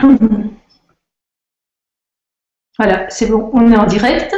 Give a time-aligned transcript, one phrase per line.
[2.78, 4.34] Voilà, c'est bon, on est en direct.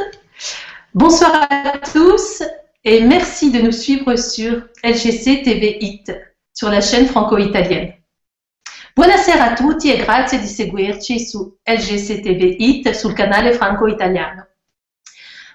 [0.95, 2.42] Bonsoir à tous
[2.83, 6.12] et merci de nous suivre sur LGC TV IT,
[6.52, 7.94] sur la chaîne franco-italienne.
[8.96, 14.44] Buonasera a tutti e grazie di seguirci su LGC TV IT sul canale franco-italiano.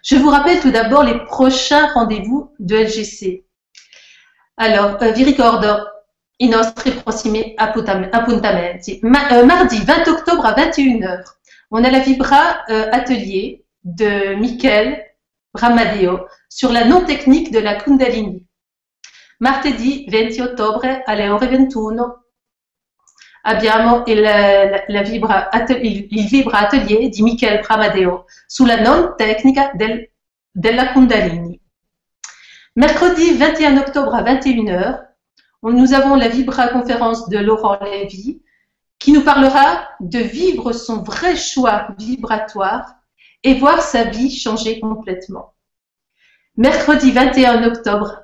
[0.02, 3.46] Je vous rappelle tout d'abord les prochains rendez-vous de LGC.
[4.56, 5.68] Alors, euh, vi ricordo
[6.38, 9.00] i nostri prossimi appuntamenti.
[9.04, 11.24] Euh, mardi 20 octobre à 21h,
[11.72, 15.04] on a la Vibra euh, Atelier de Michael
[15.54, 18.46] Ramadeo sur la non-technique de la Kundalini.
[19.40, 22.24] Mardi 20 ottobre alle ore 21
[23.44, 25.50] abbiamo il, la vibra,
[25.82, 30.10] il Vibra Atelier di Michel Pramadeo sulla non tecnica del,
[30.52, 31.60] della Kundalini.
[32.74, 35.08] Mercredi 21 octobre à 21h,
[35.64, 38.42] nous avons la Vibra conférence de Laurent Lévy
[39.00, 42.96] qui nous parlera de vivre son vrai choix vibratoire
[43.44, 45.54] et voir sa vie changer complètement.
[46.56, 48.24] Mercredi 21 octobre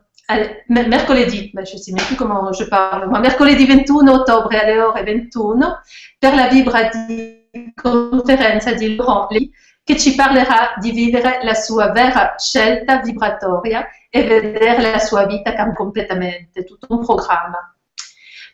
[0.70, 5.04] mercoledì, je je sais même plus comment je parle, moi, mercoledì 21 ottobre alle ore
[5.04, 5.82] 21
[6.18, 9.50] per la vibra di conferenza di Laurent Lee
[9.84, 15.74] che ci parlerà di vivere la sua vera scelta vibratoria e vedere la sua vita
[15.74, 17.58] completamente, tout un programme.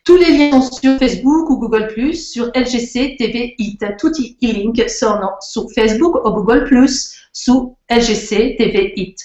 [0.06, 3.98] Tous les liens sont sur Facebook ou Google+, sur LGC TV IT.
[3.98, 6.88] Tutti i link sono su Facebook ou Google+,
[7.34, 9.20] su LGC TV IT.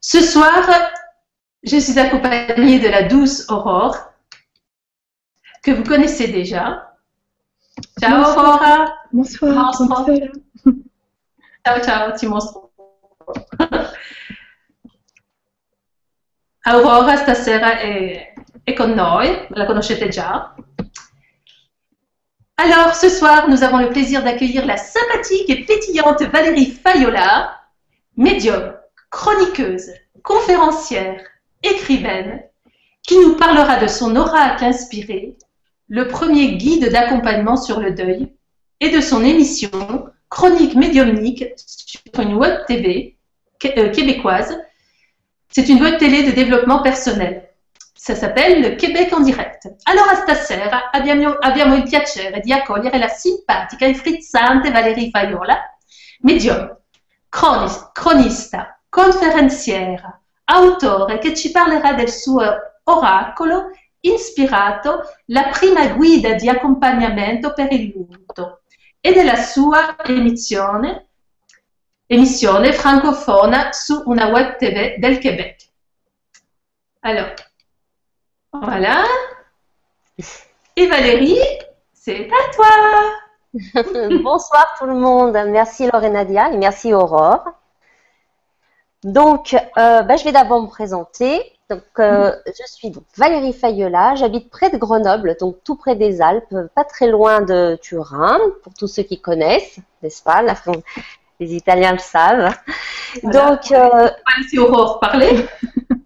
[0.00, 0.66] Ce soir,
[1.62, 3.94] je suis accompagnée de la douce Aurore,
[5.62, 6.96] que vous connaissez déjà.
[8.00, 8.86] Ciao Aurora.
[9.12, 9.70] Bonsoir.
[11.62, 12.72] Ciao ciao, ti mostro.
[16.70, 18.34] Aurora stasera è,
[18.66, 20.54] la conoscete déjà.
[22.56, 27.58] Alors, ce soir, nous avons le plaisir d'accueillir la sympathique et pétillante Valérie Fayola,
[28.18, 28.74] médium,
[29.08, 31.22] chroniqueuse, conférencière,
[31.62, 32.42] écrivaine,
[33.02, 35.38] qui nous parlera de son oracle inspiré,
[35.88, 38.30] le premier guide d'accompagnement sur le deuil,
[38.80, 39.70] et de son émission
[40.28, 43.16] Chronique médiumnique sur une web TV
[43.64, 44.54] euh, québécoise.
[45.50, 47.48] C'est une web télé de développement personnel.
[47.94, 49.68] Ça s'appelle le Québec en direct.
[49.84, 55.58] Allora stasera abbiamo, abbiamo il piacere di accogliere la simpatica e frizzante Valerie Faiola,
[56.20, 56.76] medium,
[57.28, 62.42] cronista, conferenziera, autore che ci parlerà del suo
[62.84, 63.70] oracolo
[64.00, 68.62] ispirato La prima guida di accompagnamento per il lutto
[69.00, 71.07] e della sua emissione,
[72.08, 75.68] emissione francofona su una web TV del Québec.
[77.02, 77.34] Alors,
[78.52, 79.04] voilà.
[80.76, 81.38] Et Valérie,
[81.92, 82.66] c'est à toi.
[84.22, 85.32] Bonsoir tout le monde.
[85.48, 87.44] Merci Nadia et merci Aurore.
[89.04, 91.52] Donc, euh, bah, je vais d'abord me présenter.
[91.70, 96.22] Donc, euh, je suis donc Valérie Fayola, j'habite près de Grenoble, donc tout près des
[96.22, 100.40] Alpes, pas très loin de Turin, pour tous ceux qui connaissent, n'est-ce pas
[101.40, 102.52] Les Italiens le savent.
[103.22, 104.10] Donc, euh...
[104.48, 105.46] si Aurore parlait.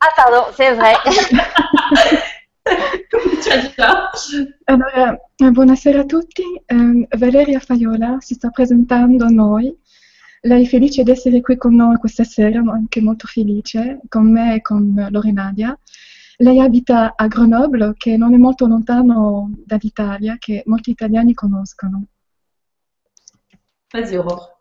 [0.01, 0.95] Ah pardon, c'est vrai.
[4.67, 6.43] allora, buonasera a tutti.
[6.71, 9.77] Um, Valeria Faiola si sta presentando a noi
[10.45, 14.29] Lei è felice di essere qui con noi questa sera, ma anche molto felice, con
[14.29, 15.79] me e con Lorenadia.
[16.39, 22.07] Lei abita a Grenoble, che non è molto lontano dall'Italia, che molti italiani conoscono.
[23.93, 24.52] Vas-y, Aurore.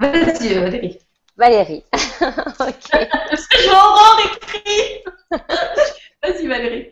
[0.00, 0.98] Vas-y, Valérie.
[1.36, 1.84] Valérie.
[1.92, 2.90] ok.
[2.90, 5.04] Parce que je Aurore écrit.
[6.22, 6.88] Vas-y, Valérie.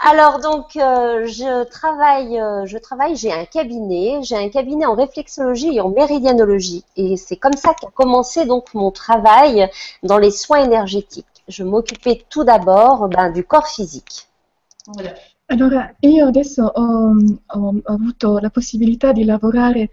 [0.00, 4.94] Alors donc euh, je travaille, euh, je travaille, j'ai un cabinet, j'ai un cabinet en
[4.94, 9.70] réflexologie et en méridianologie et c'est comme ça qu'a commencé donc mon travail
[10.02, 11.26] dans les soins énergétiques.
[11.48, 14.26] Je m'occupais tout d'abord ben, du corps physique.
[14.86, 15.14] Voilà.
[15.46, 17.14] Allora, io adesso ho,
[17.46, 19.90] ho, avuto la possibilità di lavorare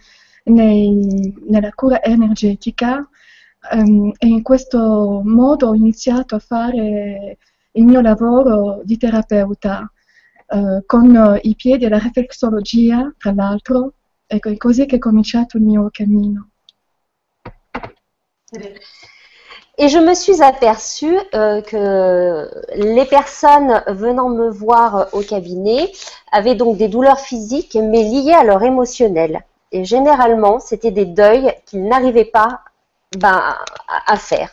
[0.49, 3.07] nei, nella cura energetica
[3.71, 7.37] um, e in questo modo ho iniziato a fare
[7.71, 9.91] il mio lavoro di terapeuta
[10.51, 13.93] eh, con i piedi alla riflessologia, tra l'altro,
[14.25, 16.49] ecco, è così che è cominciato il mio cammino.
[19.77, 25.91] Et je me suis aperçue euh, que les personnes venant me voir au cabinet
[26.31, 29.45] avaient donc des douleurs physiques, mais liées à leur émotionnel.
[29.71, 32.63] Et généralement, c'était des deuils qu'ils n'arrivaient pas
[33.17, 33.55] ben,
[34.05, 34.51] à, faire.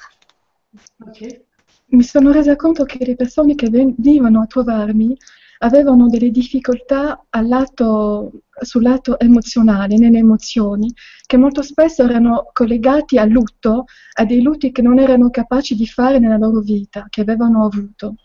[1.88, 5.16] Mi sono resa conto che le persone che venivano a trovarmi
[5.58, 8.30] avevano delle difficoltà lato,
[8.60, 10.92] sul lato emozionale, nelle emozioni,
[11.26, 13.84] che molto spesso erano collegati al lutto,
[14.14, 18.16] a dei lutti che non erano capaci di fare nella loro vita, che avevano avuto.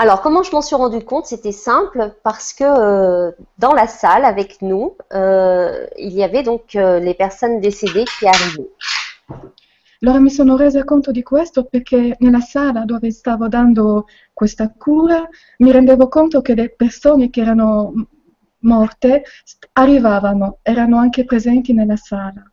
[0.00, 1.26] Alors, comment je m'en suis rendu compte?
[1.26, 6.76] C'était simple parce que euh, dans la salle avec nous, euh, il y avait donc
[6.76, 8.70] euh, les personnes décédées qui arrivaient.
[10.00, 15.28] Allora mi sono resa conto di questo perché nella sala dove stavo dando questa cura
[15.58, 17.92] mi rendevo conto che le persone che erano
[18.60, 19.24] morte
[19.72, 22.48] arrivavano, erano anche presenti nella sala.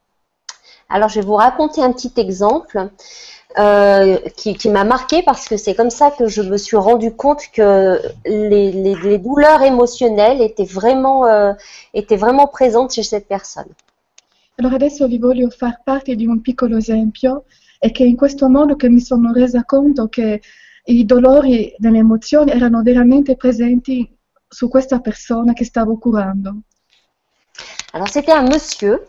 [0.90, 2.90] Alors je vais vous raconter un petit exemple
[3.58, 7.14] euh, qui, qui m'a marqué parce que c'est comme ça que je me suis rendu
[7.14, 11.54] compte que les, les, les douleurs émotionnelles étaient vraiment, euh,
[11.94, 13.70] étaient vraiment présentes chez cette personne.
[14.58, 17.44] Allora adesso vi voglio far parte di un piccolo esempio
[17.80, 20.42] e che in questo modo che mi sono resa conto che
[20.86, 24.10] i dolori delle emozioni erano veramente presenti
[24.48, 26.56] su questa persona che stavo curando.
[27.92, 29.00] Alors c'était un monsieur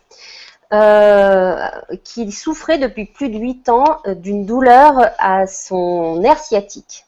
[0.73, 1.69] euh,
[2.03, 7.05] qui souffrait depuis plus de 8 ans euh, d'une douleur à son nerf sciatique.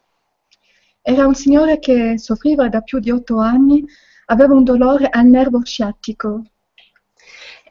[1.05, 3.85] Era un signore che soffriva da più di otto anni,
[4.27, 6.43] aveva un dolore al nervo sciatico.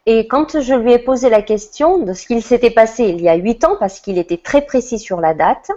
[0.05, 3.29] Et quand je lui ai posé la question de ce qu'il s'était passé il y
[3.29, 5.71] a 8 ans, parce qu'il était très précis sur la date,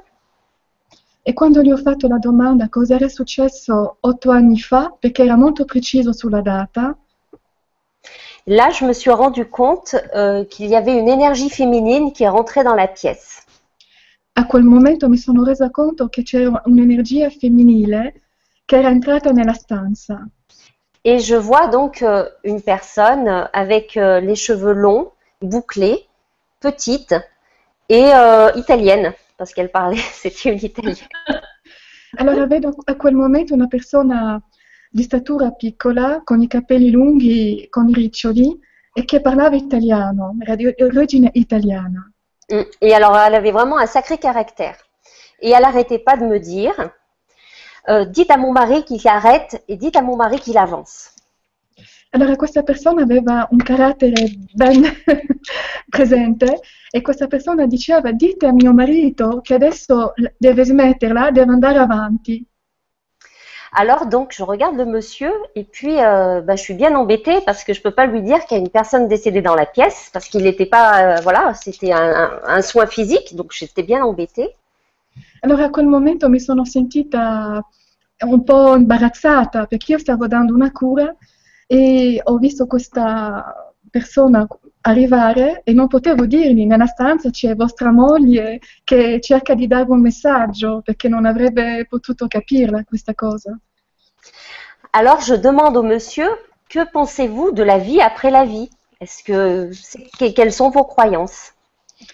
[1.23, 5.37] E quando gli ho fatto la domanda cosa era successo otto anni fa, perché era
[5.37, 6.97] molto preciso sulla data,
[8.47, 12.29] là je me suis rendu compte euh, qu'il y avait une énergie féminine qui est
[12.29, 13.47] rentrée dans la pièce.
[14.35, 18.23] a quel momento mi sono resa conto che c'era un'energia femminile
[18.65, 20.27] che era entrata nella stanza.
[21.03, 26.07] Et je vois donc euh, une personne euh, avec euh, les cheveux longs, bouclés,
[26.61, 27.15] petite
[27.89, 28.13] et
[28.55, 31.09] italienne, parce qu'elle parlait, c'était une italienne.
[32.17, 34.41] Allora vedo a quel momento una persona
[34.93, 38.59] di statura piccola, con i capelli lunghi, con i riccioli,
[38.93, 42.11] e che parlava italiano, era di origine italiana.
[42.81, 44.77] Et alors, elle avait vraiment un sacré caractère.
[45.41, 46.75] Et elle n'arrêtait pas de me dire,
[47.89, 51.15] euh, dites à mon mari qu'il arrête et dites à mon mari qu'il avance.
[52.13, 54.13] Allora questa persona aveva un carattere
[54.53, 54.83] ben
[55.89, 56.61] presente
[56.91, 62.45] e questa persona diceva dite a mio marito che adesso deve smetterla, deve andare avanti.
[63.73, 67.63] Alors, donc, je regarde le monsieur et puis euh, bah, je suis bien embêtée parce
[67.63, 70.11] que je peux pas lui dire qu'il y a une personne décédée dans la pièce
[70.13, 74.57] parce qu'il n'était pas, euh, voilà, c'était un, soin physique, donc j'étais bien embêtée.
[75.43, 77.63] Allora a quel momento mi sono sentita
[78.19, 81.15] un po' imbarazzata perché io stavo dando una cura
[81.67, 84.47] e ho visto questa persona
[84.83, 90.01] arrivare e non potevo dirgli nella stanza c'è vostra moglie che cerca di darvi un
[90.01, 93.59] messaggio perché non avrebbe potuto capirla questa cosa.
[94.93, 96.29] Alors, je demande au monsieur,
[96.69, 98.69] que pensez-vous de la vie après la vie
[99.01, 99.71] Est-ce que,
[100.19, 101.55] que- quelles sont vos croyances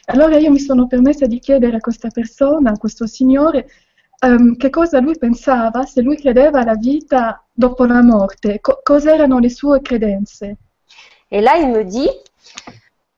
[0.06, 3.66] Allora io mi sono permessa di chiedere a questa persona, a questo signore,
[4.20, 9.38] ehm, che cosa lui pensava, se lui credeva alla vita dopo la morte, co- cos'erano
[9.38, 10.56] le sue credenze.
[11.28, 12.10] Et là, il me dit,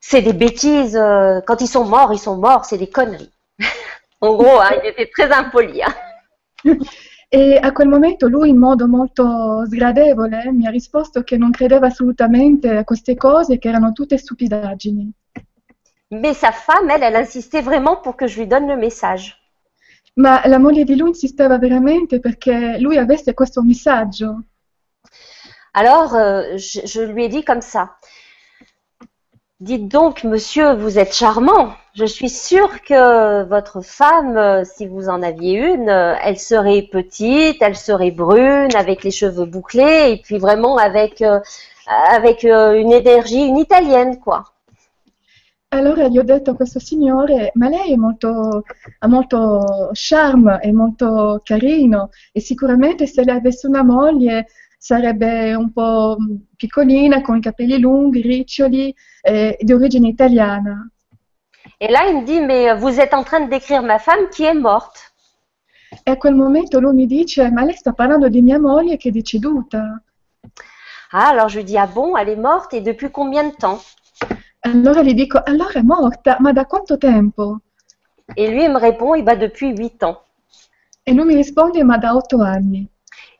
[0.01, 3.33] c'est des bêtises, euh, quand ils sont morts, ils sont morts, c'est des conneries.
[4.21, 5.83] en gros, hein, il était très impoli.
[5.83, 5.95] hein.
[7.31, 11.89] E a quel momento lui in modo molto sgradevole mi ha risposto che non credeva
[11.89, 15.13] assolutamente a queste cose, che erano tutte stupidaggini.
[16.09, 19.37] Mais sa femme, elle, elle insistait vraiment pour que je lui donne le message.
[20.15, 24.45] Ma la moglie di lui insisteva veramente perché lui avesse questo messaggio.
[25.73, 27.99] Alors, euh, je, je lui ai dit comme ça.
[29.61, 31.73] Dites donc, monsieur, vous êtes charmant.
[31.95, 36.83] Je suis sûre que votre femme, euh, si vous en aviez une, euh, elle serait
[36.83, 41.41] petite, elle serait brune, avec les cheveux bouclés, et puis vraiment avec, euh,
[42.09, 44.45] avec une énergie, une italienne, quoi.
[45.71, 48.63] Allora gli ho detto questo signore, ma lei molto,
[49.01, 54.47] ha molto charme, è molto carino e sicuramente se lei avesse una moglie
[54.79, 56.17] sarebbe un po'
[56.57, 60.89] piccolina, con i capelli lunghi, riccioli, eh, di origine italiana.
[61.81, 64.45] Et là, il me dit, mais vous êtes en train de décrire ma femme qui
[64.45, 65.13] est morte.
[66.05, 69.09] E a quel momento lui mi dice, ma lei sta parlando di mia moglie che
[69.09, 70.03] è deceduta.
[71.11, 73.81] Ah, alors je lui dis, ah bon, elle est morte, et depuis combien de temps
[74.61, 77.61] Allora gli dico, allora è morta, ma da quanto tempo?
[78.35, 80.19] Et lui, il me répond, eh ben, depuis huit ans.
[81.03, 82.87] E lui mi risponde, ma da otto anni.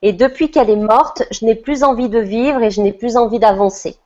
[0.03, 3.17] Et depuis qu'elle est morte, je n'ai plus envie de vivre et je n'ai plus
[3.17, 3.97] envie d'avancer.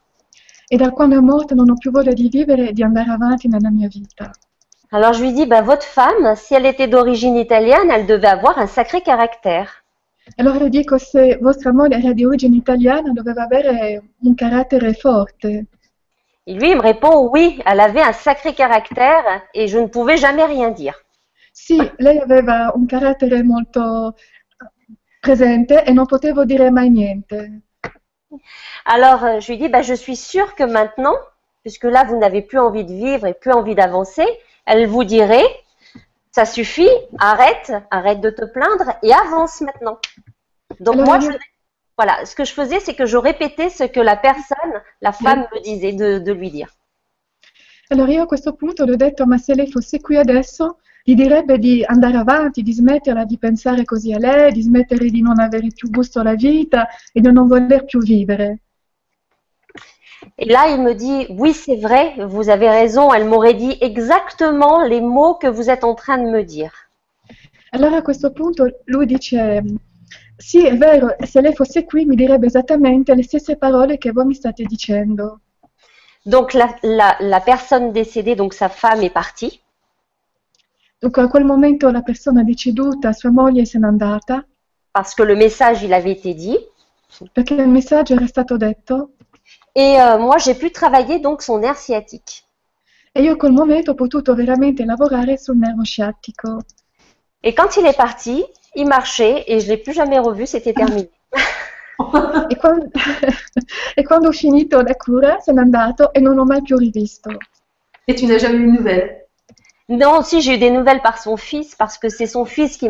[0.70, 3.46] E da quando è morta non ho più voglia di vivere e di andare avanti
[3.46, 4.30] nella mia vita.
[4.90, 8.58] Alors je lui dis, bah, votre femme, si elle était d'origine italienne, elle devait avoir
[8.58, 9.82] un sacré caractère.
[10.36, 15.66] Allora dico se vostra moglie era di origine italiana doveva avere un carattere forte.
[16.46, 20.16] Et lui, il me répond oui, elle avait un sacré caractère et je ne pouvais
[20.16, 20.94] jamais rien dire.
[21.52, 24.14] Sì, lei aveva un carattere molto
[25.22, 27.62] presente e non potevo dire mai niente.
[28.84, 31.16] Alors, euh, je lui dis, bah, je suis sûre que maintenant,
[31.62, 34.26] puisque là, vous n'avez plus envie de vivre et plus envie d'avancer,
[34.66, 35.46] elle vous dirait,
[36.32, 39.98] ça suffit, arrête, arrête de te plaindre et avance maintenant.
[40.80, 41.30] Donc Alors, moi, je,
[41.96, 45.46] voilà, ce que je faisais, c'est que je répétais ce que la personne, la femme
[45.54, 46.68] me disait de, de lui dire.
[47.90, 51.14] Allora io a questo punto le ho detto, ma se lei fosse qui adesso, gli
[51.14, 55.40] direbbe di andare avanti, di smetterla di pensare così a lei, di smettere di non
[55.40, 58.60] avere più gusto alla vita e di non voler più vivere.
[60.36, 64.84] Et là, il me dit, oui, c'est vrai, vous avez raison, elle m'aurait dit exactement
[64.84, 66.72] les mots que vous êtes en train de me dire.
[67.70, 69.62] Allora a questo punto lui dice,
[70.36, 74.26] sì, è vero, se lei fosse qui mi direbbe esattamente le stesse parole che voi
[74.26, 75.40] mi state dicendo.
[76.22, 79.61] Donc la, la, la personne décédée, donc sa femme, est partie.
[81.02, 84.46] Dunque a quel momento la persona deceduta, sua moglie, se n'è andata?
[84.92, 86.56] Parce que le message, il avait été dit.
[87.32, 89.14] perché il messaggio era stato detto?
[89.74, 92.44] Et euh, moi, j'ai pu travailler donc son nerf sciatique.
[93.14, 96.58] e io a quel momento ho potuto veramente lavorare sul nervo sciattico.
[97.42, 98.44] Et quand il est parti,
[98.76, 101.10] il marchait et je l'ai plus jamais revu, c'était terminé.
[102.48, 102.86] E quando,
[103.96, 107.30] e quando ho finito la cura se n'è andato e non l'ho mai più rivisto.
[108.06, 109.21] Et tu n'as jamais eu de nouvelles?
[109.88, 112.88] Non, si j'ai eu des nouvelles par son fils parce que c'est son fils qui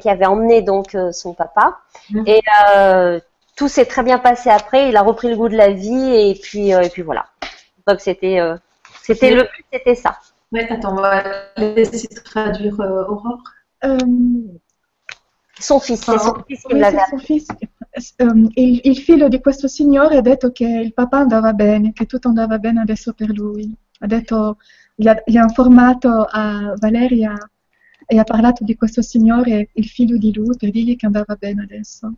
[0.00, 1.78] qui avait emmené donc euh, son papa.
[2.10, 2.24] Mhm.
[2.26, 2.42] Et
[2.76, 3.20] euh,
[3.56, 4.88] tout s'est très bien passé après.
[4.88, 7.26] Il a repris le goût de la vie et puis euh, et puis voilà.
[7.86, 8.56] Donc c'était euh,
[9.02, 10.18] c'était le but, c'était ça.
[10.52, 11.22] Ouais, attends, on va
[11.56, 13.42] laisser traduire euh, Aurore.
[15.60, 16.98] Son fils, c'est son fils qui l'avait
[18.54, 22.28] il, il figlio di questo signore ha detto che il papà andava bene, che tutto
[22.28, 23.74] andava bene adesso per lui.
[24.00, 24.58] Ha detto,
[25.00, 27.36] gli ha, informato a Valeria
[28.04, 31.62] e ha parlato di questo signore, il figlio di lui, per dirgli che andava bene
[31.62, 32.12] adesso.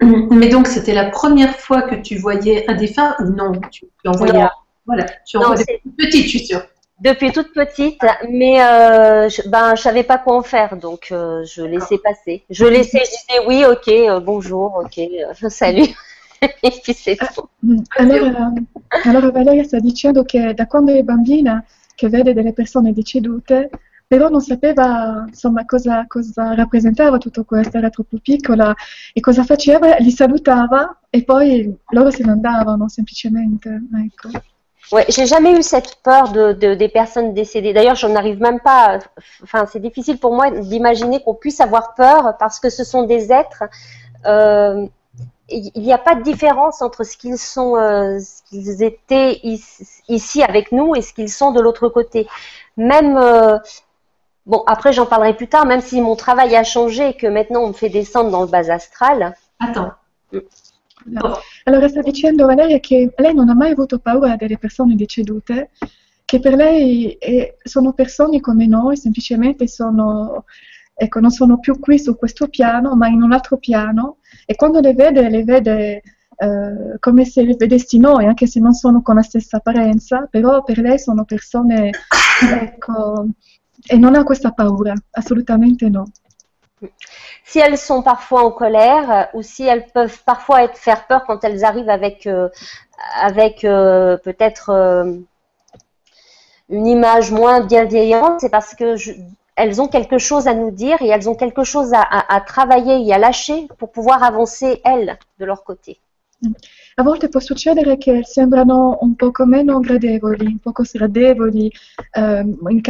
[0.00, 3.16] Mais donc, c'était la première fois que tu voyais un défunt?
[3.18, 4.44] Ou non Tu, tu en voyais Non.
[4.44, 4.50] un.
[4.86, 6.62] Voilà, tu Non, c'est- petite, je suis sûre.
[7.00, 11.44] Depuis toute petite, mais euh, je, ben je savais pas quoi en faire, donc euh,
[11.44, 12.44] je laissais passer.
[12.50, 15.88] Je laissais, je disais oui, ok, euh, bonjour, ok, euh, salut,
[16.94, 17.48] c'est tout.
[17.64, 18.52] Mm, Allora,
[19.04, 21.64] allora Valeria sta dicendo che da quando è bambina
[21.94, 23.70] che vede delle persone decedute,
[24.06, 28.74] però non sapeva insomma cosa, cosa rappresentava tutto questo, era troppo piccola
[29.12, 33.68] e cosa faceva, li salutava e poi loro se ne andavano semplicemente.
[34.04, 34.30] Ecco.
[34.90, 37.74] Ouais, j'ai jamais eu cette peur de, de- des personnes décédées.
[37.74, 38.98] D'ailleurs, j'en arrive même pas.
[39.42, 43.30] Enfin, c'est difficile pour moi d'imaginer qu'on puisse avoir peur parce que ce sont des
[43.30, 43.64] êtres.
[44.26, 44.86] euh,
[45.50, 50.42] il n'y a pas de différence entre ce qu'ils sont, euh, ce qu'ils étaient ici,
[50.42, 52.26] avec nous et ce qu'ils sont de l'autre côté.
[52.76, 53.58] Même euh,
[54.46, 55.66] bon, après j'en parlerai plus tard.
[55.66, 58.48] Même si mon travail a changé et que maintenant on me fait descendre dans le
[58.48, 59.34] bas astral.
[59.58, 59.92] Attends.
[61.64, 65.70] Allora sta dicendo Valeria che lei non ha mai avuto paura delle persone decedute,
[66.24, 70.44] che per lei eh, sono persone come noi, semplicemente sono,
[71.00, 74.80] ecco, non sono più qui su questo piano, ma in un altro piano, e quando
[74.80, 76.02] le vede, le vede
[76.36, 80.64] eh, come se le vedessi noi, anche se non sono con la stessa apparenza, però
[80.64, 81.90] per lei sono persone,
[82.60, 83.26] ecco,
[83.86, 86.04] e non ha questa paura, assolutamente no.
[87.44, 91.42] si elles sont parfois en colère ou si elles peuvent parfois être, faire peur quand
[91.44, 92.48] elles arrivent avec, euh,
[93.20, 95.14] avec euh, peut-être euh,
[96.68, 99.12] une image moins bienveillante, c'est parce que je-
[99.58, 102.40] elles ont quelque chose à nous dire et elles ont quelque chose à, à- à
[102.40, 105.98] travailler et à lâcher pour pouvoir avancer elles de leur côté.
[107.00, 111.70] A volte può succedere che sembrano un poco meno gradevoli, un poco sgradevoli,
[112.12, 112.80] ehm,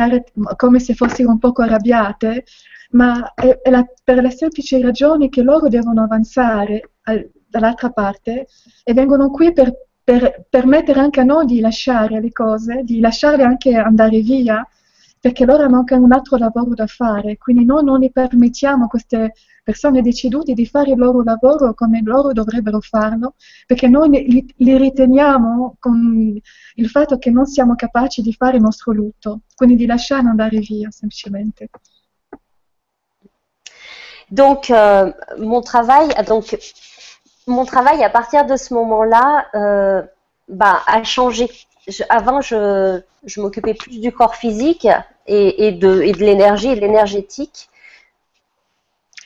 [0.56, 2.44] come se fossero un poco arrabbiate,
[2.90, 8.46] ma è, è la- per la semplice ragione che loro devono avanzare al- dall'altra parte
[8.84, 13.42] e vengono qui per, per permettere anche a noi di lasciare le cose, di lasciarle
[13.42, 14.66] anche andare via,
[15.20, 18.88] perché loro hanno anche un altro lavoro da fare, quindi noi non gli permettiamo a
[18.88, 19.32] queste
[19.62, 23.34] persone decedute di fare il loro lavoro come loro dovrebbero farlo,
[23.66, 26.40] perché noi li, li riteniamo con
[26.74, 30.58] il fatto che non siamo capaci di fare il nostro lutto, quindi di lasciarli andare
[30.58, 31.68] via semplicemente.
[34.30, 36.58] Donc, euh, mon travail, donc,
[37.46, 40.02] mon travail à partir de ce moment-là, euh,
[40.48, 41.48] bah, a changé.
[41.88, 44.86] Je- avant, je, je m'occupais plus du corps physique
[45.26, 47.68] et, et de, et de l'énergie et de l'énergétique.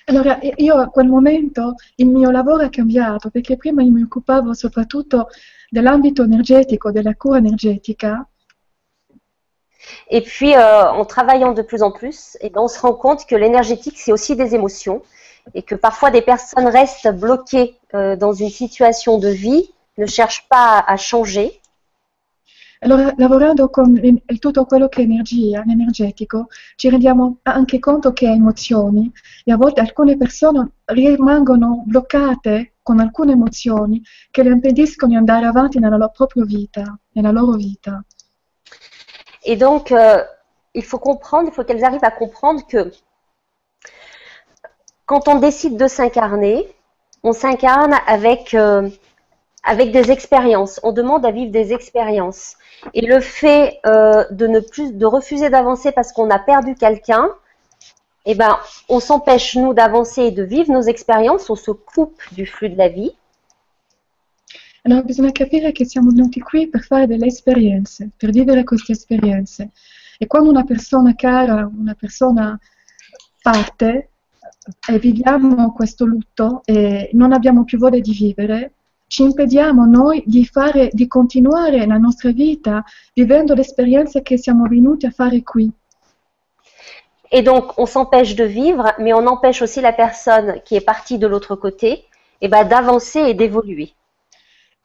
[0.07, 5.29] Allora, io a quel momento il mio lavoro è cambiato perché prima mi occupavo soprattutto
[5.71, 8.25] dell'ambito energetico, della cura energetica.
[10.11, 13.27] Et puis, euh, en travaillant de plus en plus, eh ben, on se rend compte
[13.27, 15.03] que l'énergétique, c'est aussi des émotions
[15.55, 20.47] et que parfois des personnes restent bloquées euh, dans une situation de vie, ne cherchent
[20.49, 21.61] pas à changer.
[22.85, 24.01] Allora, lavorando con
[24.41, 29.11] tutto quello che è energia, l'energetico, ci rendiamo anche conto che è emozioni
[29.45, 35.47] e a volte alcune persone rimangono bloccate con alcune emozioni che le impediscono di andare
[35.47, 38.05] avanti nella loro propria vita, nella loro vita.
[39.45, 40.21] Et donc, euh,
[40.75, 42.91] il faut comprendre, il faut qu'elles arrivent à comprendre que
[45.07, 46.67] quand on décide de s'incarner,
[47.23, 48.89] on s'incarne avec, euh,
[49.63, 50.81] avec des expériences.
[50.83, 52.57] On demande à vivre des expériences.
[52.95, 57.31] Et le fait euh, de ne plus, de refuser d'avancer parce qu'on a perdu quelqu'un,
[58.25, 58.57] eh ben,
[58.89, 61.49] on s'empêche nous d'avancer et de vivre nos expériences.
[61.51, 63.15] On se coupe du flux de la vie.
[64.85, 69.71] Allora bisogna capire che siamo venuti qui per fare delle esperienze, per vivere queste esperienze.
[70.19, 72.59] E quando una persona cara, una persona
[73.41, 74.09] parte
[74.89, 78.73] e viviamo questo lutto e non abbiamo più voglia di vivere,
[79.13, 84.67] ci impediamo noi di, fare, di continuare la nostra vita vivendo le esperienze che siamo
[84.67, 85.71] venuti a fare qui.
[87.31, 91.19] Et donc, on s'empêche de vivre, mais on empêche aussi la personne qui est partie
[91.19, 92.07] de l'autre côté
[92.41, 93.93] eh ben, d'avancer et d'évoluer.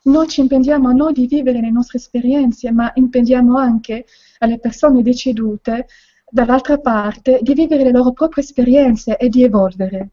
[0.03, 4.05] Noi ci impediamo noi di vivere le nostre esperienze, ma impediamo anche
[4.39, 5.87] alle persone decedute,
[6.29, 10.09] dall'altra parte, di vivere le loro proprie esperienze e di evolvere.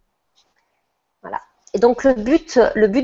[1.75, 2.59] Et donc le but,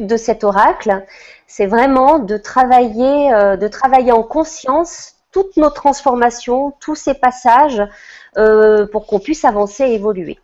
[0.06, 1.04] de cet oracle,
[1.46, 7.82] c'est vraiment de travailler, euh, de travailler en conscience toutes nos transformations, tous ces passages,
[8.38, 10.38] euh, pour qu'on puisse avancer et évoluer.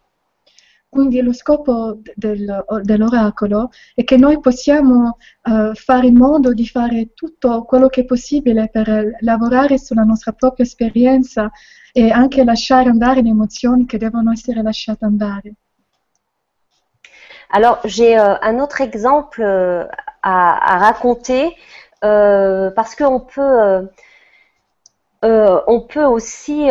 [0.89, 7.13] Quindi lo scopo del- dell'oracolo è che noi possiamo eh, fare in modo di fare
[7.15, 11.51] tutto quello che è possibile per lavorare sulla nostra propria esperienza
[11.93, 15.55] e anche lasciare andare le emozioni che devono essere lasciate andare.
[17.51, 19.85] Alors j'ai euh, un autre exemple euh,
[20.23, 21.57] à, raconter
[22.05, 23.89] euh, parce qu'on peut,
[25.23, 26.69] on peut aussi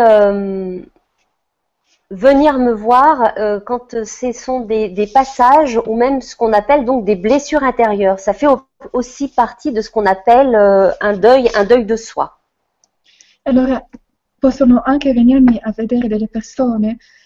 [2.11, 3.33] venir me voir
[3.65, 8.19] quand ce sont des, passages ou même ce qu'on appelle donc des blessures intérieures.
[8.19, 12.37] Ça fait au- aussi partie de ce qu'on appelle un deuil, un deuil de soi.
[13.45, 13.87] Allora
[14.39, 16.27] possono anche venirmi a vedere delle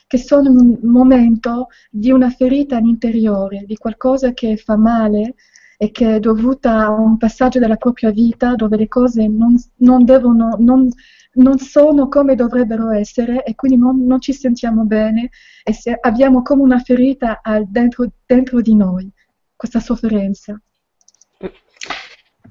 [0.09, 5.35] che sono un momento di una ferita interiore, di qualcosa che fa male
[5.77, 10.05] e che è dovuta a un passaggio della propria vita dove le cose non, non
[10.05, 10.89] devono, non,
[11.33, 15.29] non sono come dovrebbero essere e quindi non, ci sentiamo bene
[15.63, 19.07] e se abbiamo come una ferita dentro, dentro di noi,
[19.55, 20.59] questa sofferenza.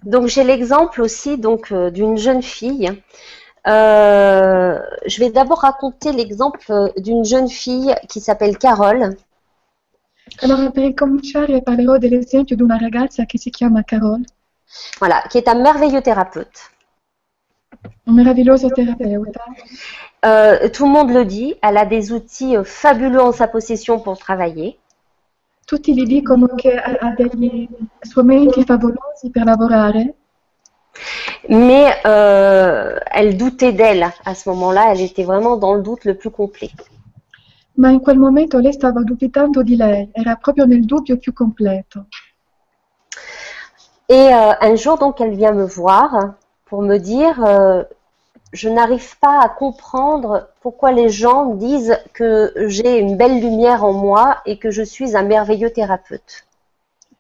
[0.05, 3.03] Donc j'ai l'exemple aussi donc euh, d'une jeune fille.
[3.69, 9.17] Euh, je vais d'abord raconter l'exemple euh, d'une jeune fille qui s'appelle Carole.
[10.43, 14.23] Allora per incominciare parlerò dell'esempio di una ragazza che si chiama Carol,
[14.99, 16.71] Voilà, qui est un merveilleux thérapeute.
[18.07, 19.45] un meraviglioso terapeuta.
[20.25, 24.01] Euh, tout le monde le dit, elle a des outils euh, fabuleux en sa possession
[24.01, 24.79] pour travailler.
[25.67, 27.69] Tutti gli dicono che ha degli
[28.01, 30.15] strumenti favolosi per lavorare,
[31.49, 36.15] Mais euh, elle doutait d'elle à ce moment-là, elle était vraiment dans le doute le
[36.15, 36.71] plus complet.
[37.79, 42.07] ma in quel momento lei stava dubitando di lei, era proprio nel dubbio più completo.
[44.09, 47.85] Et euh, un jour, donc, elle vient me voir pour me dire euh,
[48.53, 53.93] Je n'arrive pas à comprendre pourquoi les gens disent que j'ai une belle lumière en
[53.93, 56.47] moi et que je suis un merveilleux thérapeute.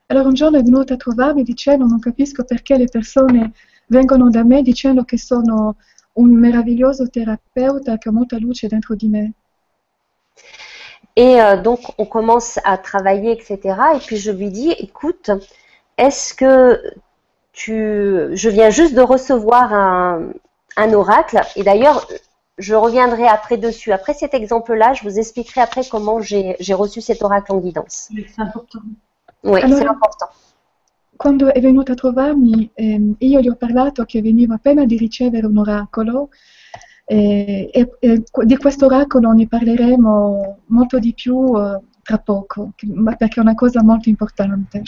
[0.08, 3.52] Allora un giorno è venuta a trovarmi dicendo non capisco perché le persone
[3.88, 5.76] vengono da me dicendo che sono
[6.14, 9.32] un meraviglioso terapeuta che ha molta luce dentro di me.
[11.16, 13.58] Et euh, donc, on commence à travailler, etc.
[13.96, 15.30] Et puis, je lui dis Écoute,
[15.96, 16.80] est-ce que
[17.52, 18.28] tu.
[18.34, 20.30] Je viens juste de recevoir un,
[20.76, 21.40] un oracle.
[21.56, 22.06] Et d'ailleurs,
[22.56, 23.92] je reviendrai après dessus.
[23.92, 28.08] Après cet exemple-là, je vous expliquerai après comment j'ai j'ai reçu cet oracle en guidance.
[28.10, 28.80] C'est important.
[29.44, 30.26] Oui, c'est important.
[31.18, 35.46] Quando è venuta a trovarmi, ehm, io gli ho parlato che venivo appena di ricevere
[35.46, 36.28] un oracolo
[37.04, 42.70] e, e- e di questo oracolo ne parleremo molto di più eh, tra poco,
[43.16, 44.82] perché è una cosa molto importante.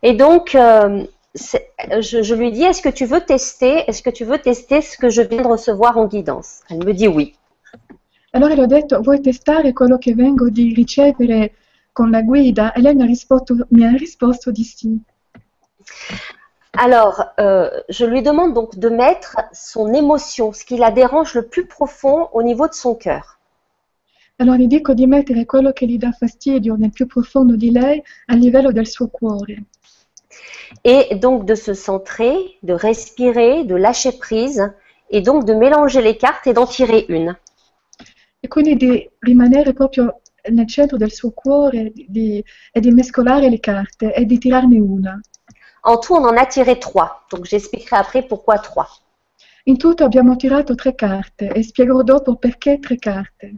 [0.00, 4.24] Et donc, euh, je, je lui dis Est-ce que tu veux tester Est-ce que tu
[4.24, 7.34] veux tester ce que je viens de recevoir en guidance Elle me dit oui.
[8.32, 11.52] Allora le ho detto, vuoi testare quello che vengo di ricevere
[12.00, 12.72] con la guida?
[12.72, 14.98] E lei mi ha risposto, mi ha risposto di sì.
[16.70, 21.46] Alors, euh, je lui demande donc de mettre son émotion, ce qui la dérange le
[21.46, 23.38] plus profond au niveau de son cœur.
[24.38, 28.02] Allora gli dico di mettere quello che gli dà fastidio nel più profondo di lei
[28.28, 29.64] a livello del suo cuore.
[30.82, 34.72] Et donc de se centrer, de respirer, de lâcher prise,
[35.10, 37.36] et donc de mélanger les cartes et d'en tirer une.
[38.42, 43.60] E quindi di rimanere proprio nel centro del suo cuore di- e di mescolare le
[43.60, 45.20] carte e di tirarne una.
[45.82, 47.24] En tout, on en a tiré trois.
[47.30, 48.88] Donc j'expliquerai après pourquoi trois.
[49.64, 53.54] In tutto abbiamo tirato tre carte e spiegherò dopo perché tre carte.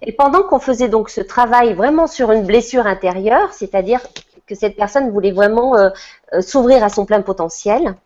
[0.00, 4.00] Et pendant qu'on faisait donc ce travail vraiment sur une blessure intérieure, c'est-à-dire
[4.46, 5.90] que cette personne voulait vraiment euh,
[6.34, 7.96] euh, s'ouvrir à son plein potentiel,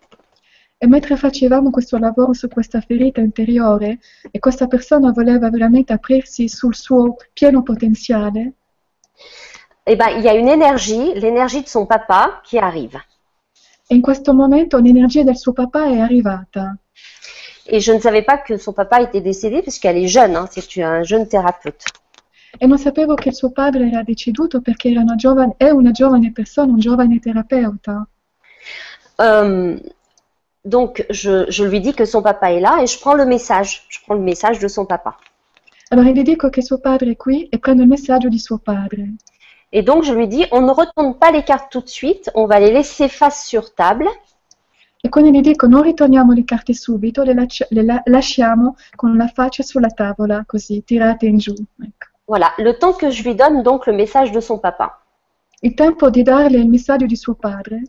[0.79, 3.99] E mentre facevamo questo lavoro su questa ferita interiore
[4.31, 8.53] e questa persona voleva veramente aprirsi sul suo pieno potenziale,
[9.85, 13.01] eh ben, il y a une énergie, l'énergie de son papa qui arrive.
[13.89, 16.77] e in questo momento l'energia del suo papà è arrivata.
[17.69, 20.83] Et je ne savais pas que son papa était décédé puisqu'elle est jeune, hein, c'est
[20.83, 21.85] un jeune thérapeute.
[22.59, 26.33] E non sapevo che suo padre era deceduto perché era una giovane, è una giovane
[26.33, 28.09] persona, un giovane terapeuta.
[29.19, 29.79] Euh,
[30.67, 33.85] donc je, je lui dis que son papa est là et je prends le message,
[33.89, 35.17] je prends le message de son papa.
[35.91, 39.15] Allora gli dico che suo padre è qui e prendo il messaggio di suo padre.
[39.71, 42.47] Et donc je lui dis, on ne retourne pas les cartes tout de suite, on
[42.47, 44.09] va les laisser face sur table.
[45.01, 49.17] E quindi gli dico non ritorniamo le carte subito, le, lasci- le la- lasciamo con
[49.17, 51.55] la faccia sulla tavola, così, tirate in giù.
[51.81, 52.09] ecco.
[52.27, 54.99] Voilà, le temps que je lui donne donc le message de son papa.
[55.63, 57.83] Il tempo di darle il messaggio di suo padre.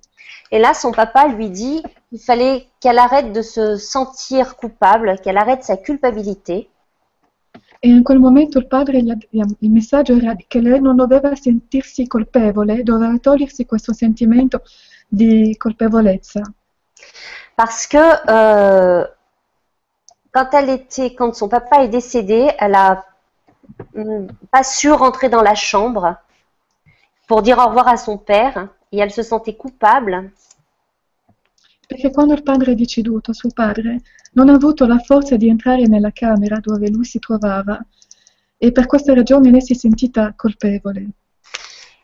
[0.52, 5.38] Et là, son papa lui dit qu'il fallait qu'elle arrête de se sentir coupable, qu'elle
[5.38, 6.70] arrête sa culpabilité,
[7.80, 11.36] E in quel momento il padre, gli ha- il messaggio era che lei non doveva
[11.36, 14.64] sentirsi colpevole, doveva togliersi questo sentimento
[15.08, 16.42] di colpevolezza.
[17.56, 17.98] parce que
[18.30, 19.06] euh,
[20.32, 23.06] quand elle était, quand son papa est décédé, elle a
[23.96, 26.16] hum, pas su rentrer dans la chambre
[27.28, 30.32] pour dire au revoir à son père et elle se sentait coupable.
[31.88, 34.02] Perché quando il padre deceduto, suo padre
[34.34, 37.80] non ha avuto la forza di entrare nella camera dove lui si trovava
[38.58, 41.08] e per questa ragione lei si è sentita colpevole.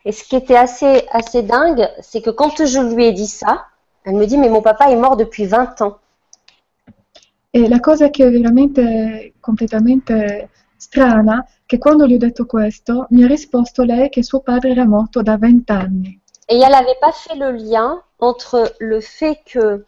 [0.06, 3.66] Et ce qui était assez, assez dingue, c'est que quand je lui ai dit ça,
[4.04, 5.98] elle me dit mais mon papa est mort depuis 20 ans.
[7.50, 13.26] E la cosa che veramente completamente strana, che quando gli ho detto questo, mi ha
[13.26, 16.20] risposto lei che suo padre era morto da vent'anni.
[16.48, 19.84] Et elle n'avait pas fait le lien entre le fait que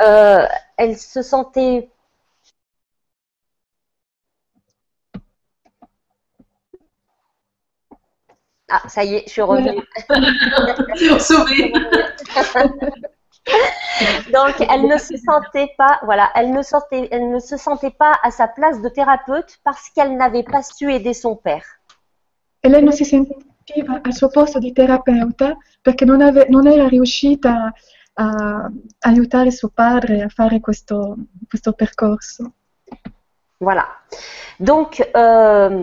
[0.00, 1.88] euh, elle se sentait
[8.74, 9.86] Ah, ça y est, je suis revenue.
[11.20, 11.72] Sauvé.
[14.32, 18.18] Donc, elle ne se sentait pas, voilà, elle ne, sentait, elle ne se sentait pas
[18.22, 21.64] à sa place de thérapeute parce qu'elle n'avait pas su aider son père.
[22.64, 27.72] Lei non si sentiva al suo posto di terapeuta perché non, ave- non era riuscita
[28.14, 31.16] a aiutare suo padre a fare questo,
[31.48, 32.52] questo percorso.
[33.58, 33.86] Voilà.
[34.58, 35.82] Donc, euh,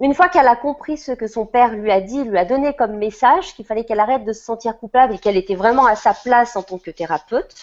[0.00, 2.74] une fois qu'elle a compris ce que son père lui a dit, lui a donné
[2.74, 5.96] comme message qu'il fallait qu'elle arrête de se sentir coupable et qu'elle était vraiment à
[5.96, 7.54] sa place en tant que thérapeute,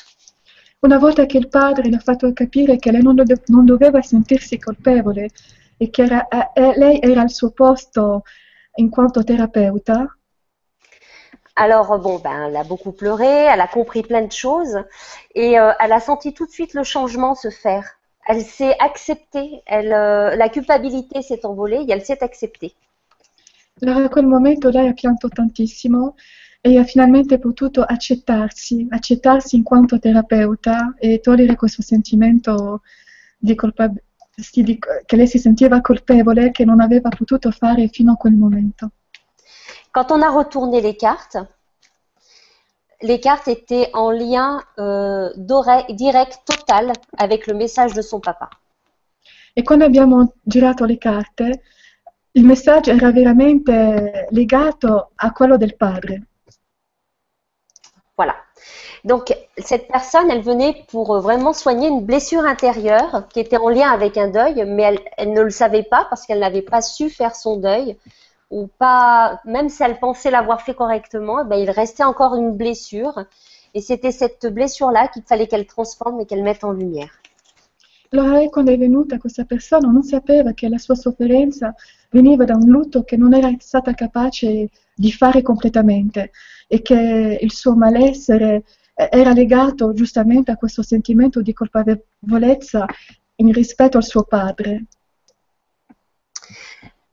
[0.85, 4.01] Una volta che il padre le ha fatto capire che lei non, dove- non doveva
[4.01, 5.29] sentirsi colpevole
[5.77, 8.23] e che era- eh, lei era al suo posto
[8.75, 10.17] in quanto terapeuta,
[11.55, 14.83] alors bon, ben, elle a beaucoup pleuré, elle a compris plein de choses
[15.35, 17.99] et euh, elle a senti tout de suite le changement se faire.
[18.25, 22.73] Elle s'est acceptée, elle, euh, la culpabilité s'est envolée et elle s'est acceptée.
[23.81, 26.15] allora a quel momento lei ha pianto tantissimo
[26.61, 32.81] e ha finalmente potuto accettarsi, accettarsi in quanto terapeuta e togliere questo sentimento
[33.37, 33.91] di colpa-
[34.35, 38.33] sì, di- che lei si sentiva colpevole che non aveva potuto fare fino a quel
[38.33, 38.91] momento.
[39.91, 41.45] Quand on a retourné les cartes,
[43.01, 45.29] les cartes étaient en lien euh,
[45.89, 48.49] direct, total, avec le message de son papa.
[49.55, 51.61] E quando abbiamo girato le carte,
[52.31, 56.21] il messaggio era veramente legato a quello del padre.
[58.15, 58.35] Voilà.
[59.03, 63.91] Donc, cette personne, elle venait pour vraiment soigner une blessure intérieure qui était en lien
[63.91, 67.09] avec un deuil, mais elle, elle ne le savait pas parce qu'elle n'avait pas su
[67.09, 67.97] faire son deuil.
[68.49, 72.55] Ou pas, même si elle pensait l'avoir fait correctement, eh ben, il restait encore une
[72.55, 73.25] blessure.
[73.73, 77.09] Et c'était cette blessure-là qu'il fallait qu'elle transforme et qu'elle mette en lumière.
[78.13, 81.73] allora lei quando è venuta questa persona non sapeva che la sua sofferenza
[82.11, 86.31] veniva da un lutto che non era stata capace di fare completamente
[86.67, 92.85] e che il suo malessere eh, era legato giustamente a questo sentimento di colpevolezza
[93.37, 94.85] in rispetto al suo padre.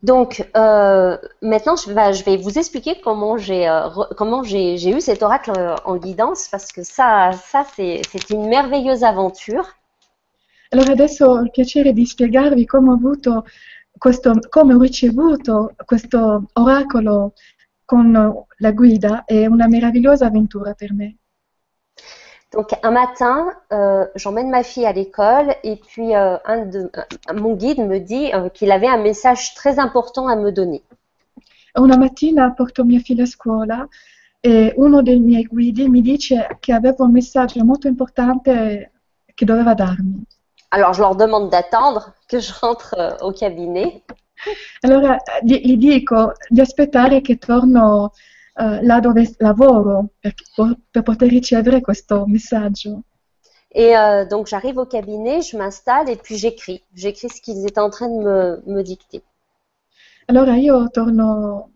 [0.02, 5.52] Donc euh, maintenant, je vais, vous expliquer comment j'ai euh, comment j'ai eu cet oracle
[5.58, 7.32] euh, en guidance parce que ça,
[7.74, 9.66] c'est une merveilleuse aventure.
[10.72, 13.44] Allora adesso il piacere di spiegarvi come ho avuto
[13.98, 17.34] questo, come ho ricevuto questo oracolo
[17.84, 21.16] con la guida, è una meravigliosa avventura per me.
[22.52, 26.90] Donc un matin, euh, j'emmène ma fille à l'école et puis euh, un de,
[27.32, 30.82] mon guide me dit euh, qu'il avait un message très important à me donner.
[31.76, 33.86] Una mattina porto mia figlia a scuola
[34.40, 38.90] e uno dei miei guidi mi dice che aveva un messaggio molto importante
[39.34, 40.24] che doveva darmi.
[40.72, 44.02] Alors je leur demande d'attendre que je rentre euh, au cabinet.
[44.80, 48.12] Allora gli dico di aspettare che torno
[48.60, 50.34] uh, là dove lavoro per,
[50.90, 53.02] per poter ricevere questo messaggio.
[53.72, 56.82] Et euh, donc j'arrive au cabinet, je m'installe et puis j'écris.
[56.94, 59.22] J'écris ce qu'ils étaient en train de me, me dicter.
[60.26, 61.70] Allora io torno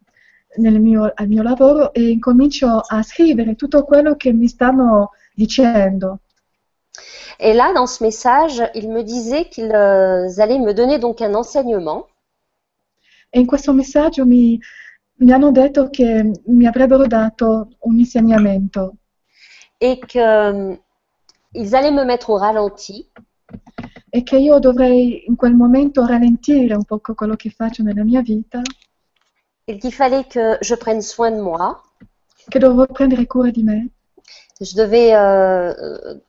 [0.57, 6.19] nel mio, al mio lavoro e incomincio a scrivere tutto quello che mi stanno dicendo.
[7.41, 11.35] Et là, dans ce message, ils me disaient qu'ils euh, allaient me donner donc un
[11.35, 12.07] enseignement.
[13.31, 14.61] E in questo messaggio mi,
[15.17, 18.97] mi hanno detto che mi avrebbero dato un insegnamento.
[19.81, 23.09] Et qu'ils mm, allaient me mettre au ralenti.
[24.11, 28.23] E che io dovrei in quel momento ralentire un po' quello che faccio nella mia
[28.23, 28.63] vita.
[29.67, 31.81] Et qu'il fallait que je prenne soin de moi.
[32.49, 33.89] Che dovevo prendere cura di me.
[34.61, 36.21] Je devais euh,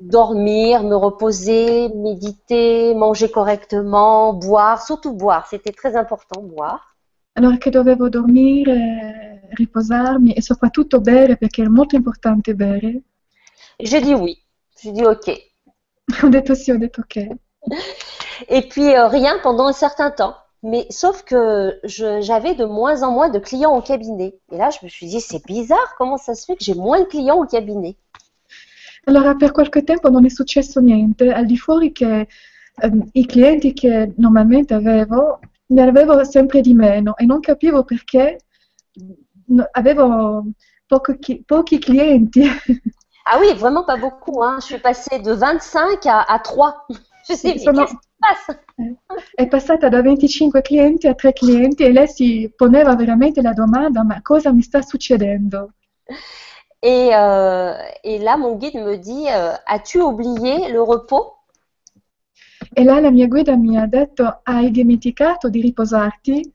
[0.00, 6.93] dormir, me reposer, méditer, manger correctement, boire, surtout boire, c'était très important, boire.
[7.36, 13.02] Alors che dovevo dormire, riposarmi e soprattutto bere perché è molto importante bere.
[13.78, 14.40] J'ai dit oui,
[14.80, 15.52] j'ai dit ok.
[16.22, 17.28] ho detto sì, ho detto ok.
[18.48, 20.36] Et puis euh, rien pendant un certain temps.
[20.62, 24.38] Mais sauf que j'avais de moins en moins de clients au cabinet.
[24.50, 27.00] Et là, je me suis dit, c'est bizarre, comment ça se fait que j'ai moins
[27.00, 27.96] de clients au cabinet?
[29.06, 32.26] Allora per qualche tempo non è successo niente, al di fuori che
[32.80, 38.38] ehm, i clienti che normalmente avevo ne avevo sempre di meno e non capivo perché
[39.72, 40.44] avevo
[40.86, 42.42] pochi, pochi clienti.
[43.26, 44.42] Ah oui, vraiment pas beaucoup.
[44.42, 44.58] Hein.
[44.60, 46.86] Je suis passée de 25 à, à 3.
[47.26, 47.86] Je sais, Sono...
[48.18, 48.60] passa?
[49.34, 54.02] È passata da 25 clienti a 3 clienti e lei si poneva veramente la domanda
[54.02, 55.70] ma cosa mi sta succedendo?
[56.82, 61.32] Et, euh, et là, mon guide me dit, euh, as-tu oublié le repos?
[62.76, 66.52] E là la mia guida mi ha detto, hai dimenticato di riposarti?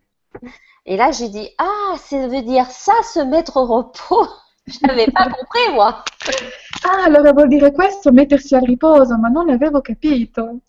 [0.86, 4.28] Et là, j'ai dit, ah, ça veut dire ça, se mettre au repos
[4.68, 6.04] Je n'avais pas compris, moi.
[6.84, 10.60] Ah, allora vuol dire questo, mettersi al riposo, ma non avevo capito.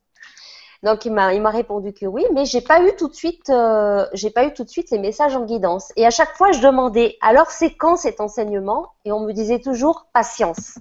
[0.82, 3.50] Donc il m'a il m'a répondu que oui, mais j'ai pas eu tout de suite
[3.50, 5.92] euh, j'ai pas eu tout de suite les messages en guidance.
[5.96, 8.86] Et à chaque fois je demandais alors c'est quand cet enseignement?
[9.04, 10.78] Et on me disait toujours patience.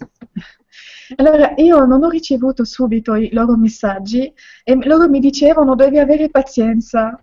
[1.16, 4.32] Allora io non ho ricevuto subito i loro messaggi
[4.64, 7.20] e loro mi dicevano devi avere pazienza.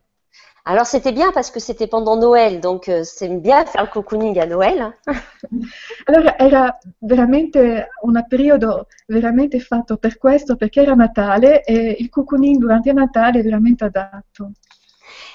[0.68, 4.36] Alors c'était bien parce que c'était pendant Noël, donc euh, c'est bien faire le cocooning
[4.40, 4.92] à Noël.
[6.06, 12.58] allora era veramente un periodo veramente fatto per questo, perché era Natale e il cocooning
[12.58, 14.50] durante Natale è veramente adatto.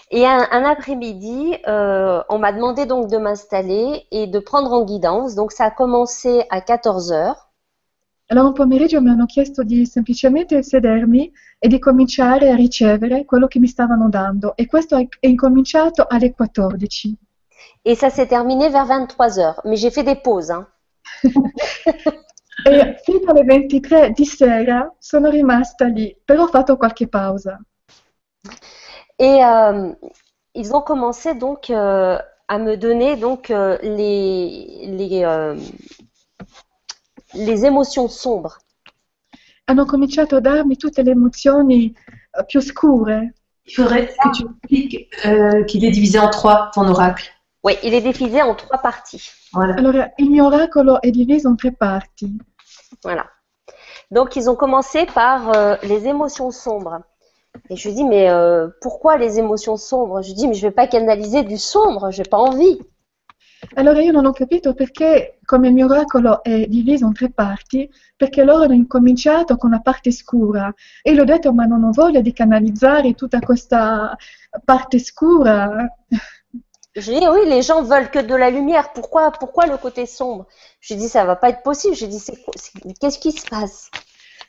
[0.10, 4.84] Et un, un après-midi, euh, on m'a demandé donc de m'installer et de prendre en
[4.84, 5.36] guidance.
[5.36, 7.51] Donc ça a commencé à 14 heures.
[8.32, 13.46] Allora un pomeriggio mi hanno chiesto di semplicemente sedermi e di cominciare a ricevere quello
[13.48, 17.18] che mi stavano dando e questo è, è incominciato alle 14.
[17.84, 20.50] Et ça s'est terminé vers 23 heures, mais j'ai fait des pauses.
[20.50, 20.66] Hein.
[22.64, 27.60] e fino alle 23 di sera sono rimasta lì, però ho fatto qualche pausa.
[29.18, 29.94] Et euh,
[30.54, 32.18] ils ont commencé donc euh,
[32.48, 35.56] à me donner donc euh, les, les euh,
[37.34, 38.58] les émotions sombres.
[39.66, 41.94] Hanno cominciato a darmi tutte le emozioni
[42.38, 43.34] uh, più scure.
[43.64, 47.30] Il faudrait que tu expliques euh, qu'il est divisé en trois, ton oracle.
[47.64, 49.30] Oui, il est divisé en trois parties.
[49.54, 49.76] Voilà.
[49.76, 52.36] Allora, il mio oracolo è diviso in tre parti.
[53.04, 53.30] Voilà.
[54.10, 57.02] Donc, ils ont commencé par euh, les émotions sombres.
[57.70, 60.22] Et je lui dis, mais euh, pourquoi les émotions sombres?
[60.22, 62.82] Je lui dis, mais je ne vais pas canaliser du sombre, je n'ai pas envie.
[63.76, 68.44] Allora io non ho capito perché, come il miracolo è diviso in tre parti, perché
[68.44, 70.74] loro hanno incominciato con la parte scura.
[71.02, 74.16] E io ho detto, ma non ho voglia di canalizzare tutta questa
[74.64, 75.88] parte scura.
[76.94, 78.92] Je dis oui, les gens veulent que de la lumière.
[78.94, 80.46] Pourquoi, pourquoi le côté sombre
[80.82, 81.96] Je dis ça va pas être possible.
[81.96, 83.90] Quoi- c'est- qu'est-ce qui se passe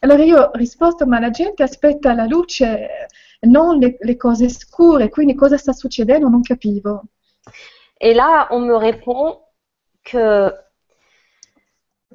[0.01, 2.89] Allora io ho risposto, ma la gente aspetta la luce,
[3.43, 7.05] non le, le cose scure, quindi cosa sta succedendo non capivo.
[8.03, 9.39] Et là, on me répond
[10.05, 10.53] que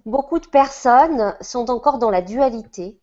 [0.05, 2.99] beaucoup de personnes sont encore dans la dualité.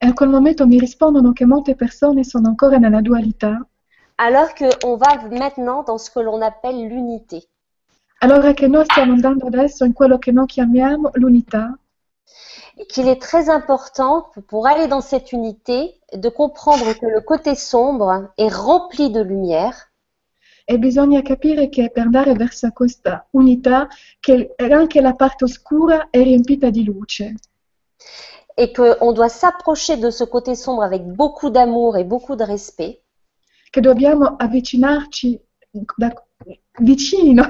[0.00, 3.64] A quel momento mi rispondono che molte persone sono ancora nella dualità,
[4.18, 7.48] alors qu'on va maintenant dans ce que l'on appelle l'unité.
[8.18, 11.78] allora che noi stiamo andando adesso in quello che noi chiamiamo l'unità,
[12.78, 17.54] Et qu'il est très important pour aller dans cette unité de comprendre que le côté
[17.54, 19.91] sombre est rempli de lumière
[20.72, 26.22] e bisogna capire che per andare verso questa unità, che anche la parte oscura è
[26.22, 27.34] riempita di luce.
[28.54, 33.00] et qu'on doit s'approcher de ce côté sombre avec beaucoup d'amour et beaucoup de respect
[33.70, 35.40] che dobbiamo avvicinarci
[35.96, 36.12] da-
[36.80, 37.42] vicino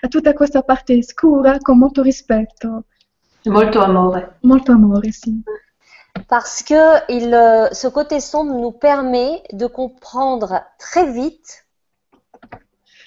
[0.00, 2.84] a tutta questa parte scura con molto rispetto,
[3.44, 4.38] Molto amore.
[4.42, 5.40] molto amore, sì.
[6.26, 11.64] parce que il, ce côté sombre nous permet de comprendre très vite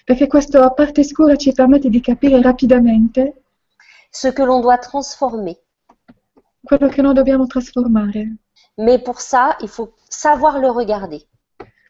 [0.04, 3.44] Perché questa parte scura ci permette di capire rapidamente
[4.10, 5.58] ce que l'on doit transformer.
[6.64, 8.38] quello che noi dobbiamo trasformare.
[8.78, 11.22] Mais pour ça, il faut savoir le regarder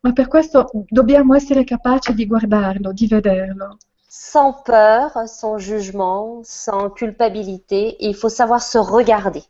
[0.01, 3.77] Ma per questo dobbiamo essere capaci di guardarlo, di vederlo,
[4.09, 7.95] sans peur, sans jugement, sans culpabilité.
[7.99, 9.43] Il faut savoir se regarder.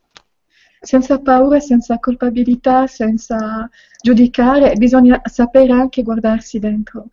[0.79, 3.69] senza paura, senza colpabilità, senza
[4.01, 7.07] giudicare, bisogna sapere anche guardarsi dentro.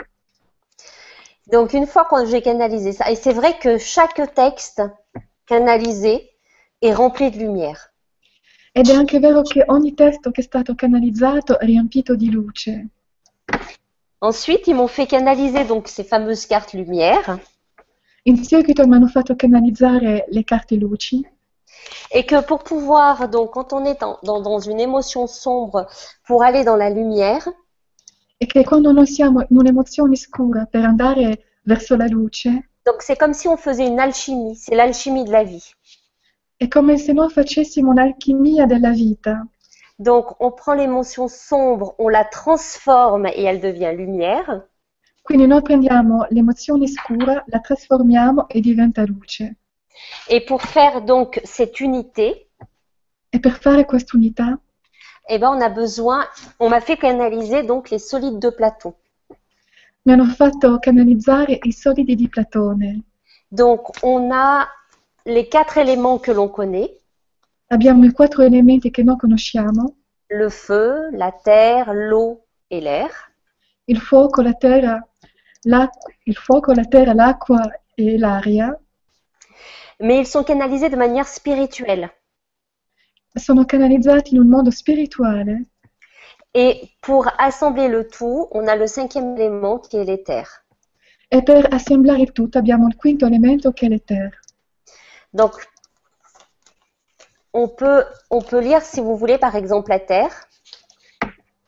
[1.52, 4.82] Donc une fois que j'ai canalisé ça, et c'est vrai que chaque texte
[5.46, 6.30] canalisé
[6.82, 7.92] est rempli de lumière.
[8.72, 12.88] Ed è anche vero che ogni testo che è stato canalizzato è riempito di luce.
[14.20, 17.40] Ensuite, ils m'ont fait canaliser donc ces fameuses cartes lumière
[18.24, 21.26] In seguito mi hanno fatto canalizzare le carte luci
[22.12, 25.86] et que pour pouvoir donc quand on est dans, dans, dans une émotion sombre
[26.26, 27.48] pour aller dans la lumière,
[28.42, 33.18] e che quando noi siamo in un'emozione scura per andare verso la luce, donc c'est
[33.18, 35.62] comme si on faisait une alchimie, c'est l'alchimie de la vie.
[36.57, 39.46] è come se noi facessimo un'alchimia della vita.
[39.96, 44.66] Donc on prend l'émotion sombre, on la transforme et elle devient lumière.
[45.22, 49.57] Quindi noi prendiamo l'emozione scura, la trasformiamo e diventa luce.
[50.29, 52.48] Et pour faire donc cette unité,
[53.33, 54.61] E per fare quest'unità
[55.30, 56.26] eh ben on a besoin,
[56.58, 58.94] on m'a fait canaliser donc les solides de Platon.
[60.04, 63.02] mi hanno fatto canalizzare i solidi di Platone.
[63.48, 64.68] Donc on a
[65.24, 66.96] les quatre éléments que l'on connaît,
[67.72, 69.94] Abbiamo i quattro elementi che noi conosciamo,
[70.26, 73.10] le feu, la terre, l'eau et l'air.
[73.84, 75.00] il fuoco, la terra,
[75.62, 77.60] l'acqua, il fuoco, la terra, l'acqua
[77.94, 78.76] e l'aria.
[80.00, 82.10] Mais ils sont canalisés de manière spirituelle.
[83.34, 85.66] Sono canalizzati in un modo spirituale
[86.52, 90.46] Et pour assembler le tout, on a le cinquième élément qui est l'éther.
[91.28, 94.40] e per assemblare il tutto abbiamo il quinto elemento che è l'etere.
[95.30, 95.64] Donc,
[97.52, 100.34] on peut, on peut lire, si vous voulez, par exemple, la terre.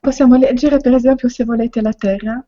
[0.01, 2.45] Possiamo leggere per esempio se volete la terra.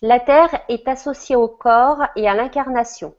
[0.00, 3.14] La terre est associée au corps et à l'incarnation.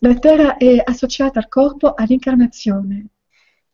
[0.00, 3.08] La terra è associata al corpo, all'incarnazione.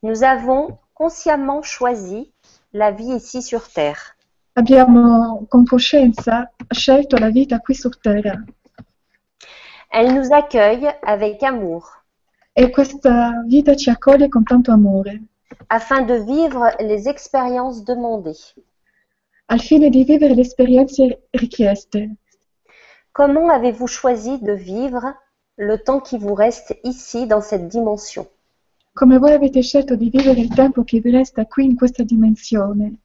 [0.02, 2.32] Nous avons consciemment choisi
[2.72, 4.16] la vie ici sur terre.
[4.54, 8.44] Abbiamo con coscienza scelto la vita qui su terra
[9.90, 12.04] Elle nous accueille avec amour
[12.52, 15.22] e questa vita ci accoglie con tanto amore,
[15.68, 18.54] afin de vivre les expériences demandées.
[19.46, 21.00] al fine di vivere le esperienze
[21.32, 22.11] richieste.
[23.12, 25.14] Comment avez-vous choisi de vivre
[25.56, 28.26] le temps qui vous reste ici dans cette dimension?
[28.98, 32.96] Come voi avete scelto di vivere il tempo che vi resta qui in questa dimensione,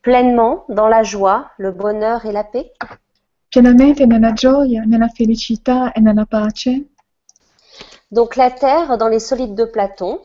[0.00, 2.72] Pleinement dans la joie, le bonheur et la paix
[3.50, 6.86] pienamente nella gioia, nella felicità e nella pace.
[8.08, 10.18] Donc la terre dans les solides de Platon,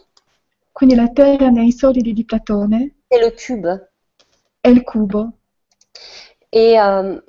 [0.72, 3.90] Quindi la terra nei solidi di Platone c'est le cube.
[4.62, 5.34] è il cubo.
[6.54, 7.20] Et euh,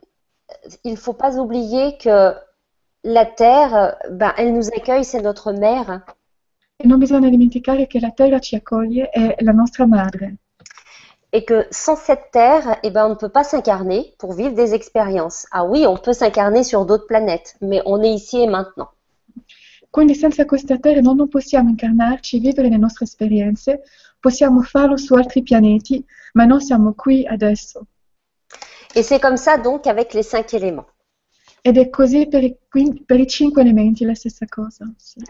[0.84, 2.36] il ne faut pas oublier que
[3.02, 6.04] la terre, ben, elle nous accueille, c'est notre mère.
[6.82, 10.36] Non bisogna dimenticare che la terra ci accoglie, è la nostra madre.
[11.32, 14.74] et que sans cette terre, eh ben, on ne peut pas s'incarner pour vivre des
[14.74, 15.46] expériences.
[15.52, 18.88] Ah oui, on peut s'incarner sur d'autres planètes, mais on est ici et maintenant.
[19.90, 23.82] Quindi senza questa terra non possiamo incarnarci e vivere le nostre esperienze,
[24.20, 26.04] possiamo farlo su altri pianeti,
[26.34, 27.86] ma non siamo qui adesso.
[28.94, 30.86] Et c'est comme ça donc avec les cinq éléments.
[31.62, 32.56] Ed è così per i,
[33.04, 34.90] per i cinque elementi la stessa cosa.
[34.96, 35.20] Sì.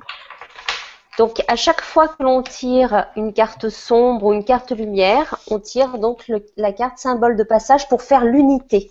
[1.20, 5.58] Donc à chaque fois que l'on tire une carte sombre ou une carte lumière, on
[5.58, 8.90] tire donc le, la carte symbole de passage pour faire l'unité.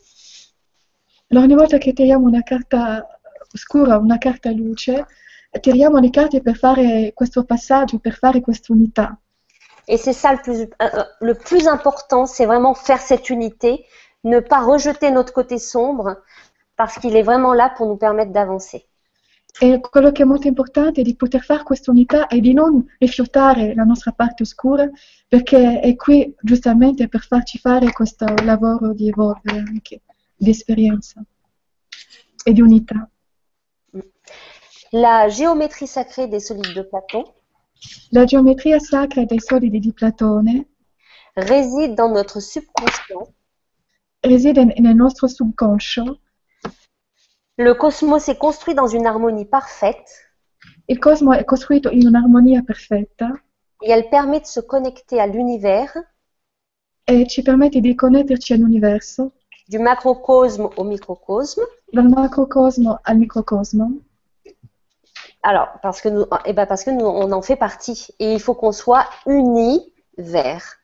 [1.32, 3.04] Alors ogni volta che tiriamo una carta
[3.52, 5.08] scura, una carta luce,
[5.60, 9.18] tiriamo le carte per fare questo passaggio, per fare questa unità.
[9.88, 13.88] Et c'est ça le plus, euh, le plus important, c'est vraiment faire cette unité,
[14.24, 16.18] ne pas rejeter notre côté sombre,
[16.76, 18.86] parce qu'il est vraiment là pour nous permettre d'avancer.
[19.62, 22.86] E quello che è molto importante è di poter fare questa unità e di non
[22.98, 24.90] rifiutare la nostra parte oscura,
[25.28, 30.02] perché è qui giustamente per farci fare questo lavoro di evolvere anche,
[30.36, 31.22] di esperienza
[32.44, 33.10] e di unità.
[34.92, 37.24] La géométrie sacrée des solides de Platon
[38.10, 40.68] La geometria sacra dei solidi di Platone
[41.36, 43.34] réside dans notre subconscient.
[44.22, 46.20] réside nel nostro subconscio.
[47.62, 50.32] Le cosmos est construit dans une harmonie parfaite
[50.88, 53.34] Il cosmo è costruito in un'armonia perfetta
[53.82, 55.92] et elle permet de se connecter à l'univers,
[57.04, 59.34] e ci permette di connetterci all'universo,
[59.68, 61.64] du macrocosme au microcosme.
[61.92, 63.92] dal macrocosmo al microcosmo,
[65.42, 68.40] Alors, parce que nous, eh ben parce que nous, on en fait partie et il
[68.40, 69.82] faut qu'on soit unis
[70.18, 70.80] vers.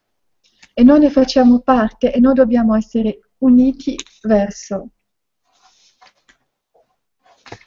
[0.74, 4.90] e noi ne facciamo parte e noi dobbiamo essere uniti verso.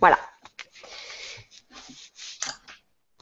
[0.00, 0.18] Voilà.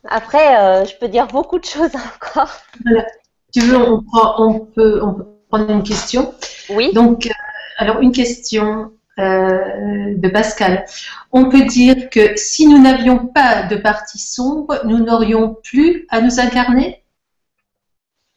[0.09, 2.51] Après, euh, je peux dire beaucoup de choses encore.
[2.85, 3.07] Voilà.
[3.53, 6.35] Tu veux, on, prend- on peut, on peut prendre une question.
[6.71, 6.93] Oui.
[6.93, 7.31] Donc, euh,
[7.79, 10.85] alors une question euh, de Pascal.
[11.33, 16.21] On peut dire que si nous n'avions pas de partie sombre, nous n'aurions plus à
[16.21, 17.03] nous incarner?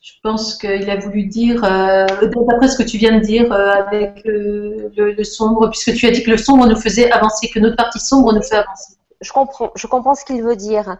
[0.02, 3.70] Je pense qu'il a voulu dire, euh, d'après ce que tu viens de dire euh,
[3.70, 7.60] avec le, le sombre, puisque tu as dit que le sombre nous faisait avancer, que
[7.60, 8.94] notre partie sombre nous fait avancer.
[9.20, 10.96] je comprends, je comprends ce qu'il veut dire.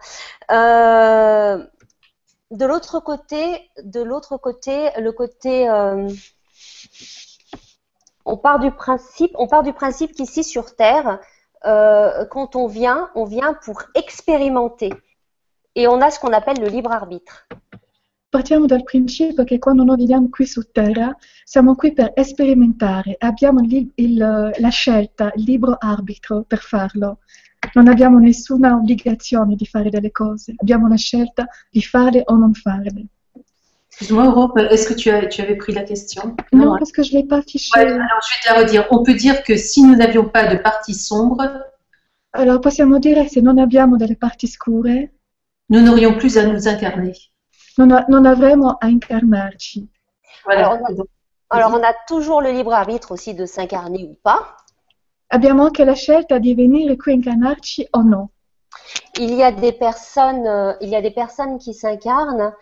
[0.50, 1.64] Euh,
[2.50, 5.70] de l'autre côté, de l'autre côté, le côté,
[8.26, 11.20] on part du principe, on part du principe qu'ici sur Terre,
[11.62, 14.90] quand on vient, on vient pour expérimenter,
[15.74, 17.46] et on a ce qu'on appelle le libre arbitre.
[18.30, 21.12] Partiamo dal principio che quando noi viviamo qui su Terra
[21.42, 27.18] siamo qui per sperimentare, abbiamo il- il- la scelta, il libero arbitro per farlo.
[27.74, 32.54] Non abbiamo nessuna obbligazione di fare delle cose, abbiamo la scelta di farle o non
[32.54, 32.92] farle.
[33.88, 36.36] Excuse-moi, Europe, est-ce que tu, as, tu avais pris la question?
[36.52, 37.76] Non, parce que je ne l'ai pas affiché.
[37.76, 38.86] Ouais, alors je vais te la redire.
[38.92, 41.42] On peut dire que si nous n'avions pas de partie sombre,
[42.32, 45.10] Allora possiamo dire se non abbiamo delle parti scure,
[45.68, 47.12] nous n'aurions plus à nous incarner.
[47.80, 49.88] Non, a- non avremo a incarnarci.
[50.44, 50.68] Voilà.
[50.70, 51.06] Alors, on a-
[51.52, 54.56] Alors on a toujours le libre arbitre aussi de s'incarner ou pas.
[55.28, 58.30] Abbiamo anche la scelta di venire qui a incarnarci o no.
[59.18, 62.52] Il y a des personnes, euh, il y a des personnes qui s'incarnent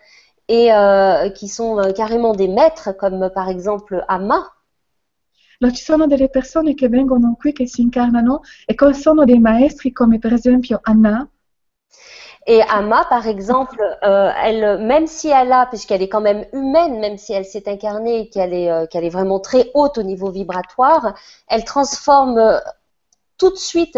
[0.47, 4.51] et euh, qui sont euh, carrément des maîtres, comme par exemple Amma.
[5.61, 9.91] Allora, ci sono delle persone che vengono qui, che si incarnano e sono dei maestri
[9.91, 11.27] come per esempio Anna.
[12.47, 16.99] Et Amma, par exemple, euh, elle, même si elle a, puisqu'elle est quand même humaine,
[16.99, 20.31] même si elle s'est incarnée qu'elle est, euh, qu'elle est vraiment très haute au niveau
[20.31, 21.13] vibratoire,
[21.47, 22.59] elle transforme euh,
[23.37, 23.97] tout de suite,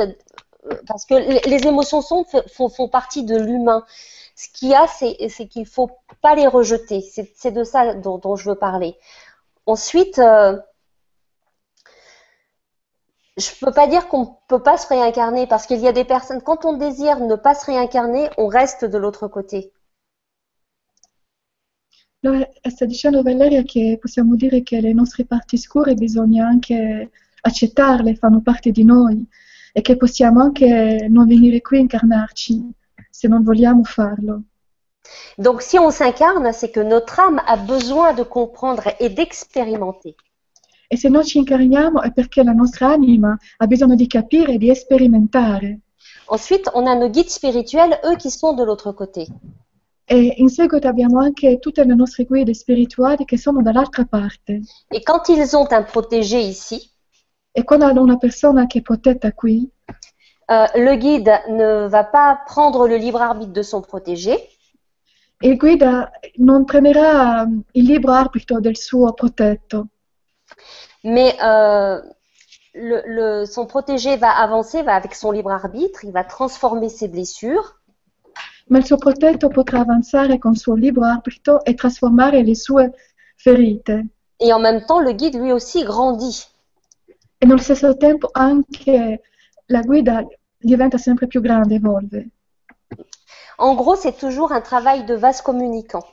[0.87, 1.15] parce que
[1.49, 3.83] les, émotions f- font, partie de l'humain.
[4.35, 5.15] Ce qu'il y a, c'est,
[5.47, 7.01] qu'il faut pas les rejeter.
[7.01, 8.97] C'est, de ça dont, je veux parler.
[9.65, 10.19] Ensuite,
[13.37, 16.41] je peux pas dire qu'on peut pas se réincarner parce qu'il y a des personnes,
[16.41, 19.71] quand on désire ne pas se réincarner, on reste de l'autre côté.
[22.23, 27.09] Allora, sta dicendo Valeria che possiamo dire che le nostre parti scure bisogna anche
[27.41, 29.25] accettarle, fanno parte di noi
[29.73, 32.69] e che possiamo anche non venire qui a incarnarci
[33.09, 34.43] se non vogliamo farlo.
[35.37, 40.15] Donc si on s'incarne, c'est que notre âme a besoin de comprendre et d'expérimenter.
[40.91, 44.57] E se non ci incarniamo è perché la nostra anima ha bisogno di capire e
[44.57, 45.79] di sperimentare.
[46.29, 49.25] Ensuite, on a nos guides spirituels, eux qui sont de l'autre côté.
[50.03, 54.61] E in seguito abbiamo anche tutte le nostre guide spirituali che sono dall'altra parte.
[54.89, 56.91] Et quand ils ont un protégé ici,
[57.53, 59.69] E quando hanno una persona che è protetta qui,
[60.45, 64.37] euh, le guide ne va pas prendre le libre arbitre de son protégé,
[65.41, 69.87] il guida non prenderà um, il libero arbitro del suo protetto,
[71.03, 72.01] Mais euh,
[72.73, 77.07] le, le- son protégé va avancer, va avec son libre arbitre, il va transformer ses
[77.07, 77.75] blessures
[78.69, 82.91] ma il suo protetto potrà avanzare con suo libero arbitro e trasformare le sue
[83.35, 84.05] ferite.
[84.39, 86.47] et en même temps le guide lui aussi grandit.
[87.39, 89.21] E nello stesso tempo anche
[89.65, 90.23] la guida
[90.57, 92.29] diventa sempre più grande, evolve.
[93.57, 96.03] En gros, c'est toujours un travail de vase communicant.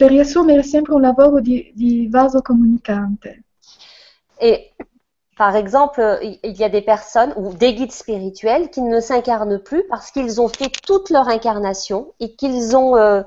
[0.00, 3.42] Per riassumere, sempre un lavoro di, di vaso comunicante.
[4.40, 4.72] Et
[5.36, 9.58] par exemple, il il y a des personnes ou des guides spirituels qui ne s'incarnent
[9.58, 13.22] plus parce qu'ils ont fait toute leur incarnation et qu'ils ont euh,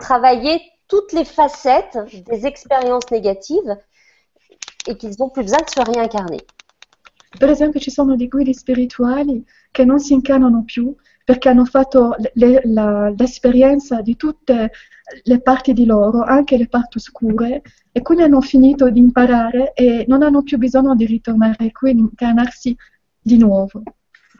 [0.00, 3.76] travaillé toutes les facettes des expériences négatives
[4.86, 6.40] et qu'ils n'ont plus besoin de se réincarner.
[7.38, 12.14] Per esempio, ci sono dei guidi spirituali che non si incarnano più perché hanno fatto
[12.34, 14.70] le- la- l'esperienza di tutte
[15.22, 20.04] le parti di loro, anche le parti oscure, e quindi hanno finito di imparare e
[20.06, 22.76] non hanno più bisogno di ritornare qui, di incarnarsi
[23.20, 23.82] di nuovo.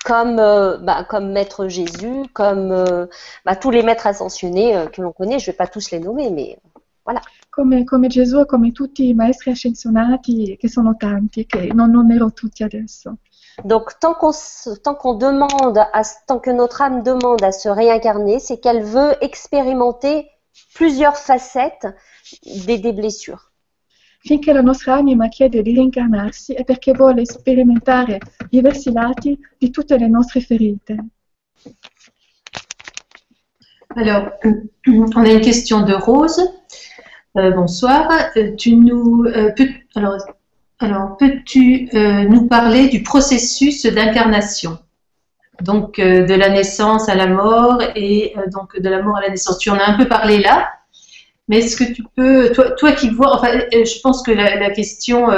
[0.05, 3.07] Comme, euh, bah, comme Maître Jésus, comme euh,
[3.43, 5.99] bah, tous les maîtres ascensionnés euh, que l'on connaît, je ne vais pas tous les
[5.99, 6.59] nommer, mais
[7.51, 12.33] Come, come Gesù e come tutti i maestri ascensionati, che sono tanti, che non nomero
[12.33, 13.19] tutti adesso.
[13.63, 14.33] Donc, tant qu'on
[14.83, 19.15] tant qu'on demande, à, tant que notre âme demande à se réincarner, c'est qu'elle veut
[19.21, 20.29] expérimenter
[20.75, 21.87] plusieurs facettes
[22.67, 23.53] des, des blessures.
[24.27, 29.99] Finché la nostra anima chiede di reincarnarsi è perché vuole sperimentare diversi lati di tutte
[29.99, 30.97] le nostre ferite.
[33.97, 34.33] Alors,
[34.87, 36.41] on a une question de Rose.
[37.37, 38.09] Euh, bonsoir.
[38.37, 40.17] Euh, tu nous, euh, peux, alors,
[40.81, 44.79] alors, peux-tu euh, nous parler du processus d'incarnation?
[45.61, 49.21] Donc, euh, de la naissance à la mort et euh, donc de la mort à
[49.21, 49.59] la naissance.
[49.59, 50.69] Tu en as un peu parlé là,
[51.47, 55.29] mais est-ce que tu peux, toi, toi qui vois, enfin, je pense que la, question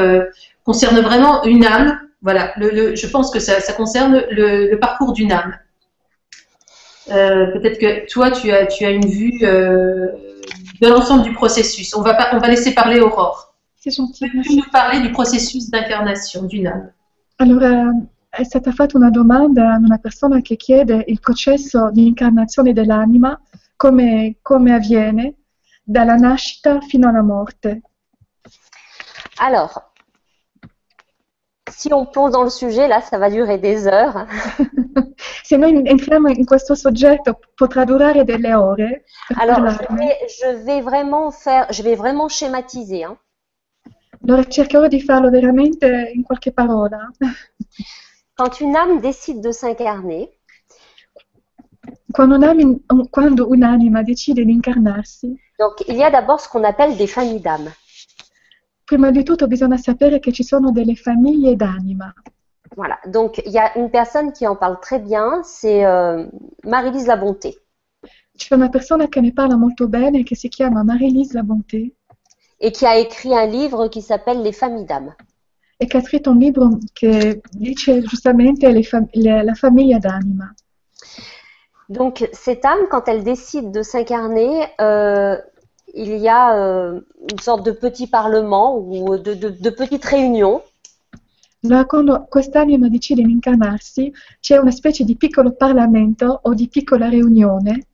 [0.64, 2.01] concerne vraiment une âme.
[2.22, 5.59] Voilà, je pense que ça, concerne le, parcours d'une âme.
[7.09, 11.95] Peut-être que toi, tu as, tu as une vue de l'ensemble du processus.
[11.95, 13.55] On va laisser parler Aurore.
[13.87, 16.93] Sì, gentil, Peux-tu nous parler du processus d'incarnation d'une âme
[17.37, 17.93] Allora,
[18.28, 23.41] è stata fatta una domanda a una persona che chiede il processo di incarnazione dell'anima,
[23.76, 25.34] come, come avviene
[25.84, 27.82] dalla nascita fino alla morte.
[29.37, 29.93] Alors,
[31.70, 34.26] si on plonge dans le sujet, là, ça va durer des heures.
[35.45, 39.05] Se noi entriamo in questo soggetto potrà durare delle ore
[39.37, 43.05] Alors, je vais, je vais vraiment faire, je vais vraiment schématiser.
[43.05, 43.16] hein.
[44.26, 47.08] Allora cercherò di farlo veramente in qualche parola.
[48.34, 50.28] Quand une âme décide de s'incarner,
[52.10, 56.96] Quando, un'ami- quando un'anima decide di incarnarsi, donc il y a d'abord ce qu'on appelle
[56.96, 57.70] des familles d'âmes.
[58.84, 62.12] prima di tutto bisogna sapere che ci sono delle famiglie d'anima.
[62.74, 66.26] Voilà, donc il y a une personne qui en parle très bien, c'est euh,
[66.64, 67.56] Marie-Lise La Bonté.
[68.36, 71.95] C'è una persona che ne parla molto bene che si chiama Marie-Lise La Bonté
[72.61, 75.14] et qui a écrit un livre qui s'appelle Les familles d'âmes.
[75.78, 80.54] e che ha scritto un libro che dice giustamente le fam- le- la famiglia d'anima.
[81.88, 85.36] Donc cette âme, quand elle décide de s'incarner, euh,
[85.94, 87.00] il y a euh,
[87.30, 90.62] une sorte de petit parlement ou de, de, de petite réunion
[91.64, 97.09] Allora, quando quest'anima decide di incarnarsi, c'è una specie di piccolo Parlamento o di piccola
[97.09, 97.86] riunione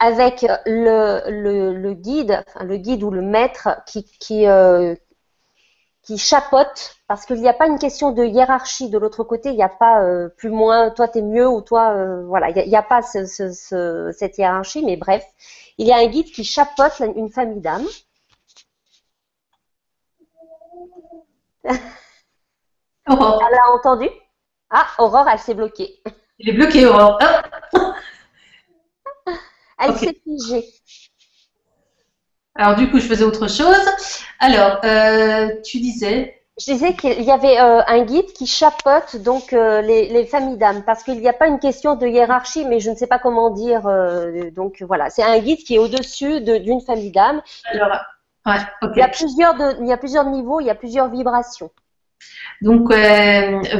[0.00, 4.94] avec le, le, le guide, enfin, le guide ou le maître qui, qui, euh,
[6.02, 9.56] qui chapeaute, parce qu'il n'y a pas une question de hiérarchie de l'autre côté, il
[9.56, 12.76] n'y a pas euh, plus moins, toi t'es mieux ou toi, euh, voilà, il n'y
[12.76, 15.24] a, pas ce- ce- ce- cette hiérarchie, mais bref,
[15.78, 17.86] il y a un guide qui chapeaute la- une famille d'âmes.
[23.08, 24.08] Aurore, Elle a entendu?
[24.70, 26.00] Ah, Aurore, elle s'est bloquée.
[26.38, 27.18] il est bloqué, Aurore.
[27.20, 27.42] Ah
[29.80, 30.64] Elle s'est figée.
[32.54, 33.86] Alors, du coup, je faisais autre chose.
[34.38, 39.52] Alors, euh, tu disais, Je disais qu'il y avait euh, un guide qui chapeaute donc
[39.52, 42.80] euh, les, les familles d'âmes parce qu'il n'y a pas une question de hiérarchie, mais
[42.80, 43.86] je ne sais pas comment dire.
[43.86, 47.40] euh, donc voilà, c'est un guide qui est au-dessus de- d'une famille d'âmes.
[47.72, 47.96] alors,
[48.46, 48.90] ouais, ok.
[48.96, 51.70] Il y a plusieurs de, il y a plusieurs niveaux, il y a plusieurs vibrations.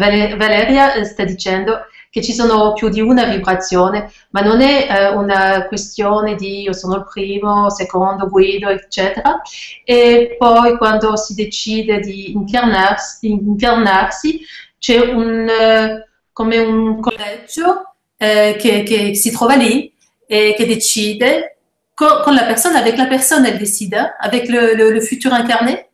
[0.03, 1.79] Vale- Valeria sta dicendo
[2.11, 6.73] che ci sono più di una vibrazione, ma non è eh, una questione di io
[6.73, 9.41] sono il primo, secondo, guido, eccetera.
[9.85, 14.41] E poi quando si decide di incarnarsi, incarnarsi,
[14.79, 19.93] c'è un, eh, come un collegio eh, che, che si trova lì
[20.27, 21.59] e che decide
[21.95, 25.87] quand, la personne, avec la personne, elle décide, avec le, futur incarné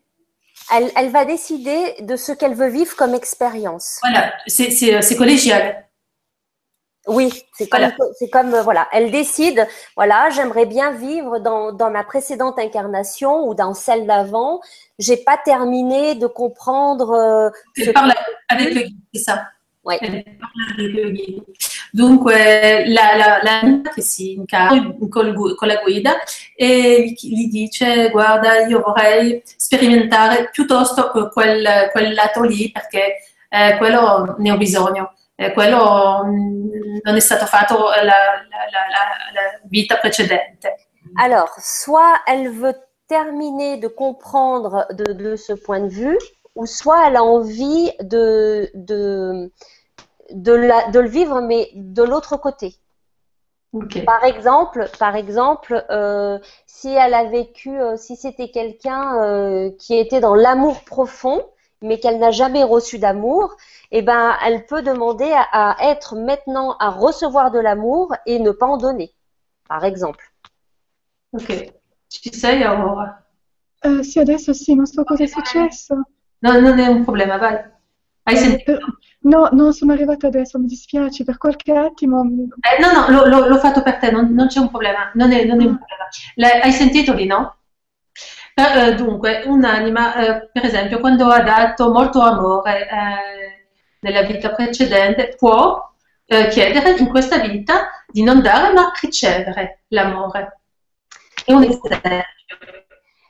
[0.72, 4.00] elle, elle, va décider de ce qu'elle veut vivre comme expérience.
[4.02, 5.85] Voilà, c'est collégial.
[7.06, 7.88] Oui, c'est comme,
[8.18, 13.46] c'est comme euh, voilà, elle décide, voilà, j'aimerais bien vivre dans, dans ma précédente incarnation
[13.46, 14.60] ou dans celle d'avant.
[14.98, 17.12] J'ai pas terminé de comprendre.
[17.12, 18.12] Euh, elle parle
[18.48, 19.44] avec le guide, c'est ça?
[19.84, 19.94] Oui.
[20.00, 21.44] Elle parle avec le guide.
[21.94, 22.32] Dunque
[22.88, 26.16] la, la, la che si incarna con, con la guida
[26.54, 33.76] e gli, gli, dice guarda io vorrei sperimentare piuttosto quel, quel lato lì perché eh,
[33.78, 35.14] quello ne ho bisogno.
[35.38, 38.12] Eh, quello mm, non è stato fatto la, la,
[39.32, 40.88] la, vita precedente.
[41.20, 42.74] Alors, soit elle veut
[43.06, 46.18] terminer de comprendre de, de, ce point de vue,
[46.54, 49.52] ou soit elle a envie de, de,
[50.30, 52.76] de, la, de le vivre, mais de l'autre côté.
[54.06, 59.98] Par exemple, par exemple euh, si elle a vécu, euh, si c'était quelqu'un euh, qui
[59.98, 61.44] était dans l'amour profond,
[61.86, 63.56] mais qu'elle n'a jamais reçu d'amour,
[63.90, 68.66] eh ben, elle peut demander à, être maintenant à recevoir de l'amour et ne pas
[68.66, 69.12] en donner,
[69.68, 70.32] par exemple.
[71.32, 71.72] Ok.
[72.08, 73.24] Ci sei, Aurora?
[73.82, 75.94] Eh, sì, adesso sì, non so cosa è successo.
[76.38, 77.58] No, non è un problema, vai.
[78.22, 78.72] Hai sentito?
[78.72, 78.78] Eh,
[79.20, 82.22] no, non sono arrivata adesso, mi dispiace, per qualche attimo...
[82.22, 85.60] Eh, no, no, l'ho fatto per te, non, non c'è un problema, non è, non
[85.60, 86.08] è un problema.
[86.34, 87.55] Le, hai sentito lì, no?
[88.58, 93.66] Eh, dunque, un'anima, eh, per esempio, quando ha dato molto amore eh,
[94.00, 95.92] nella vita precedente, può
[96.24, 100.60] eh, chiedere in questa vita di non dare ma ricevere l'amore.
[101.44, 101.64] È un.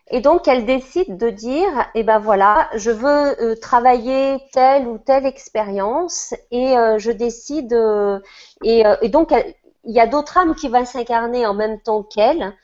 [0.08, 4.98] Et donc, elle décide de dire, eh ben voilà, je veux euh, travailler telle ou
[4.98, 8.20] telle expérience et euh, je décide, euh,
[8.62, 9.34] et, donc
[9.82, 12.54] il y a d'autres âmes qui vont s'incarner en même temps qu'elle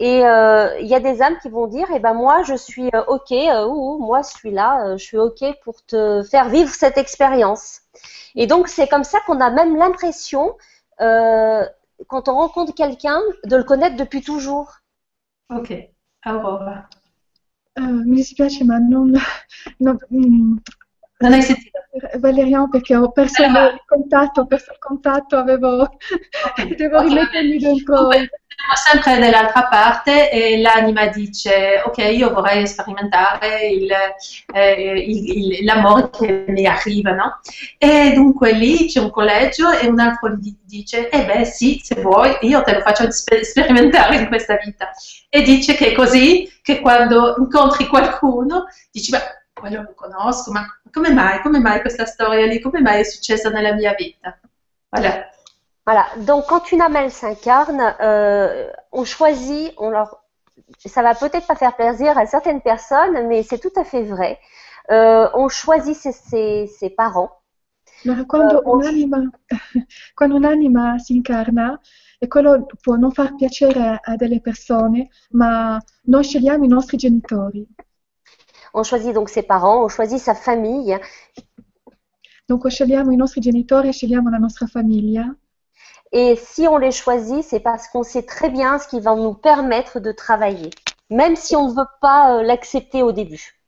[0.00, 2.88] et euh, il y a des âmes qui vont dire, eh ben moi je suis
[2.94, 6.70] euh, ok, euh, ou moi je suis là, je suis ok pour te faire vivre
[6.70, 7.82] cette expérience.
[8.34, 10.56] Et donc c'est comme ça qu'on a même l'impression,
[10.98, 14.72] quand on rencontre quelqu'un, de le connaître depuis toujours.
[15.50, 15.70] Ok,
[16.24, 16.88] Aurora.
[17.78, 18.78] mi dispiace ma
[21.20, 21.70] non, hai sentito?
[22.18, 25.88] Valerian perché ho perso il contatto, ho perso il contatto, avevo,
[26.76, 28.08] devo rimettermi dentro.
[28.10, 33.90] siamo sempre nell'altra parte e l'anima dice ok io vorrei sperimentare il,
[34.54, 37.40] eh, il, il, l'amore che mi arriva no?
[37.78, 42.00] e dunque lì c'è un collegio e un altro gli dice eh beh sì se
[42.00, 44.90] vuoi io te lo faccio sperimentare in questa vita
[45.28, 50.66] e dice che è così che quando incontri qualcuno dici beh quello lo conosco ma
[50.90, 54.38] come mai come mai questa storia lì come mai è successa nella mia vita
[54.88, 55.28] voilà
[55.86, 60.22] Voilà, donc quand une âme s'incarne, euh, on choisit, on leur,
[60.84, 64.38] ça va peut-être pas faire plaisir à certaines personnes, mais c'est tout à fait vrai.
[64.90, 67.30] Euh, on choisit ses, ses, ses parents.
[68.04, 69.30] Ma quando, uh, un'anima,
[70.14, 71.80] quando un'anima si incarna,
[72.18, 77.66] e quello può non far piacere a delle persone, ma noi scegliamo i nostri genitori.
[78.74, 80.98] On choisit donc ses parents, on choisit sa famille.
[82.48, 85.34] Donc scegliamo i nostri genitori, scegliamo la nostra famiglia.
[86.12, 89.34] Et si on les choisit, c'est parce qu'on sait très bien ce qui va nous
[89.34, 90.70] permettre de travailler,
[91.08, 93.60] même si on ne veut pas euh, l'accepter au début.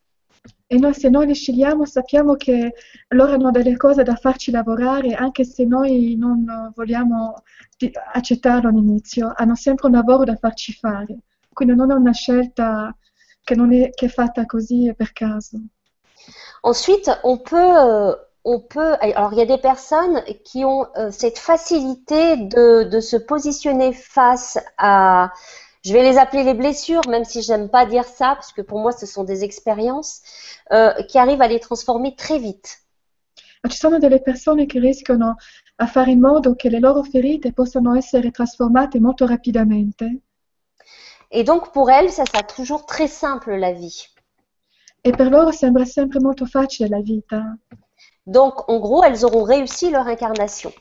[0.67, 2.73] E noi se noi li scegliamo sappiamo che
[3.09, 7.35] loro hanno delle cose da farci lavorare anche se noi non vogliamo
[8.13, 11.19] accettarlo all'inizio, hanno sempre un lavoro da farci fare.
[11.53, 12.95] Quindi non è una scelta
[13.43, 15.59] che non è, che è fatta così per caso.
[16.61, 18.95] Ensuite, on peut euh, on peut.
[19.01, 23.93] Alors, il y a des personnes qui ont euh, cette facilité de, de, se positionner
[23.93, 25.31] face à.
[25.85, 28.61] Je vais les appeler les blessures, même si je n'aime pas dire ça, parce que
[28.61, 30.21] pour moi, ce sont des expériences
[30.71, 32.79] euh, qui arrivent à les transformer très vite.
[33.67, 35.35] Ci sono delle persone che riescono
[35.77, 40.19] a fare in modo che le loro ferite possano essere trasformate molto rapidamente.
[41.35, 44.05] Et donc, pour elles, ça sera toujours très simple la vie.
[45.01, 47.41] E per loro sembra sempre molto facile la vita.
[48.23, 50.71] Donc, en gros, elles auront réussi leur incarnation.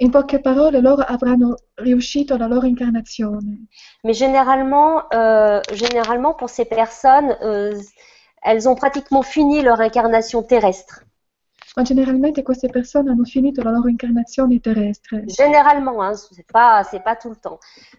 [0.00, 3.66] In poche parole, loro avranno riuscito la loro incarnazione.
[4.04, 7.74] Mais généralement, euh, généralement pour ces personnes, euh,
[8.42, 11.02] elles ont pratiquement fini leur incarnation terrestre.
[11.76, 15.16] Ma generalmente queste persone hanno finito la loro incarnazione terrestre.
[15.26, 17.58] Généralement, hein, c'est pas, c'est pas tout le temps.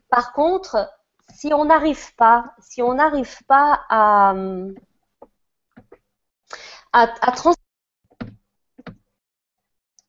[0.09, 0.89] Par contre,
[1.33, 4.33] si on n'arrive pas, si on n'arrive pas à,
[6.93, 7.53] à, à trans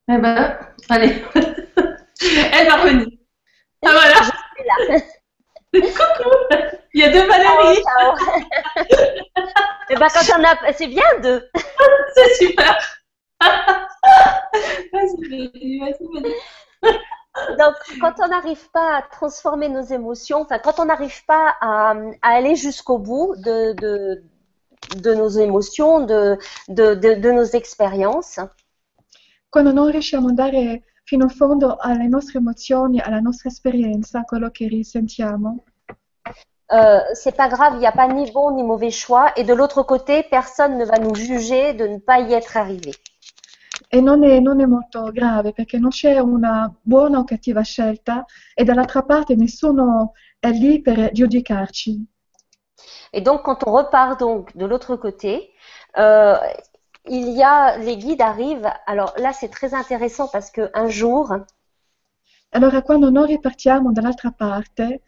[0.08, 0.58] Eh ben,
[0.88, 1.22] allez.
[2.52, 3.06] Elle va revenir.
[3.84, 4.20] Ah voilà.
[5.72, 6.30] Coucou.
[6.94, 7.82] Il y a deux Valérie.
[9.90, 10.72] Eh ben, quand on a...
[10.72, 11.48] C'est bien deux.
[12.14, 12.78] C'est super.
[14.92, 16.34] Vas-y, vas-y,
[17.58, 21.94] Donc, quand on n'arrive pas à transformer nos émotions, enfin, quand on n'arrive pas à,
[22.22, 24.22] à aller jusqu'au bout de, de,
[24.96, 28.40] de, nos émotions, de, nos expériences,
[29.50, 34.50] Quando non riusciamo ad andare fino in fondo alle nostre emozioni, alla nostra esperienza, quello
[34.52, 35.64] che risentiamo,
[36.72, 39.32] euh, c'est pas grave, il n'y a pas ni bon ni mauvais choix.
[39.36, 42.92] Et de l'autre côté, personne ne va nous juger de ne pas y être arrivé.
[43.92, 48.24] E non è, non è molto grave perché non c'è una buona o cattiva scelta
[48.54, 52.06] e dall'altra parte nessuno è lì per giudicarci.
[53.12, 55.50] Et donc, quand on repart donc de l'autre côté,
[55.98, 56.38] euh,
[57.06, 58.70] il y a les guides arrivent.
[58.86, 61.34] Alors là, c'est très intéressant parce que un jour,
[62.52, 65.02] Allora quando noi ripartiamo dall'altra parte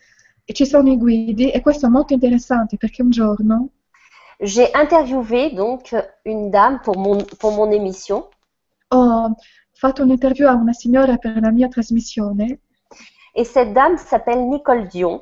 [0.45, 3.69] e ci sono i guidi e questo è molto interessante perché un giorno
[4.41, 8.29] j'ai interviewé donc une dame pour mon pour mon émission
[8.95, 9.35] ho
[9.73, 12.61] fatto un'interview a una signora per la mia trasmissione
[13.35, 15.21] et cette dame s'appelle Nicole Dion.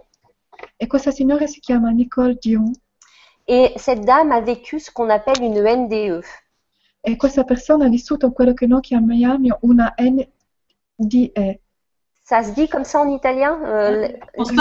[0.77, 2.71] e questa signora si chiama Nicole Dion
[3.47, 5.77] Et cette dame a vécu ce qu'on appelle une E.
[5.77, 6.23] NDE.
[7.03, 11.61] e questa persona ha vissuto quello che noi chiamiamo una NDE.
[12.23, 14.53] Ça se dit comme ça en italien euh, On se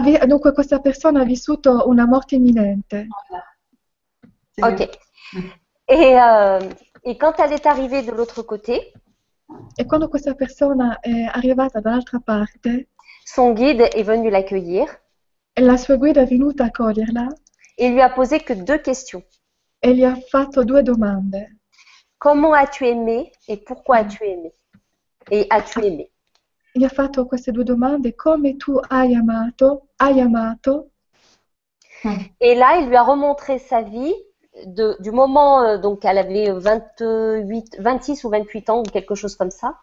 [0.00, 3.06] vi- dunque questa persona ha vissuto una morte imminente
[4.56, 4.72] mieux.
[4.72, 4.88] Ok.
[5.90, 6.60] Et, euh,
[7.04, 8.92] et quand elle est arrivée de l'autre côté,
[9.76, 12.86] e quando questa persona è arrivata dall'altra parte
[13.24, 14.86] son guide est venu l'accueillir.
[15.52, 17.26] e la sua guida è venuta a coglierla
[17.76, 19.24] et lui a posé que deux questions.
[19.80, 21.56] e gli ha fatto due domande.
[22.18, 24.52] Comment as-tu aimé et pourquoi as-tu aimé?
[25.30, 26.08] Et as-tu aimé?
[26.72, 30.90] Gli ha fatto queste due domande, come tu hai amato, hai amato,
[32.38, 34.14] Et là, il lui a remontré sa vie
[34.66, 39.36] de, du moment, euh, donc elle avait 28, 26 ou 28 ans ou quelque chose
[39.36, 39.78] comme ça,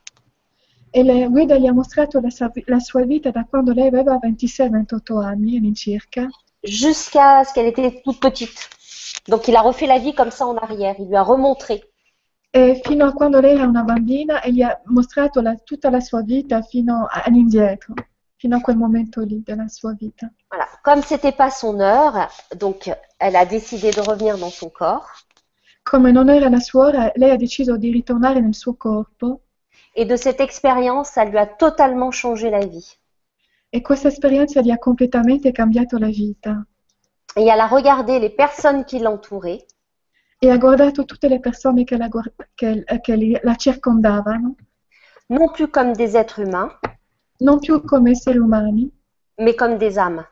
[0.92, 2.30] e guida gli ha mostrato la
[2.68, 6.28] la sua vita da quando lei aveva 26-28 anni all'incirca,
[6.64, 8.70] jusqu'à ce qu'elle était toute petite.
[9.28, 11.84] Donc il a refait la vie comme ça en arrière, il lui a remontré.
[12.50, 16.00] e fino a quando lei era una bambina e gli ha mostrato la- tutta la
[16.00, 17.94] sua vita fino all'indietro,
[18.38, 20.32] fino a quel momento lì della sua vita.
[20.50, 20.66] Voilà.
[20.82, 22.90] Comme c'était pas son heure, donc
[23.20, 25.10] elle a décidé de revenir dans son corps.
[25.84, 29.42] Come non era la sua ora, lei ha deciso di ritornare nel suo corpo
[29.96, 32.98] Et de cette expérience, ça lui a totalement changé la vie.
[33.70, 36.66] e questa esperienza gli ha completamente cambiato la vita.
[37.36, 39.66] Et elle a regardé les personnes qui l'entouraient
[40.40, 42.10] E ha guardato tutte le persone che la,
[42.54, 44.56] che- che la circondavano,
[45.30, 45.52] non?
[45.52, 46.72] Plus comme des êtres humains,
[47.40, 48.90] non più come esseri umani,
[49.40, 50.26] mais comme des âmes.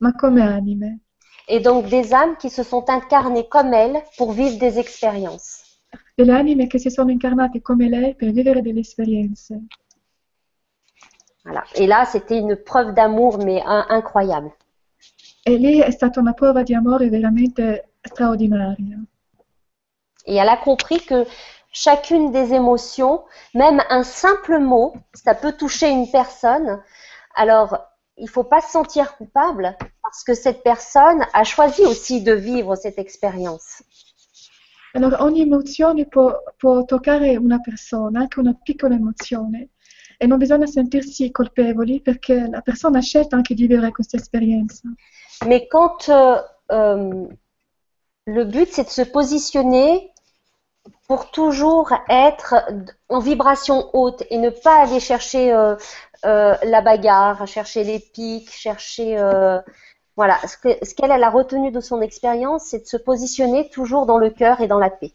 [0.00, 1.00] ma come anime.
[1.48, 5.62] Et donc des âmes qui se sont incarnées comme elle pour vivre des expériences.
[6.16, 9.54] Delle anime che si sono incarnate come lei per vivere delle esperienze.
[11.44, 11.62] Voilà.
[11.76, 14.50] Et là, c'était une preuve d'amour, mais un- incroyable.
[15.44, 18.98] E lì è stata una prova di amore veramente straordinaria.
[20.24, 21.24] Et elle a compris que
[21.70, 23.24] chacune des émotions,
[23.54, 26.82] même un simple mot, ça peut toucher une personne.
[27.36, 27.78] Alors,
[28.16, 29.76] il ne faut pas se sentir coupable
[30.06, 33.82] parce que cette personne a choisi aussi de vivre cette expérience.
[34.94, 39.70] Allora, ogni emozione può, può toccare una persona, anche una piccola emozione,
[40.16, 44.88] e non bisogna sentirsi colpevoli perché la persona ha scelto anche di vivere questa esperienza.
[45.44, 46.40] Mais quand euh,
[46.70, 47.26] euh,
[48.26, 50.12] le but, c'est de se positionner
[51.08, 52.54] pour toujours être
[53.08, 55.74] en vibration haute et ne pas aller chercher euh,
[56.24, 59.18] euh, la bagarre, chercher les pics, chercher...
[60.16, 63.68] voilà, ce que- ce qu'elle elle a retenu de son expérience, c'est de se positionner
[63.68, 65.12] toujours dans le cœur et dans la paix.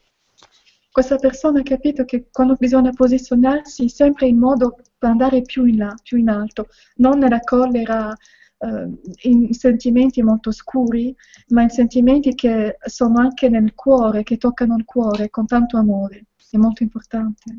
[0.94, 5.78] Questa persona ha capito che quando bisogna posizionarsi sempre in modo per andare più in
[5.78, 8.14] là, più in alto, non nella collera,
[8.60, 11.16] eh, in sentimenti molto scuri,
[11.48, 16.26] ma in sentimenti che sono anche nel cuore, che toccano il cuore con tanto amore.
[16.50, 17.58] È molto importante.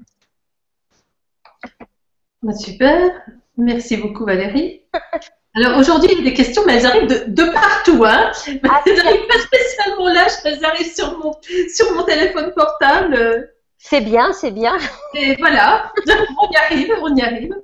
[2.50, 4.88] Super, merci beaucoup Valérie.
[5.54, 8.02] Alors aujourd'hui, il y a des questions, mais elles arrivent de, de partout.
[8.06, 8.32] Hein.
[8.68, 11.32] Ah, elles n'arrivent pas spécialement là, elles arrivent sur mon,
[11.74, 13.50] sur mon téléphone portable.
[13.76, 14.76] C'est bien, c'est bien.
[15.14, 15.92] Et voilà,
[16.40, 17.54] on y arrive, on y arrive.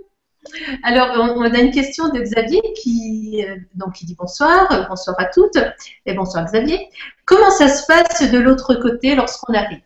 [0.82, 4.82] Alors, on, on a une question de Xavier qui, euh, donc, qui dit bonsoir, euh,
[4.88, 5.58] bonsoir à toutes,
[6.06, 6.88] et bonsoir Xavier.
[7.24, 9.80] Comment ça se passe de l'autre côté lorsqu'on arrive?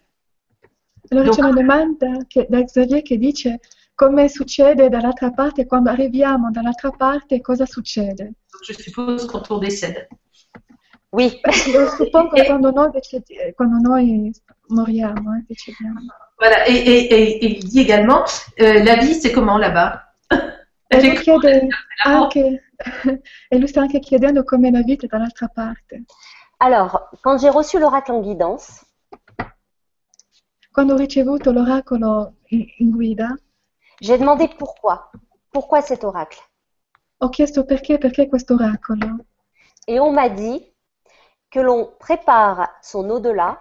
[1.10, 3.60] Allora Donc- c'è una domanda che- da Xavier che dice
[4.02, 8.32] come succede dall'altra parte, quando arriviamo dall'altra parte, cosa succede?
[8.66, 10.08] Je suppose quand on décède.
[11.10, 11.40] Oui.
[11.72, 14.32] Io suppongo quando noi, decedi- quando noi
[14.70, 16.00] moriamo, eh, decediamo.
[16.36, 18.24] Voilà, et, et- et- et il dit également,
[18.58, 20.02] euh, la vie, c'est comment là-bas?
[20.88, 21.68] E lui chiede
[22.04, 22.70] anche,
[23.50, 26.04] e lui sta anche chiedendo com'è la vita dall'altra parte.
[26.58, 28.84] Alors, quand j'ai reçu l'oracle en guidance,
[30.74, 33.36] Quando ho ricevuto l'oracolo in, in guida,
[34.02, 35.10] j'ai demandé pourquoi.
[35.52, 36.40] Pourquoi cet oracle?
[37.20, 39.24] Ho chiesto perché, perché questo oracolo.
[39.86, 40.74] Et on m'a dit
[41.50, 43.58] que l'on prépare son au-delà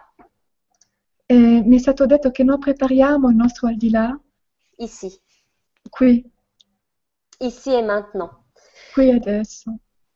[1.28, 4.20] E mi è stato detto che noi prepariamo il nostro al di là,
[4.80, 5.10] ici,
[5.90, 6.30] qui,
[7.40, 8.32] ici et maintenant.
[8.94, 9.72] qui adesso.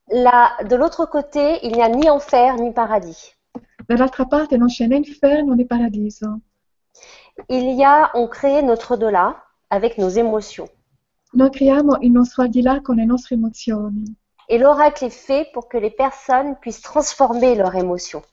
[0.07, 3.34] Là, de l'autre côté, il n'y a ni enfer ni paradis.
[3.86, 6.41] Dall'altra parte non c'è né inferno né paradiso.
[7.47, 10.70] Il y a, on crée notre au-delà avec nos émotions.
[11.34, 14.16] Noi creiamo il nostro al di là con le nostre emozioni.
[14.47, 18.24] Et l'oracle est fait pour que les personnes puissent transformer leurs émotions.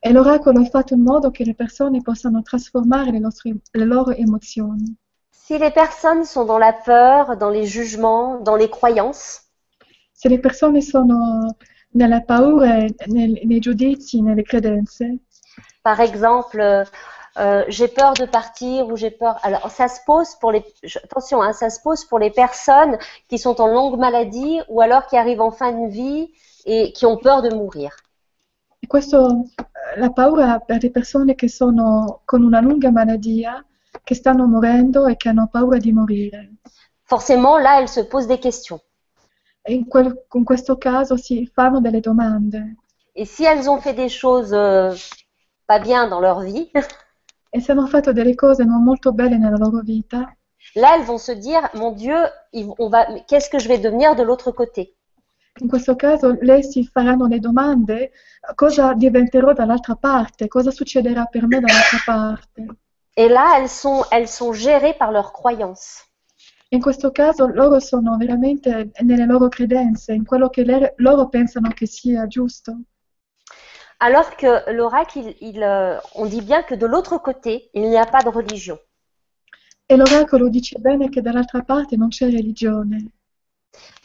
[0.00, 4.10] E l'oracolo è fatto in modo che le persone possano trasformare le, nostre- le loro
[4.12, 4.96] emozioni.
[5.30, 9.42] Si les personnes sont dans la peur, dans les jugements, dans les croyances,
[10.12, 11.56] Se le persone sono
[11.90, 15.18] nella paura, e nel- nei giudizi, nelle credenze,
[15.82, 16.88] par exemple,
[17.36, 19.38] euh, euh, j'ai peur de partir ou j'ai peur.
[19.42, 20.64] Alors, ça se pose pour les.
[21.02, 25.06] Attention, hein, ça se pose pour les personnes qui sont en longue maladie ou alors
[25.06, 26.32] qui arrivent en fin de vie
[26.64, 27.90] et qui ont peur de mourir.
[28.80, 33.64] E questo, eh, la paura per le persone che sono con una lunga malattia,
[34.02, 36.52] che stanno morendo e che hanno paura di morire?
[37.04, 38.80] Forcément, là, elles se posent des questions.
[39.62, 42.76] E in, quel- in questo caso si fanno delle domande.
[43.14, 44.94] Et si elles ont fait des choses euh,
[45.66, 46.70] pas bien dans leur vie,
[47.54, 50.36] E hanno fatto delle cose non molto belle nella loro vita,
[50.74, 52.16] là, elles vont se dire, mon Dieu,
[52.52, 54.96] on va, qu'est-ce que je vais devenir de l'autre côté?
[55.60, 58.10] In questo caso lei si faranno le domande
[58.56, 62.66] cosa diventerò dall'altra parte, cosa succederà per me dall'altra parte?
[63.16, 66.02] Et là, elles sont, elles sont gérées par leurs croyances.
[66.70, 70.64] In questo caso loro sono veramente nelle loro credenze, in quello che
[70.96, 72.80] loro pensano che sia giusto.
[74.00, 77.96] Alors que l'oracle, il- il, euh, on dit bien que de l'autre côté, il n'y
[77.96, 78.78] a pas de religion.
[79.86, 83.10] E l'oracolo dice bene che dall'altra parte non c'è religione.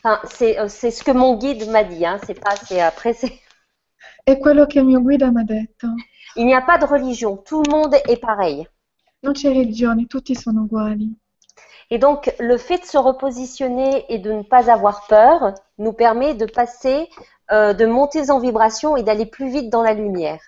[0.03, 2.05] Enfin, c'est euh, c'est ce que mon guide m'a dit.
[2.05, 2.19] Hein.
[2.25, 3.31] C'est pas, c'est après, c'est.
[4.23, 5.87] È quello che il mio guida mi ha detto.
[6.35, 7.37] Il n'y a pas de religion.
[7.37, 8.67] Tout le monde est pareil.
[9.21, 11.11] Non c'è religione, tutti sono uguali.
[11.89, 16.35] Et donc, le fait de se repositionner et de ne pas avoir peur nous permet
[16.35, 17.09] de passer,
[17.51, 20.41] euh, de monter en vibration et d'aller plus vite dans la lumière.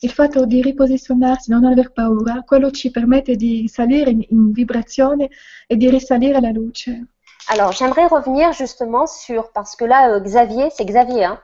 [0.00, 5.30] Il fatto di riposizionarsi, non aver paura, quello ci permette di salire in, in vibrazione
[5.66, 7.06] e di risalire alla luce.
[7.48, 11.40] Alors, j'aimerais revenir justement sur, parce que là, euh, Xavier, c'est Xavier, hein.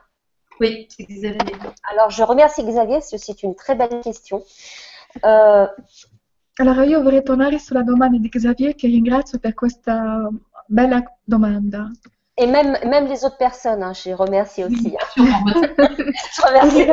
[0.59, 1.55] Oui, c'est Xavier.
[1.83, 4.43] Alors, je remercie Xavier, parce que c'est une très belle question.
[5.25, 5.67] Euh,
[6.55, 10.29] Allora io vorrei tornare sulla domanda di Xavier che ringrazio per questa
[10.67, 11.89] bella domanda.
[12.37, 14.95] Et même, même les autres personnes, hein, je les remercie aussi.
[14.97, 15.23] hein.
[16.35, 16.85] Je remercie.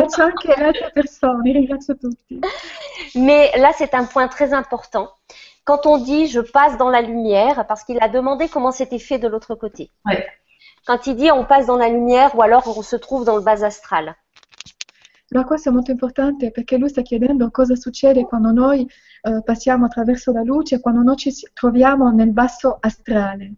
[3.15, 5.11] Mais là, c'est un point très important.
[5.65, 9.19] Quand on dit je passe dans la lumière, parce qu'il a demandé comment c'était fait
[9.19, 9.91] de l'autre côté.
[10.07, 10.27] Ouais.
[10.87, 13.43] Quand il dit on passe dans la lumière ou alors on se trouve dans le
[13.43, 14.17] bas astral.
[15.31, 18.89] Ma questo è molto importante perché lui sta chiedendo cosa succede quando noi
[19.23, 23.53] eh, passiamo attraverso la luce, quando noi ci troviamo nel basso astrale.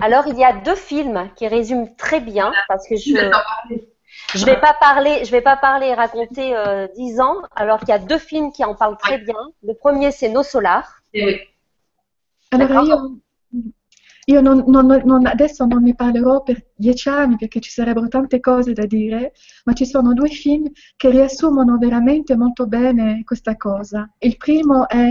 [0.00, 3.14] Alors, il y a deux films qui résument très bien, parce que je
[4.34, 7.88] je vais pas parler, je vais pas parler et raconter euh, dix ans, alors qu'il
[7.90, 9.36] y a deux films qui en parlent très bien.
[9.62, 11.00] Le premier, c'est Nos Solars.
[11.12, 11.40] Eh oui.
[12.52, 13.18] Allora io,
[14.26, 18.40] io non- non- non- adesso non ne parlerò per dieci anni perché ci sarebbero tante
[18.40, 19.32] cose da dire,
[19.64, 24.08] ma ci sono due film che riassumono veramente molto bene questa cosa.
[24.18, 25.10] Il primo è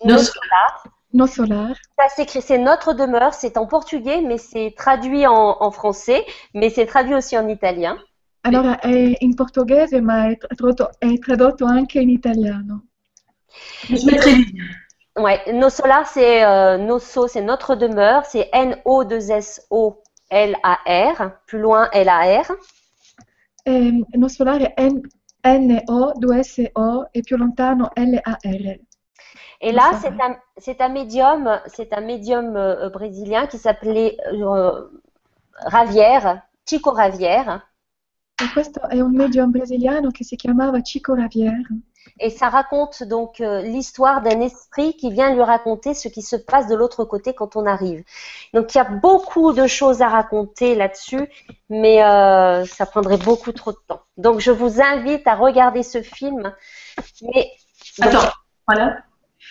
[0.00, 0.82] Nos Nos- Solars.
[1.12, 5.70] No Solar, Ça s'écrit, c'est Notre demeure, c'est en portugais, mais c'est traduit en, en
[5.70, 7.98] français, mais c'est traduit aussi en italien.
[8.42, 12.86] allora è in portoghese ma è tradotto, è tradotto anche in italiano.
[13.88, 14.70] Je mettrai les liens.
[15.16, 22.52] Ouais, Nos Solars, c'est euh, Nosso, c'est notre demeure, c'est N-O-2-S-O-L-A-R, plus loin L-A-R.
[23.64, 25.00] E No Solar è N-
[25.44, 28.78] N-O, 2-S-O e più lontano L-A-R.
[29.60, 34.88] Et là, c'est un, c'est un médium, c'est un médium euh, brésilien qui s'appelait euh,
[35.54, 37.62] Ravière, Chico Ravière.
[38.40, 41.60] E questo è un medium brasiliano che si chiamava Chico Ravier.
[42.20, 46.36] Et ça raconte donc euh, l'histoire d'un esprit qui vient lui raconter ce qui se
[46.36, 48.04] passe de l'autre côté quand on arrive.
[48.54, 51.28] Donc il y a beaucoup de choses à raconter là-dessus,
[51.68, 54.02] mais euh, ça prendrait beaucoup trop de temps.
[54.16, 56.54] Donc je vous invite à regarder ce film.
[57.22, 57.50] Mais
[58.00, 58.30] Attends,
[58.66, 58.98] voilà.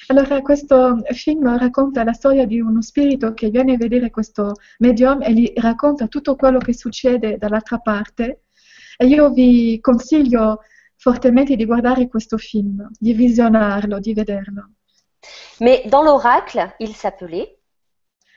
[0.10, 5.22] Allora, questo film racconta la storia di uno spirito che viene a vedere questo medium
[5.22, 8.43] e gli racconta tutto quello che succede dall'altra parte.
[8.97, 10.62] E io vi consiglio
[10.95, 14.70] fortemente di guardare questo film, di visionarlo, di vederlo.
[15.60, 17.58] Mais dans l'oracle, il s'appelait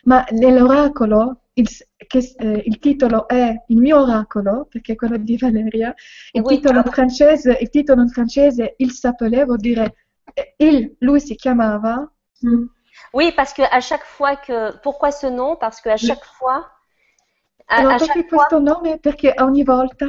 [0.05, 5.37] Ma nell'oracolo, il, che, eh, il titolo è Il mio oracolo, perché è quello di
[5.37, 5.95] Valeria,
[6.33, 6.57] il Oui.
[6.57, 9.95] titolo in francese, il titolo in francese Il s'appelait vuol dire
[10.59, 12.09] il, lui si chiamava,
[12.43, 12.69] Hmm.
[13.13, 15.57] Oui, parce que à chaque fois que pourquoi ce nom?
[15.57, 16.71] Parce que à chaque fois,
[17.69, 18.49] à, à chaque fois?
[19.03, 20.07] Perché ogni volta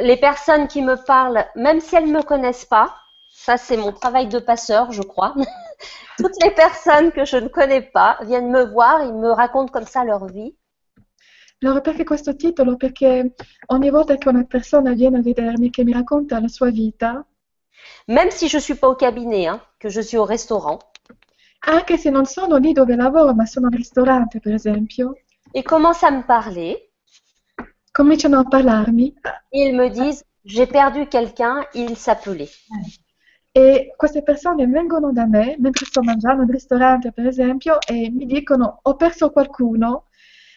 [0.00, 2.94] les personnes qui me parlent, même si elles ne me connaissent pas,
[3.32, 5.34] ça c'est mon travail de passeur, je crois.
[6.18, 9.86] Toutes les personnes que je ne connais pas viennent me voir, ils me racontent comme
[9.86, 10.54] ça leur vie.
[11.62, 12.76] Allora, perché questo titolo?
[12.76, 13.34] Perché
[13.66, 17.26] ogni volta che una persona viene a vedermi, che mi racconta la sua vita,
[18.06, 20.78] Même si je ne suis pas au cabinet, hein, que je suis au restaurant,
[21.66, 25.14] anche se non sono lì dove lavoro, ma sono al ristorante, per esempio,
[25.54, 26.90] ils commencent à me parler
[27.90, 29.14] cominciano a parlarmi
[29.50, 32.48] ils me disent j'ai perdu quelqu'un, il s'appelait.
[33.52, 38.24] e queste persone vengono da me mentre sto mangiando al ristorante, per esempio, e mi
[38.24, 40.06] dicono ho perso qualcuno,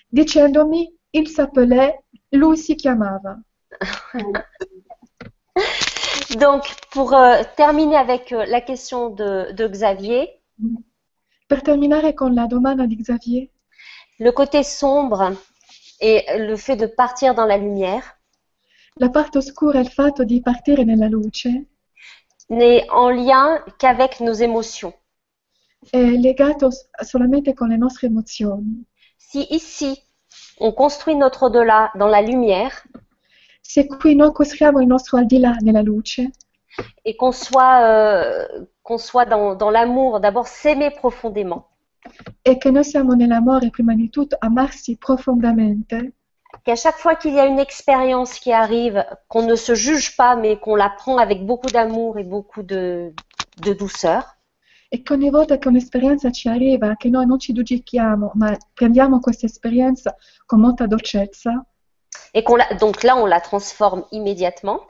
[0.07, 3.37] dicendomi il s'appelait, lui si chiamava.
[6.37, 10.29] Donc, pour euh, terminer avec euh, la question de, de Xavier,
[11.47, 13.51] Per terminare con la domanda di Xavier,
[14.19, 15.33] le côté sombre
[15.99, 18.21] et le fait de partir dans la lumière
[18.97, 21.49] la parte oscura è il fatto di partire nella luce,
[22.49, 24.93] n'est en lien qu'avec nos émotions.
[25.89, 26.69] è legato
[27.03, 28.85] solamente con le nostre emozioni.
[29.17, 29.99] Si ici,
[30.59, 32.83] on construit notre au-delà dans la lumière
[33.73, 36.29] Se qui noi costruiamo il nostro al di là nella luce.
[37.05, 41.69] Et qu'on soit, euh, qu'on soit dans, dans l'amour, d'abord s'aimer profondément,
[42.43, 46.15] e che noi siamo nell'amore, prima di tutto, amarsi profondamente,
[46.65, 50.35] qu'à chaque fois qu'il y a une expérience qui arrive, qu'on ne se juge pas,
[50.35, 53.13] mais qu'on la prend avec beaucoup d'amour et beaucoup de,
[53.61, 54.37] de douceur,
[54.89, 59.21] e che ogni volta che un'esperienza ci arriva, che noi non ci giudichiamo, ma prendiamo
[59.21, 60.13] questa esperienza
[60.45, 61.65] con molta dolcezza,
[62.33, 64.81] et qu'on la, donc là on la transforme immédiatement.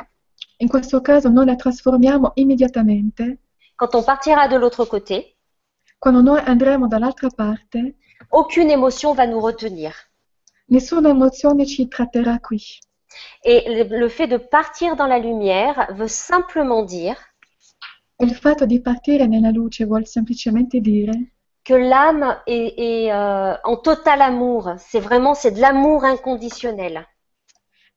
[0.59, 3.39] in questo caso noi la trasformiamo immediatamente.
[3.75, 5.35] Quand on partira de l'autre côté,
[5.99, 7.95] Quando noi andremo dall'altra parte,
[8.29, 9.93] aucune émotion va nous retenir.
[10.67, 12.79] nessuna emozione ci tratterà qui.
[13.43, 17.15] Et le, le fait de partir dans la lumière veut simplement dire
[18.21, 21.11] E il fatto di partire nella luce vuol semplicemente dire
[21.63, 24.73] que l'âme est, est, euh, en total amour.
[24.77, 27.05] C'est vraiment, c'est de l'amour inconditionnel.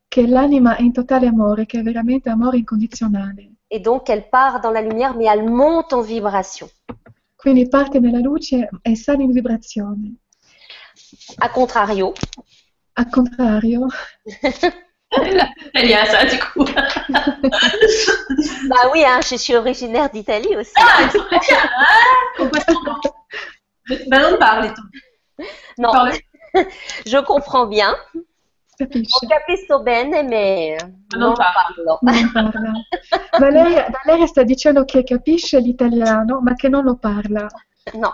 [0.09, 3.53] Che l'anima è in totale amore, che è veramente amore incondizionale.
[3.69, 6.69] Et donc elle part dans la lumière, mais elle monte en vibration.
[7.35, 10.15] Quindi parte nella luce e sale in vibrazione.
[11.39, 12.13] A contrario,
[12.97, 13.87] Al contrario,
[15.73, 16.65] Elle y a ça, du coup.
[18.69, 20.73] bah oui, hein, je suis originaire d'Italie aussi.
[20.77, 21.59] Ah, très bien.
[21.77, 23.01] Ah, complètement.
[24.09, 24.75] Ben, non, parle,
[25.79, 25.91] Non,
[27.07, 27.95] je comprends bien.
[28.77, 29.25] Capisce?
[29.25, 30.83] Ho capisco bene, mais
[31.17, 31.99] Non non parlo.
[32.03, 32.33] parlo.
[32.33, 32.73] Non parla.
[33.39, 37.47] Valeria, Valeria sta dicendo che capisce l'italiano, ma che non lo parla.
[37.93, 38.11] Non,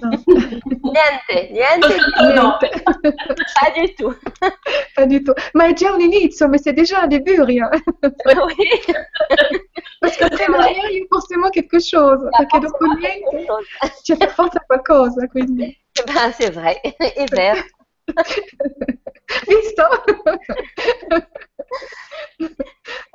[0.00, 0.08] No.
[0.82, 1.96] niente, niente,
[2.34, 2.56] Non.
[2.58, 4.16] pas du tout.
[4.96, 5.34] Pas du tout.
[5.52, 7.68] Ma è già un inizio, ma c'est déjà un début, rien.
[8.02, 8.94] Oui,
[10.00, 10.74] Parce que prima vrai.
[10.74, 13.46] ieri forcément quelque chose, perché dopo niente
[14.02, 15.76] c'è per forza qualcosa, quindi.
[16.06, 17.62] Ben, c'est vrai, et vert.
[19.48, 19.82] Visto?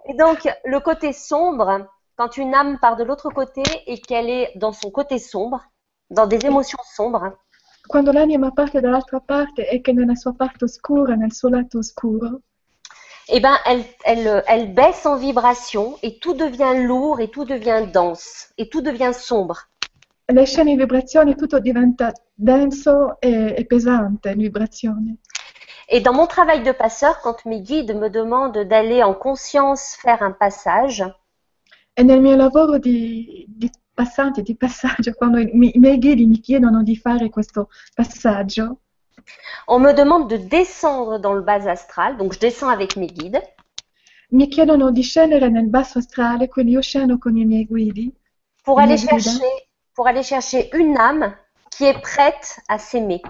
[0.07, 4.51] Et donc, le côté sombre, quand une âme part de l'autre côté et qu'elle est
[4.55, 5.63] dans son côté sombre,
[6.09, 7.33] dans des émotions sombres,
[7.87, 12.41] Quando l'anima parte dall'altra parte e che nella sua parte oscura, nel suo lato oscuro,
[13.27, 17.87] eh ben, elle, elle, elle baisse en vibration et tout devient lourd et tout devient
[17.91, 19.69] dense et tout devient sombre.
[20.31, 25.17] Le scene in vibrazione tutto diventa denso e, e pesante vibrazione.
[25.87, 30.21] Et dans mon travail de passeur, quand mes guides me demandent d'aller en conscience faire
[30.21, 31.03] un passage,
[31.93, 36.25] E nel mio lavoro di, di passante, di passaggio, quando i, mi- i miei guidi
[36.25, 38.81] mi chiedono di fare questo passaggio,
[39.67, 43.41] on me demande de descendre dans le bas astral, donc je descends avec mes guides,
[44.29, 48.13] mi chiedono di scendere nel basso astrale, quindi io scendo con i miei guidi,
[48.63, 49.68] pour aller chercher,
[49.99, 51.35] pour aller chercher une âme
[51.75, 53.21] qui est prête à s'aimer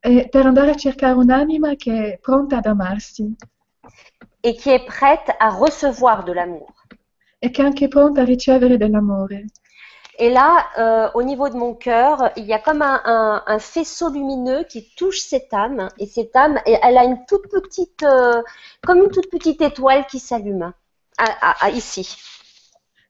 [0.00, 3.34] e per andare a cercare un'anima che è pronta ad amarsi
[4.44, 6.72] et qui est prête à recevoir de l'amour.
[7.40, 9.46] e che è anche pronta a ricevere dell'amore.
[10.20, 13.58] Et là, euh, au niveau de mon cœur, il y a comme un, un- un
[13.58, 15.88] faisceau lumineux qui touche cette âme.
[15.98, 18.40] Et cette âme, elle a une toute petite, euh,
[18.86, 20.72] comme une toute petite étoile qui s'allume
[21.18, 22.06] à- ici.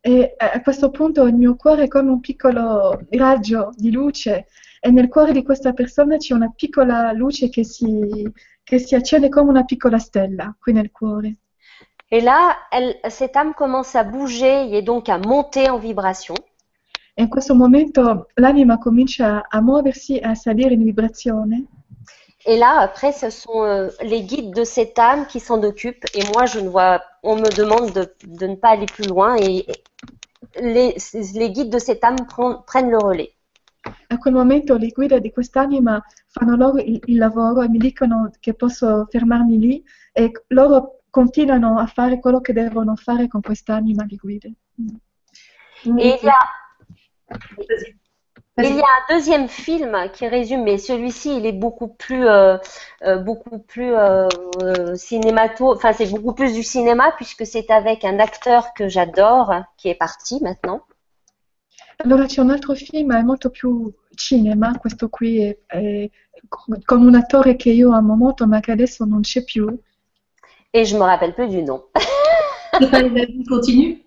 [0.04, 4.46] E a questo punto il mio cuore è come un piccolo raggio di luce
[4.80, 8.28] e nel cuore di questa persona c'è una piccola luce che si,
[8.64, 11.36] che si accende come una piccola stella qui nel cuore.
[12.08, 16.34] Et là, elle, cette âme commence à bouger et donc à monter en vibration.
[17.14, 21.64] E in questo momento l'anima comincia a muoversi e a salire in vibrazione.
[22.46, 26.04] Et là, après, ce sont euh, les guides de cette âme qui s'en occupent.
[26.14, 29.36] Et moi, je ne vois, on me demande de, de ne pas aller plus loin.
[29.36, 29.64] Et
[30.60, 30.96] les,
[31.34, 33.32] les guides de cette âme prend- prennent le relais.
[34.10, 38.30] A quel momento le guide di quest'anima fanno loro il, il lavoro e mi dicono
[38.38, 44.04] che posso fermarmi lì e loro continuano a fare quello che devono fare con quest'anima
[44.04, 44.52] di guide.
[45.84, 46.62] Et il y a
[47.68, 48.01] Vas-y.
[48.58, 52.58] Il y a un deuxième film qui résume, mais celui-ci, il est beaucoup plus, euh,
[53.02, 54.28] euh, beaucoup plus euh,
[54.62, 59.54] euh, cinémato, enfin c'est beaucoup plus du cinéma puisque c'est avec un acteur que j'adore
[59.78, 60.82] qui est parti maintenant.
[62.04, 66.10] Allora c'è un altro film, è molto più cinema, questo qui è, è
[66.84, 69.66] con un attore che io amo molto ma che adesso non c'è più.
[70.74, 71.84] Et je me rappelle plus du nom.
[72.78, 74.02] C'est pas La vie continue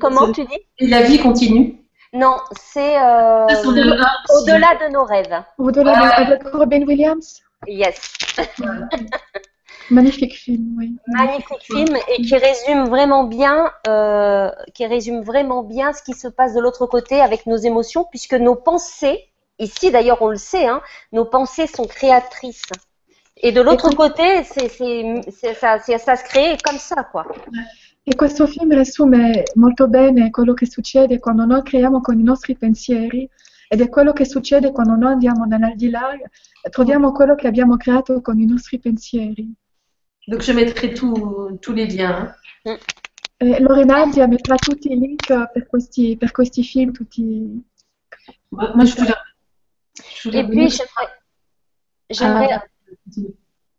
[0.00, 0.58] Comment tu dis?
[0.78, 1.84] Et la vie continue.
[2.12, 5.42] Non, c'est euh, au-delà de nos rêves.
[5.58, 6.24] Au-delà Ah.
[6.24, 8.12] de- avec Robin Williams, Yes,
[9.90, 10.96] magnifique film, oui.
[11.08, 16.26] magnifique film et qui résume vraiment bien, euh, qui résume vraiment bien ce qui se
[16.28, 20.66] passe de l'autre côté avec nos émotions, puisque nos pensées, ici d'ailleurs on le sait,
[20.66, 20.80] hein,
[21.12, 22.62] nos pensées sont créatrices.
[23.42, 24.68] Et de l'autre côté, c'est,
[25.54, 27.24] ça, c'est- ça se crée comme ça, quoi.
[28.02, 32.56] E questo film riassume molto bene quello che succede quando noi creiamo con i nostri
[32.56, 33.28] pensieri
[33.68, 36.16] ed è quello che succede quando noi andiamo nell'aldilà,
[36.70, 39.52] troviamo quello che abbiamo creato con i nostri pensieri.
[40.26, 42.34] Donc je mettrai tous tous les liens.
[42.64, 42.78] hein.
[43.42, 47.22] E Lorenazia metterà tutti i link per questi, per questi film, tutti...
[48.48, 49.14] Moi, moi, je voulais.
[49.96, 50.68] je voulais Et puis,
[52.10, 52.60] j'aimerais,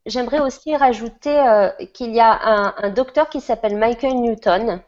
[0.05, 4.81] j'aimerais, aussi rajouter euh, qu'il y a un, un docteur qui s'appelle Michael Newton,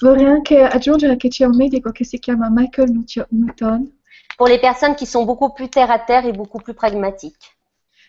[0.00, 2.90] Vorrei anche aggiungere che c'è un medico che si chiama Michael
[3.30, 3.90] Newton,
[4.36, 7.56] pour les personnes qui sont beaucoup plus terre à terre et beaucoup plus pragmatiques.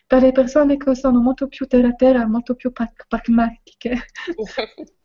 [0.07, 4.07] per le persone che sono molto più terra a terra, molto più pra- pragmatiche.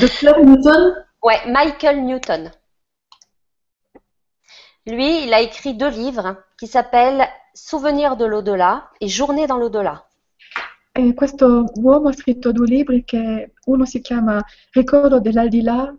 [0.00, 1.06] Docteur Newton?
[1.20, 2.50] Ouais, Michael Newton.
[4.86, 10.06] Lui, il a écrit deux livres qui s'appellent Souvenirs de l'au-delà et Journée dans l'au-delà.
[10.96, 14.40] E questo uomo ha scritto due libri che uno si chiama
[14.70, 15.92] Ricordo dell'aldilà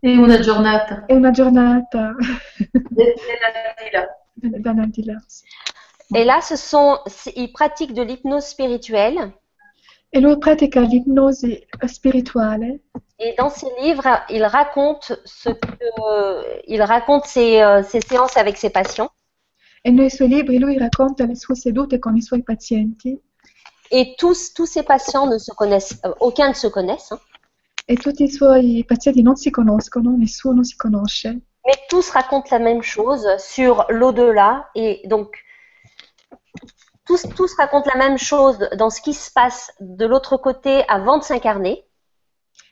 [0.00, 1.04] et una giornata.
[1.06, 2.16] e una giornata
[3.92, 4.06] Là.
[4.34, 5.20] dall'aldilà.
[6.14, 9.32] Et là, ce sont, c'est- il pratique de l'hypnose spirituelle.
[10.10, 12.80] E lui pratica l'ipnosi spirituale
[13.20, 18.56] Et dans ses livres, il raconte ce que, il raconte ses, euh, ses séances avec
[18.56, 19.10] ses patients.
[19.84, 23.20] e nei suoi libri lui racconta le sue sedute con i suoi pazienti
[23.90, 27.20] Et tous, tous ces patients ne se connaissent, euh, aucun ne se connaissent, hein,
[27.86, 32.58] e tutti i suoi pazienti non si conoscono, nessuno si conosce, mais tous racontent la
[32.58, 34.68] même chose sur l'au-delà.
[34.74, 35.28] Et donc,
[37.06, 41.18] tous, tous racontent la même chose dans ce qui se passe de l'autre côté avant
[41.18, 41.84] de s'incarner.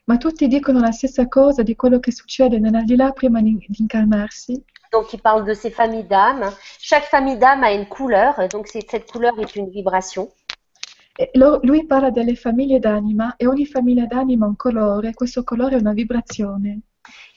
[0.08, 4.64] ma tutti dicono la stessa cosa di quello che succede nell'aldilà prima di, di incarnarsi.
[4.92, 6.48] Donc, il parle de ces familles d'âmes.
[6.78, 10.30] Chaque famille d'âmes a une couleur, donc cette couleur est une vibration.
[11.18, 15.76] E lui parla delle famiglie d'anima e ogni famiglia d'anima ha un colore, questo colore
[15.76, 16.80] è una vibrazione.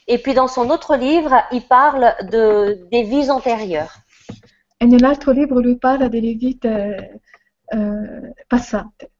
[0.06, 4.04] Et puis, dans son autre livre, il parle de, des vies antérieures.
[4.76, 7.20] E nell'altro libro lui parla delle vite
[7.66, 9.10] eh, passate.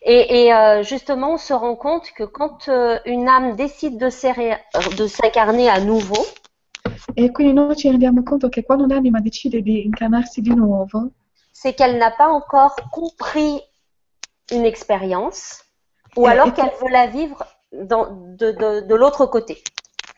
[0.00, 4.08] Et, et, euh, justement, on se rend compte que quand euh, une âme décide de
[4.10, 6.24] s'incarner à nouveau,
[7.16, 11.12] E quindi noi ci rendiamo conto che quando un'anima decide di incarnarsi di nuovo,
[11.52, 13.60] c'est qu'elle n'a pas encore compris
[14.52, 15.62] une expérience,
[16.16, 19.62] ou Et- alors qu'elle veut la vivre dans- de, de- de l'autre côté.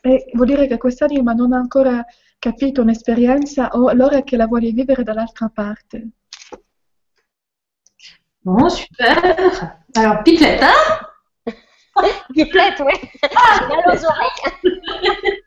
[0.03, 2.05] e vuol dire che quest'anima non ha ancora
[2.39, 6.07] capito un'esperienza o allora che la vuole vivere dall'altra parte.
[8.43, 9.81] Bon, super.
[9.95, 10.71] Alors, Picletta,
[12.33, 12.93] Pipelette, oui.
[13.69, 15.41] Mal aux oreilles.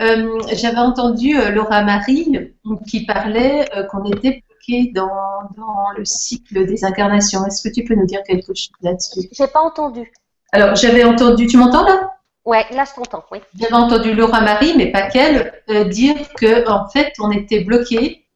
[0.00, 2.52] Euh, J'avais entendu euh, Laura Marie
[2.86, 4.44] qui parlait euh, qu'on était
[4.92, 7.44] dans, dans, le cycle des incarnations.
[7.46, 9.28] Est-ce que tu peux nous dire quelque chose là-dessus?
[9.32, 10.12] J'ai pas entendu.
[10.52, 12.10] Alors, j'avais entendu, tu m'entends là?
[12.44, 13.40] Ouais, là je t'entends, oui.
[13.58, 18.26] J'avais entendu Laura Marie, mais pas qu'elle, euh, dire que en fait, on était bloqué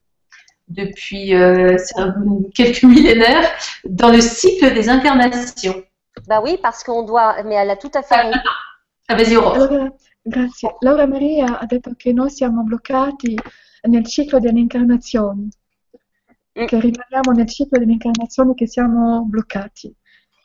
[0.68, 1.76] depuis euh,
[2.54, 3.50] quelques millénaires
[3.84, 5.82] dans le cycle des incarnations.
[6.26, 8.38] Bah oui, parce qu'on doit, mais elle a tout à fait raison.
[9.08, 9.90] Ah, vas-y, Aurore.
[10.24, 10.68] Grazie.
[10.80, 13.34] Laura Maria ha detto che noi siamo bloccati
[13.82, 15.48] nel ciclo delle incarnazioni.
[16.66, 19.94] Che rimaniamo nel ciclo delle incarnazioni che siamo bloccati.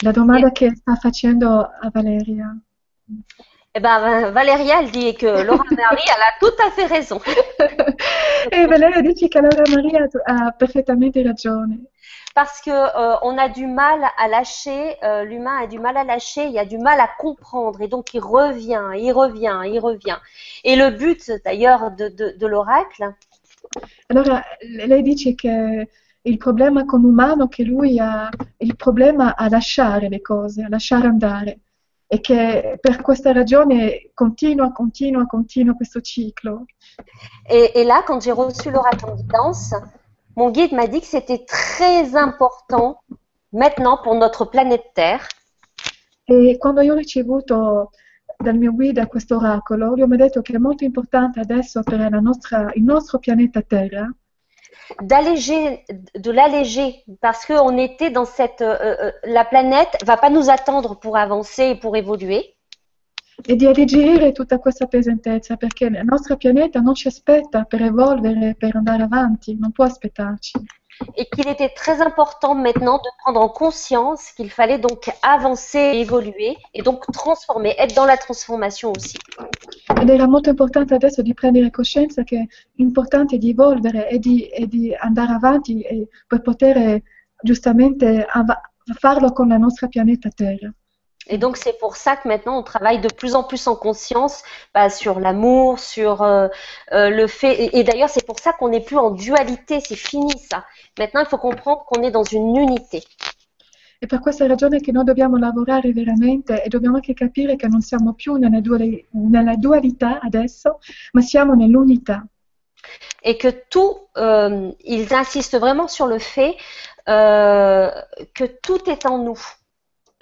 [0.03, 2.55] La domanda che sta facendo a Valeria.
[3.75, 7.19] Eh ben, Valéria, elle dit que Laura Marie, elle a tout à fait raison.
[8.51, 11.85] e Valeria dice che Laura Maria ha perfettamente ragione.
[12.35, 16.03] Parce que euh, on a du mal à lâcher, euh, l'humain a du mal à
[16.03, 20.17] lâcher, il a du mal à comprendre, et donc il revient, il revient, il revient.
[20.63, 23.13] Et le but d'ailleurs de, de, de l'oracle,
[24.07, 25.89] Allora, lei dice che
[26.25, 30.69] il problema con l'umano è che lui ha il problema a lasciare le cose, a
[30.69, 31.59] lasciare andare
[32.07, 36.65] e che per questa ragione continua, continua, continua questo ciclo.
[37.49, 39.73] et, et là, quand j'ai reçu en guidance,
[40.35, 43.01] mon guide m'a dit que c'était très important
[43.51, 45.27] maintenant pour notre planète Terre
[46.25, 47.91] E quando io ho ricevuto
[48.37, 51.99] dal mio guida questo oracolo, lui mi ha detto che è molto importante adesso per
[51.99, 54.09] la nostra- il nostro pianeta Terra
[55.01, 55.83] d'alléger,
[56.15, 60.99] de l'alléger, parce qu'on était dans cette, euh, euh, la planète va pas nous attendre
[60.99, 62.55] pour avancer et pour évoluer.
[63.45, 68.55] e di alleggerire tutta questa pesantezza perché il nostro pianeta non ci aspetta per evolvere,
[68.55, 70.51] per andare avanti, non può aspettarci.
[71.15, 76.57] Et qu'il était très important maintenant de prendre en conscience qu'il fallait donc avancer évoluer
[76.73, 79.17] et donc transformer, être dans la transformation aussi.
[80.01, 82.45] Ed era molto importante adesso di prendere coscienza che è
[82.75, 85.83] importante di evolvere e di, e di andare avanti
[86.27, 87.03] per poter eh,
[87.41, 88.59] giustamente av-
[88.99, 90.73] farlo con la nostra pianeta Terra.
[91.27, 94.43] Et donc c'est pour ça que maintenant on travaille de plus en plus en conscience
[94.73, 96.47] bah, sur l'amour, sur euh,
[96.91, 97.63] euh, le fait.
[97.63, 100.65] Et, et d'ailleurs c'est pour ça qu'on n'est plus en dualité, c'est fini ça.
[100.99, 103.03] Maintenant il faut comprendre qu'on est dans une unité.
[103.99, 107.79] E per questa ragione che noi dobbiamo lavorare veramente e dobbiamo anche capire che non
[107.79, 110.79] siamo più nella, duali- nella dualità adesso,
[111.13, 112.25] ma siamo nell'unità.
[113.25, 116.57] et que tout, euh, ils insistent vraiment sur le fait
[117.05, 119.39] que tout est en nous.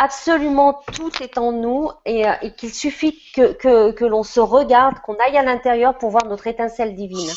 [0.03, 4.39] Absolument tout est en nous et, euh, et qu'il suffit que, que, que l'on se
[4.39, 7.29] regarde, qu'on aille à l'intérieur pour voir notre étincelle divine.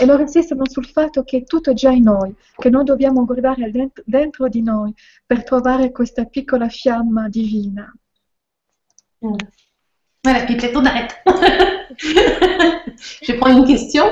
[0.00, 3.70] E loro insistono sul fatto che tutto è già in noi, che noi dobbiamo guardare
[3.70, 4.92] dentro, dentro di noi
[5.24, 7.92] per trovare questa piccola fiamma divina.
[9.20, 11.22] Voilà, puis peut-être on arrête.
[13.22, 14.10] Je prends une question.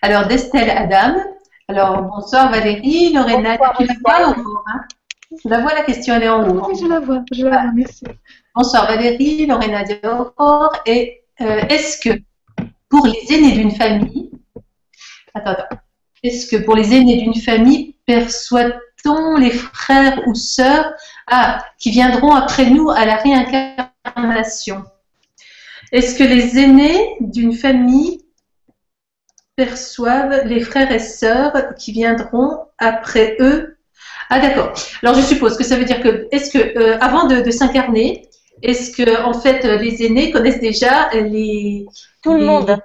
[0.00, 1.22] Alors, d'Estelle Adam.
[1.68, 4.00] Alors, bonsoir Valérie, Lorena, Bonsoir, tu la Estelle.
[4.02, 4.80] vois en haut, hein
[5.40, 6.68] Tu la vois, la question, elle est en haut.
[6.68, 8.04] Oui, je la vois, je la vois, merci.
[8.54, 10.76] Bonsoir Valérie, Lorena Aurore.
[10.84, 12.20] Et euh, est-ce que
[12.90, 14.30] pour les aînés d'une famille,
[15.32, 15.76] attends, attends,
[16.22, 20.92] est-ce que pour les aînés d'une famille, perçoit-on les frères ou sœurs
[21.28, 24.84] ah, qui viendront après nous à la réincarnation?
[25.92, 28.22] Est-ce que les aînés d'une famille
[29.56, 33.71] perçoivent les frères et sœurs qui viendront après eux
[34.34, 34.72] Ah d'accord.
[35.02, 38.28] Alors je suppose que ça veut dire que est-ce que euh, avant de, de s'incarner,
[38.62, 41.84] est-ce que en fait les aînés connaissent déjà les
[42.22, 42.78] Tout le les- monde.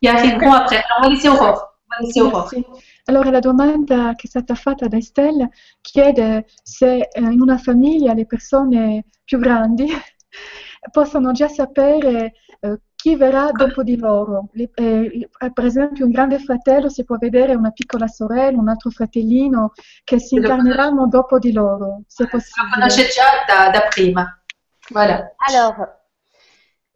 [0.00, 1.60] qui arriveront après Alors on va laisser Aurore.
[1.86, 2.48] On va laisser Aurore.
[2.50, 2.64] Sì.
[3.06, 5.48] Allora la domanda che è stata fatta da Estelle
[5.80, 9.86] chiede se eh, in una famiglia le persone più grandi
[10.92, 14.48] possono già sapere eh, chi verrà dopo di loro?
[14.52, 18.90] Le- eh, per esempio un grande fratello si può vedere una piccola sorella, un altro
[18.90, 19.72] fratellino
[20.04, 22.72] che si incarneranno dopo di loro, se Lo possibile.
[22.74, 24.42] conosce già da, da prima.
[24.90, 25.32] Voilà.
[25.48, 25.76] Alors,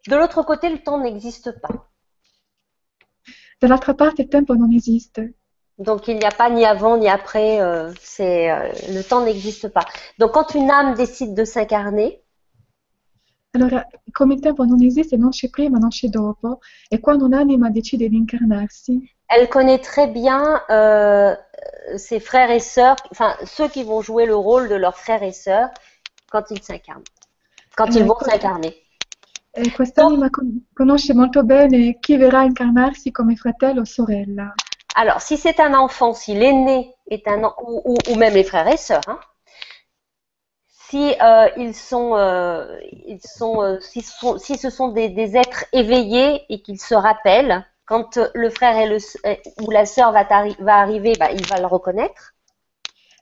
[0.07, 1.73] de l'autre côté, le temps n'existe pas.
[3.59, 5.33] Dall'altra parte il tempo non esiste.
[5.77, 9.69] Donc il n'y a pas ni avant ni après, euh, c'est, euh, le temps n'existe
[9.69, 9.85] pas.
[10.19, 12.21] Donc quand une âme décide de s'incarner,
[13.55, 16.59] Allora, come il tempo non esiste, non c'è prima, non c'è dopo,
[16.89, 21.35] e quando un'anima decide di incarnarsi, elle connaît très bien euh,
[21.97, 25.31] ses frères et sœurs, enfin ceux qui vont jouer le rôle de leurs frères et
[25.31, 25.69] sœurs
[26.29, 27.03] quand ils s'incarnent,
[27.75, 28.29] quand ils vont Ecco.
[28.29, 28.75] s'incarner.
[29.57, 34.53] E quest'anima con- conosce molto bene chi verrà a incarnarsi come fratello o sorella.
[34.95, 38.67] Alors si c'est un enfant, si l'aîné est un ou, ou- ou même les frères
[38.67, 39.19] et sœurs, hein,
[40.89, 45.09] si euh, ils sont, euh, ils sont, euh, si, ce sont, si ce sont des,
[45.09, 48.97] des êtres éveillés et qu'ils se rappellent, quand le frère et le,
[49.63, 50.23] ou la sœur va,
[50.59, 52.33] va arriver, bah, il va le reconnaître.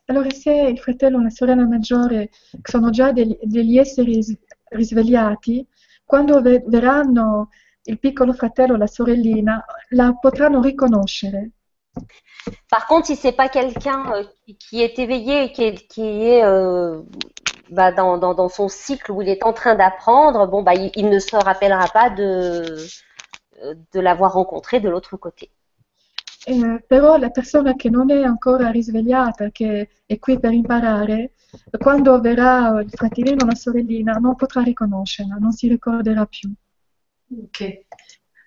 [0.06, 2.28] Allora se il fratello o la sorella maggiore
[2.62, 4.20] sono già degli, degli esseri
[4.68, 5.66] risvegliati,
[6.04, 7.48] quando verranno
[7.84, 11.52] il piccolo fratello o la sorellina, la potranno riconoscere.
[12.68, 14.24] Par contre, si c'est pas quelqu'un euh,
[14.58, 17.00] qui est éveillé, qui est, qui est euh,
[17.74, 20.90] bah, dans, dans, dans, son cycle où il est en train d'apprendre, bon, bah, il,
[20.94, 22.76] il, ne se rappellera pas de,
[23.92, 25.50] de l'avoir rencontré de l'autre côté.
[26.46, 31.32] Eh, però la persona che non è ancora risvegliata, che è qui per imparare,
[31.78, 36.52] quando verrà il fratellino o la sorellina, non potrà riconoscerla, non si ricorderà più.
[37.44, 37.84] Ok.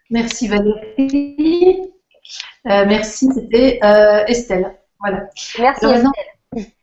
[0.10, 1.94] Merci Valérie.
[2.66, 4.78] Euh, merci, c'était euh, Estelle.
[5.00, 5.30] Voilà.
[5.60, 6.12] Merci Estelle.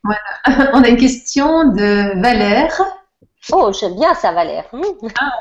[0.03, 0.71] Voilà.
[0.75, 2.81] On a une question de Valère.
[3.53, 4.67] Oh, j'aime bien ça, Valère.
[4.73, 5.09] Mmh.
[5.21, 5.33] Ah.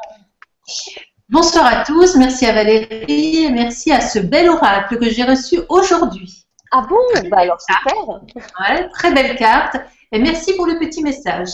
[1.29, 5.59] Bonsoir à tous, merci à Valérie et merci à ce bel oracle que j'ai reçu
[5.69, 6.45] aujourd'hui.
[6.71, 6.97] Ah bon?
[7.29, 9.77] Bah alors super ouais, Très belle carte
[10.11, 11.49] et merci pour le petit message.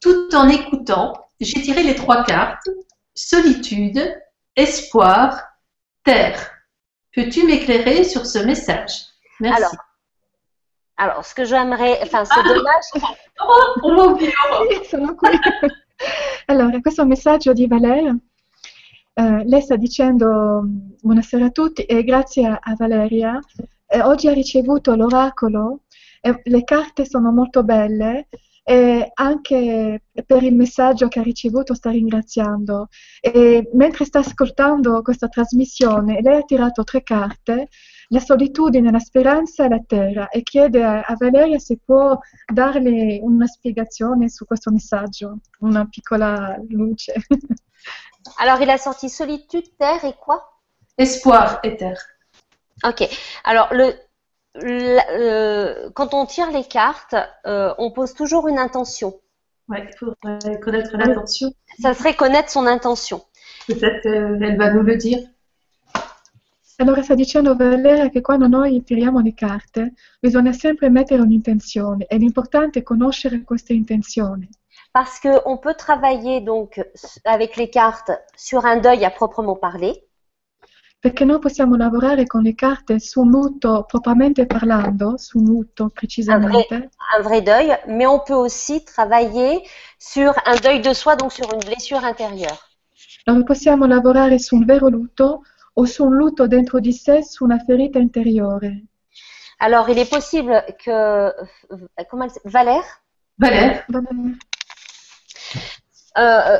[0.00, 2.68] Tout en écoutant, j'ai tiré les trois cartes
[3.14, 4.00] solitude,
[4.56, 5.42] espoir,
[6.04, 6.50] terre.
[7.14, 9.06] Peux-tu m'éclairer sur ce message?
[9.40, 9.62] Merci.
[9.62, 9.74] Alors,
[10.96, 12.48] alors ce que j'aimerais, enfin c'est ah.
[12.48, 12.88] dommage.
[13.40, 14.18] oh,
[16.46, 18.16] allora, questo messaggio di Valeria
[19.14, 20.62] Eh, lei sta dicendo
[21.02, 23.38] buonasera a tutti e grazie a, Valeria.
[23.86, 25.82] Eh, oggi ha ricevuto l'oracolo,
[26.20, 28.28] e le carte sono molto belle
[28.64, 32.88] e anche per il messaggio che ha ricevuto sta ringraziando.
[33.20, 37.68] E mentre sta ascoltando questa trasmissione, lei ha tirato tre carte,
[38.12, 42.18] la solitudine, la speranza e la terra, e chiede a, a Valeria se può
[42.52, 47.14] darle una spiegazione su questo messaggio, una piccola luce.
[48.38, 50.40] Alors, il a sorti solitude, terre et quoi?
[50.96, 52.00] Espoir et terre.
[52.84, 53.08] Ok.
[53.44, 53.94] Alors, le,
[55.94, 57.16] quand on tire les cartes,
[57.46, 59.18] euh, on pose toujours une intention.
[59.68, 60.14] Oui, faut
[60.60, 61.52] connaître l'intention.
[61.80, 63.24] Ça serait connaître son intention.
[63.66, 65.20] Peut-être qu'elle va nous le dire.
[66.82, 72.16] Allora sta dicendo Valeria che quando noi tiriamo le carte bisogna sempre mettere un'intenzione e
[72.16, 74.48] l'importante è conoscere questa intenzione.
[74.92, 76.84] parce qu'on peut travailler donc
[77.24, 79.92] avec les cartes sur un deuil à proprement parler.
[81.00, 85.88] Perché noi possiamo lavorare con le carte su un lutto propriamente parlando, su un lutto
[85.88, 86.74] precisamente.
[86.74, 89.62] Un vrai, un vrai deuil, mais on peut aussi travailler
[89.98, 92.58] sur un deuil de soi, donc sur une blessure intérieure.
[93.24, 95.42] Allora possiamo lavorare su un vero lutto
[95.74, 98.84] o su un lutto dentro di sé, su una ferita interiore.
[99.58, 101.32] Alors, il est possible que...
[102.10, 102.84] Comment elle Valère?
[103.38, 103.84] Valère.
[103.88, 104.10] Valère.
[106.18, 106.58] Euh, euh,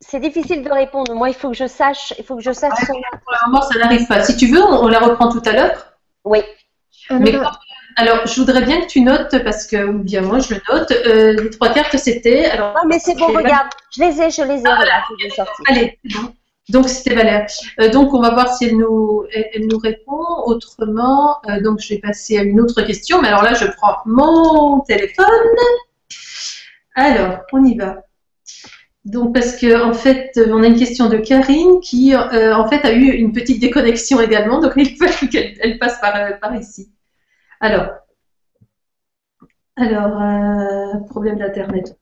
[0.00, 1.14] c'est difficile de répondre.
[1.14, 2.14] Moi, il faut que je sache.
[2.18, 2.72] Il faut que je sache.
[2.86, 4.22] Pour le moment, ça n'arrive pas.
[4.22, 5.92] Si tu veux, on, la reprend tout à l'heure.
[6.24, 6.40] Oui.
[7.10, 7.34] Mais
[7.96, 10.90] alors, je voudrais bien que tu notes parce que, ou bien moi, je le note.
[10.90, 12.46] Euh, les trois cartes, c'était.
[12.46, 12.74] Alors.
[12.74, 13.28] Non, mais c'est bon.
[13.28, 14.66] Regarde, je les ai, je les ai.
[14.66, 15.04] Ah,
[15.68, 15.98] Allez,
[16.70, 17.46] Donc c'était Valère.
[17.92, 20.24] donc on va voir si elle nous, elle, nous répond.
[20.46, 23.20] Autrement, donc je vais passer à une autre question.
[23.20, 25.26] Mais alors là, je prends mon téléphone.
[26.94, 28.04] Alors, on y va.
[29.04, 32.84] Donc, parce que en fait, on a une question de Karine qui, euh, en fait,
[32.86, 34.60] a eu une petite déconnexion également.
[34.60, 36.90] Donc, il faut qu'elle passe euh, par, ici.
[37.60, 37.88] Alors,
[39.76, 41.98] alors euh, problème d'internet.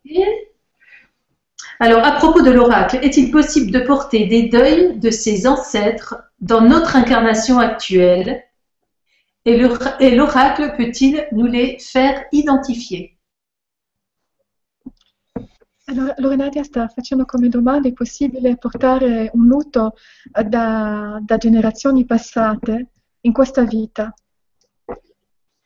[1.84, 6.60] Alors, à propos de l'oracle, est-il possible de porter des deuils de ses ancêtres dans
[6.60, 8.44] notre incarnation actuelle?
[9.44, 13.18] Et l'oracle peut-il nous les faire identifier?
[15.88, 19.94] Allora, Lorenadia sta facendo come domanda, è possibile portare un lutto
[20.30, 22.90] da, da generazioni passate
[23.22, 24.14] in questa vita?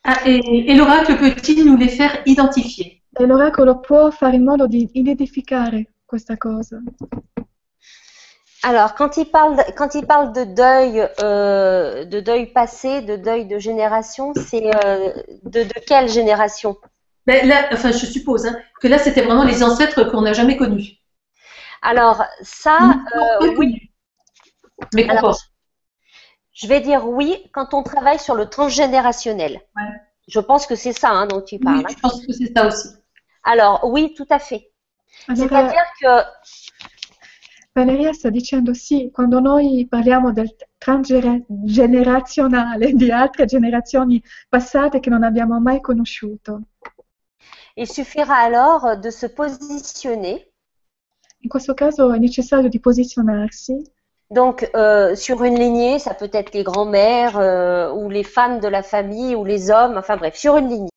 [0.00, 3.02] Ah, et, et l'oracle peut-il nous les faire identifier?
[3.10, 6.78] E l'oracolo può fare in modo di identificare questa cosa?
[8.62, 13.46] Alors, quand il parle, quand il parle de deuil, euh, de deuil passé, de deuil
[13.46, 15.12] de génération, c'est euh,
[15.44, 16.76] de, de quelle génération?
[17.26, 20.56] Ben là, enfin, je suppose hein, que là, c'était vraiment les ancêtres qu'on n'a jamais
[20.56, 20.98] connus.
[21.82, 23.90] Alors, ça, euh, oui.
[24.94, 25.36] Mais Alors,
[26.52, 29.60] Je vais dire oui quand on travaille sur le transgénérationnel.
[29.76, 29.82] Ouais.
[30.26, 31.84] Je pense que c'est ça hein, dont tu parles.
[31.86, 32.88] Oui, je pense que c'est ça aussi.
[33.44, 34.70] Alors, oui, tout à fait.
[35.34, 36.22] C'est-à-dire que
[37.74, 45.22] Valeria sta dicendo sì, quando noi parliamo del transgenerazionale di altre generazioni passate che non
[45.22, 46.62] abbiamo mai conosciuto.
[47.74, 50.48] Il suffira alors de se positionner.
[51.40, 53.92] In questo caso è necessario di posizionarsi.
[54.28, 58.68] Donc, euh, sur une lignée, ça peut être les grands-mères euh, ou les femmes de
[58.68, 60.88] la famille ou les hommes, enfin bref, sur une lignée.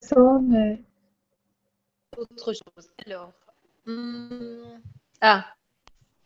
[0.00, 0.84] Persone.
[2.16, 2.90] Autre chose.
[3.06, 3.32] Alors,
[3.86, 4.80] hum,
[5.20, 5.46] ah,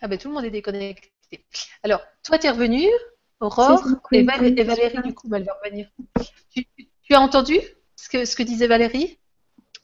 [0.01, 1.13] ah ben tout le monde est déconnecté.
[1.83, 2.89] Alors, toi, tu es revenue,
[3.41, 5.91] Aurore, et, Val- et Valérie, du coup, elle va revenir.
[6.51, 6.67] Tu,
[7.03, 7.59] tu as entendu
[7.97, 9.19] ce que, ce que disait Valérie?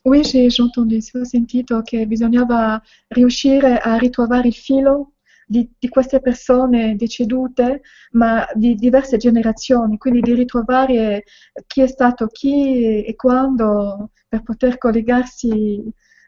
[0.05, 5.13] Oui, j'ai j'ai entendu, sì, ho sentito che bisognava riuscire a ritrovare il filo
[5.51, 7.83] di, di queste persone decedute,
[8.13, 11.25] ma di diverse generazioni, quindi di ritrovare
[11.67, 15.83] chi è stato chi e quando per poter collegarsi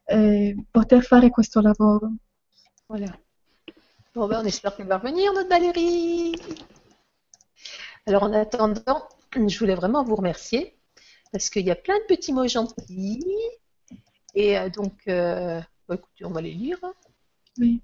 [0.04, 2.14] e poter fare questo lavoro.
[2.88, 3.16] Voilà.
[4.12, 6.34] Bon, ben, on espère qu'elle va revenir, notre Valérie.
[8.06, 10.76] Alors, en attendant, je voulais vraiment vous remercier
[11.30, 13.24] parce qu'il y a plein de petits mots gentils.
[14.34, 16.80] Et euh, donc, euh, bah, écoutez, on va les lire.
[17.58, 17.80] Oui.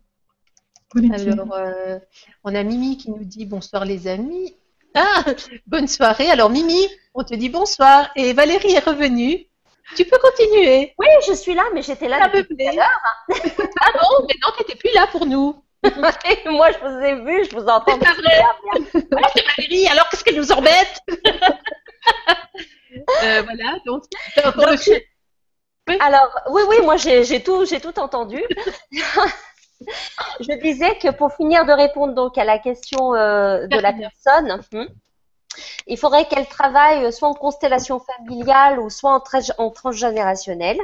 [0.96, 1.98] Alors, euh,
[2.44, 4.56] on a Mimi qui nous dit bonsoir les amis.
[4.94, 5.22] Ah,
[5.66, 6.30] bonne soirée.
[6.30, 8.10] Alors, Mimi, on te dit bonsoir.
[8.16, 9.44] Et Valérie est revenue.
[9.96, 10.94] Tu peux continuer.
[10.98, 13.00] Oui, je suis là, mais j'étais là depuis tout à l'heure.
[13.80, 15.62] Ah bon, mais non, tu n'étais plus là pour nous.
[15.84, 17.98] Moi, je vous ai vu, je vous entends.
[18.00, 18.42] C'est vrai.
[18.92, 21.00] C'est Valérie, alors qu'est-ce qu'elle nous embête
[23.24, 24.04] Euh, Voilà, donc,
[24.36, 28.42] le Alors, oui, oui, moi j'ai tout, j'ai tout entendu.
[30.40, 34.60] Je disais que pour finir de répondre donc à la question euh, de la personne,
[34.72, 34.86] hmm,
[35.86, 40.78] il faudrait qu'elle travaille soit en constellation familiale ou soit en, tra- en transgénérationnel.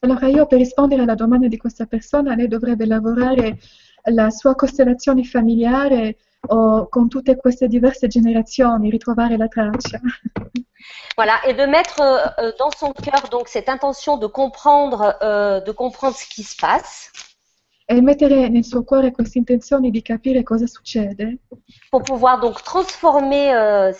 [0.00, 3.58] Allora io per rispondere alla domanda di questa persona, lei dovrebbe lavorare
[4.04, 6.16] la sua costellazione familiare
[6.48, 10.00] o con tutte queste diverse generazioni, ritrovare la traccia.
[11.16, 15.60] Voilà, et de mettre euh, euh, dans son cœur donc cette intention de comprendre, euh,
[15.60, 17.10] de comprendre ce qui se passe
[17.90, 21.38] E mettere nel suo cuore questa intenzione di capire cosa succede
[21.88, 23.92] pour pouvoir donc transformer euh,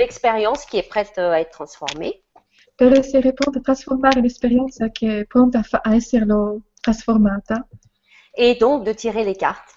[0.00, 2.24] l'expérience qui est prête à être transformée.
[2.74, 7.68] per essere pronta a trasformare l'esperienza che è pronta a, esserlo trasformata
[8.34, 9.76] et donc de tirer les cartes.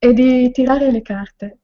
[0.00, 1.56] e di tirare le carte.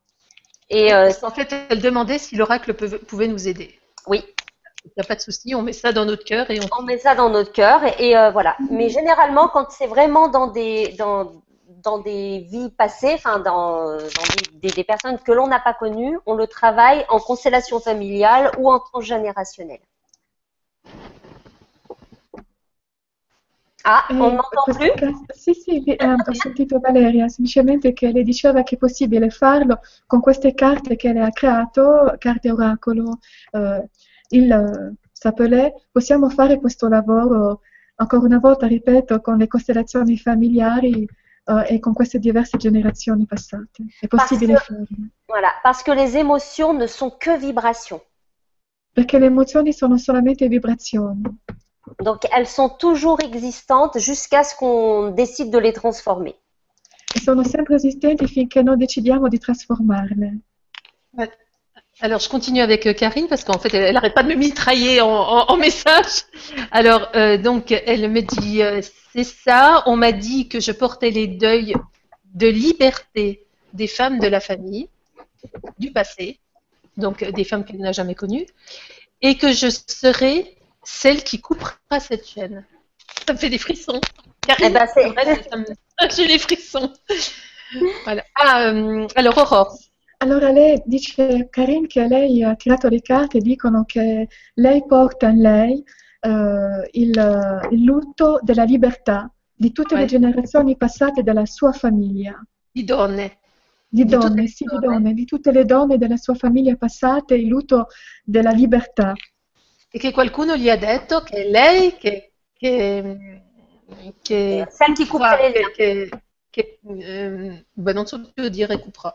[0.70, 3.78] Et euh, En fait, elle demandait si l'oracle pouvait nous aider.
[4.06, 4.24] oui,
[4.84, 6.68] Il n'y a pas de souci, on met ça dans notre cœur et on.
[6.78, 8.56] on met ça dans notre cœur et, et, euh, voilà.
[8.70, 11.32] Mais généralement, quand c'est vraiment dans des dans,
[11.82, 15.74] dans des vies passées, enfin dans, dans des, des- des personnes que l'on n'a pas
[15.74, 19.80] connues, on le travaille en constellation familiale ou en transgénérationnel.
[23.86, 24.94] Ah, on in n'entend questo plus?
[24.94, 30.20] caso- sì, sì, ho sentito Valeria, semplicemente che lei diceva che è possibile farlo con
[30.20, 33.18] queste carte che lei ha creato, carte oracolo,
[33.52, 33.88] eh,
[34.28, 37.60] il eh, Sapelet, possiamo fare questo lavoro,
[37.96, 41.06] ancora una volta, ripeto, con le costellazioni familiari
[41.44, 43.84] eh, e con queste diverse generazioni passate.
[44.00, 44.86] È possibile Parce farlo.
[45.26, 48.00] Voilà, parce que les émotions ne sont que vibrations.
[48.92, 51.22] Perché le emozioni sono solamente vibrazioni.
[51.98, 56.34] Donc elles sont toujours existantes jusqu'à ce qu'on décide de les transformer.
[57.14, 60.38] E sono sempre esistenti finché non decidiamo di trasformarle.
[62.00, 65.00] Alors, je continue avec euh, Karine parce qu'en fait, elle n'arrête pas de me mitrailler
[65.00, 66.24] en, en, en message.
[66.70, 68.80] Alors, euh, donc, elle me dit, euh,
[69.12, 71.74] c'est ça, on m'a dit que je portais les deuils
[72.34, 74.88] de liberté des femmes de la famille,
[75.78, 76.40] du passé,
[76.96, 78.46] donc des femmes qu'elle n'a jamais connues,
[79.22, 82.64] et que je serai celle qui coupera cette chaîne.
[83.26, 84.00] Ça me fait des frissons.
[84.46, 85.64] Karine, Eh ben, vrai, ça me-
[86.16, 86.92] j'ai des frissons.
[88.04, 88.24] Voilà.
[88.34, 89.78] Ah, euh, alors, Aurore.
[90.18, 95.28] Allora lei dice, Karin, che lei ha tirato le carte e dicono che lei porta
[95.28, 95.82] in lei
[96.20, 102.40] eh, il, il lutto della libertà di tutte le generazioni passate della sua famiglia,
[102.72, 103.38] di donne.
[103.88, 104.86] di Di tutte donne, le sì, di donne.
[104.86, 107.88] donne, di tutte le donne della sua famiglia passate, il lutto
[108.24, 109.12] della libertà.
[109.90, 113.42] e che qualcuno gli ha detto che è lei che, che,
[114.22, 115.72] che fa- les liens.
[115.76, 116.08] che-
[116.50, 119.14] che- ehm, beh, non so più dire coupera.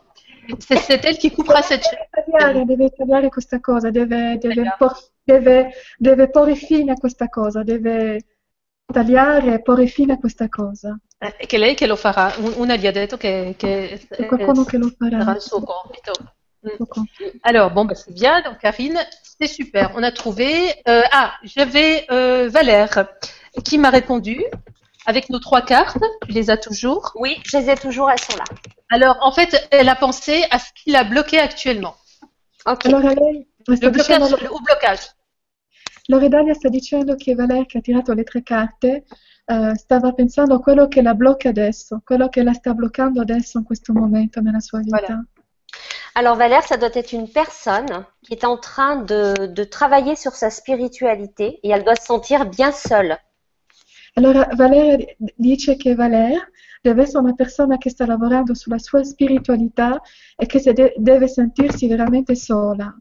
[0.58, 2.64] C'est, elle qui coupera cette chaîne.
[2.66, 8.24] Deve tagliare questa cosa, deve, deve, por- deve- deve porre fine a questa cosa, deve
[8.92, 10.98] tagliare e porre fine a questa cosa.
[11.18, 12.32] E che lei che lo farà.
[12.38, 15.36] Un- Una gli ha detto che, che C'è qualcuno che lo sarà farà.
[15.36, 16.12] il suo compito.
[17.42, 18.42] Alors, bon, bah, c'est bien.
[18.42, 18.98] Donc, Karine,
[19.38, 19.92] c'est super.
[19.94, 20.74] On a trouvé.
[20.88, 23.06] euh, ah, j'avais euh, Valère
[23.64, 24.44] qui m'a répondu
[25.10, 25.98] avec nos trois cartes.
[26.26, 27.12] Tu les as toujours.
[27.16, 28.44] Oui, je les ai toujours, elles sont là.
[28.90, 31.96] Alors, en fait, elle a pensé à ce qui l'a bloqué actuellement.
[32.66, 32.86] Ok.
[32.86, 35.04] Allora lei Le blocage, dicendo, le- au blocage.
[36.08, 39.04] Loredania sta dicendo che Valeria che ha tirato le tre carte
[39.46, 43.58] eh, stava pensando a quello che la blocca adesso, quello che la sta bloccando adesso
[43.58, 44.96] in questo momento nella sua vita.
[44.98, 45.24] Voilà.
[46.14, 50.32] Alors Valère, ça doit être une personne qui est en train de, de travailler sur
[50.32, 53.16] sa spiritualité et elle doit se sentir bien seule.
[54.14, 54.98] Allora Valeria
[55.36, 56.48] dice che Valeria
[56.82, 60.00] deve essere una persona che sta lavorando sulla sua spiritualità
[60.36, 62.94] e che se de- deve sentirsi veramente sola.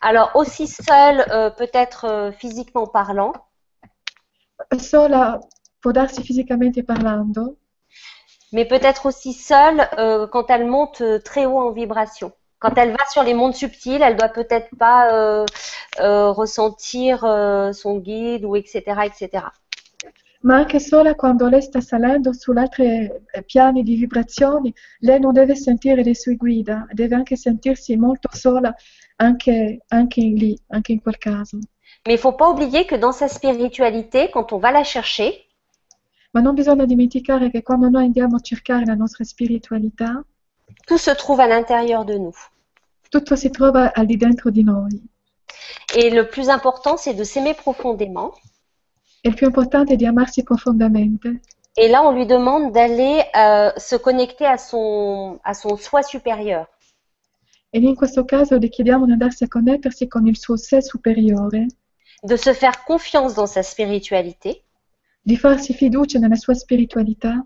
[0.00, 3.32] Alors aussi seule, euh, peut-être euh, physiquement parlant,
[4.78, 5.38] Sola
[5.80, 7.58] può darsi fisicamente parlando,
[8.52, 12.32] mais peut-être aussi seule euh, quand elle monte euh, très haut en vibration.
[12.58, 15.44] Quand elle va sur les mondes subtils, elle doit peut-être pas euh,
[16.00, 19.02] euh, ressentir euh, son guide ou etc.
[19.04, 19.44] etc.
[20.44, 25.54] ma anche sola quando lei sta salendo sull'altri eh, piani di vibrazioni, lei non deve
[25.54, 28.74] sentire le sue guida, deve anche sentirsi molto sola
[29.16, 31.58] anche, anche lì, anche in quel caso.
[32.06, 35.42] Mais il faut pas oublier que dans sa spiritualité, quand on va la chercher,
[36.32, 40.24] Ma non bisogna dimenticare che quando noi andiamo a cercare la nostra spiritualità,
[40.84, 42.34] tout se trouve à l'intérieur de nous.
[43.08, 45.00] tutto si trova al di dentro di noi.
[45.94, 48.34] Et le plus important, c'est de s'aimer profondément.
[49.24, 51.40] Il più importante è di amarsi profondamente.
[51.76, 56.68] Et là, on lui demande d'aller euh, se connecter à son, à son soi supérieur.
[57.72, 61.66] E in questo caso le chiediamo di andarsi a connettersi con il suo sé superiore,
[62.22, 64.62] de se faire confiance dans sa spiritualité
[65.24, 67.44] di farsi fiducia nella sua spiritualità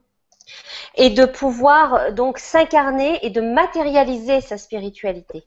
[0.96, 5.44] et de pouvoir euh, donc s'incarner et de matérialiser sa spiritualité.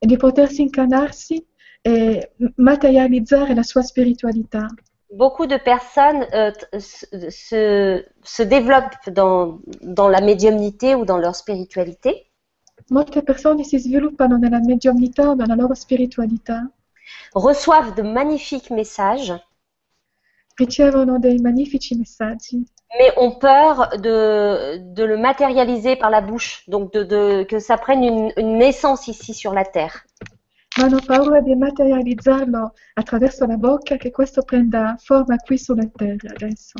[0.00, 1.44] e di potersi incarnarsi
[1.82, 4.68] e materializzare la sua spiritualità.
[5.10, 11.34] Beaucoup de personnes euh, se, se- se développent dans, dans la médiumnité ou dans leur
[11.34, 12.30] spiritualité.
[12.90, 16.62] Molte persone si sviluppano nella mediumnità o nella loro spiritualità,
[17.34, 19.32] reçoivent de magnifiques messages,
[20.56, 22.64] ricevono dei magnifici messaggi,
[22.98, 27.76] mais ont peur de, de le matérialiser par la bouche, donc de, de- que ça
[27.78, 30.04] prenne une, une naissance ici sur la Terre.
[30.78, 36.30] Ma hanno paura di materializzarlo attraverso la bocca che questo prenda forma qui sulla terra
[36.30, 36.78] adesso.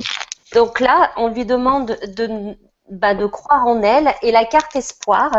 [0.53, 2.57] Donc là, on lui demande de,
[2.89, 5.31] bah, de croire en elle et la carte espoir.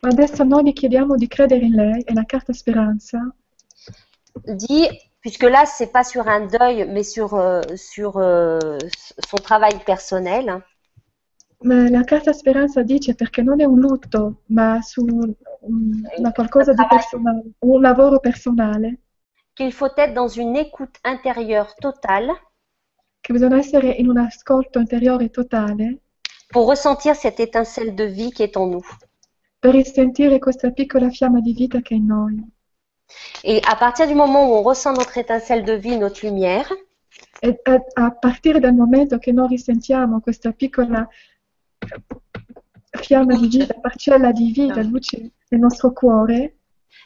[0.00, 3.18] Adesso noi gli chiediamo di credere in lei e la carta speranza.
[4.44, 4.88] Dit,
[5.20, 8.78] puisque là, c'est pas sur un deuil, mais sur, euh, sur euh,
[9.28, 10.62] son travail personnel,
[11.64, 15.04] Ma la carta speranza dice perché non è un lutto, ma su
[15.62, 18.98] una qualcosa di personale, un lavoro personale,
[19.54, 22.30] qu'il faut être dans une écoute intérieure totale
[23.20, 26.00] che bisogna essere in un ascolto interiore totale
[26.48, 28.86] pour ressentir cette étincelle de vie qui est en nous.
[29.58, 32.42] per risentire questa piccola fiamma di vita che è in noi.
[33.44, 36.72] Et à partir du moment où on ressent notre étincelle de vie, notre lumière,
[37.40, 41.06] E a, a partire dal momento che noi risentiamo questa piccola
[43.00, 46.58] fiamma di vita, parcella di vita, luce nel nostro cuore,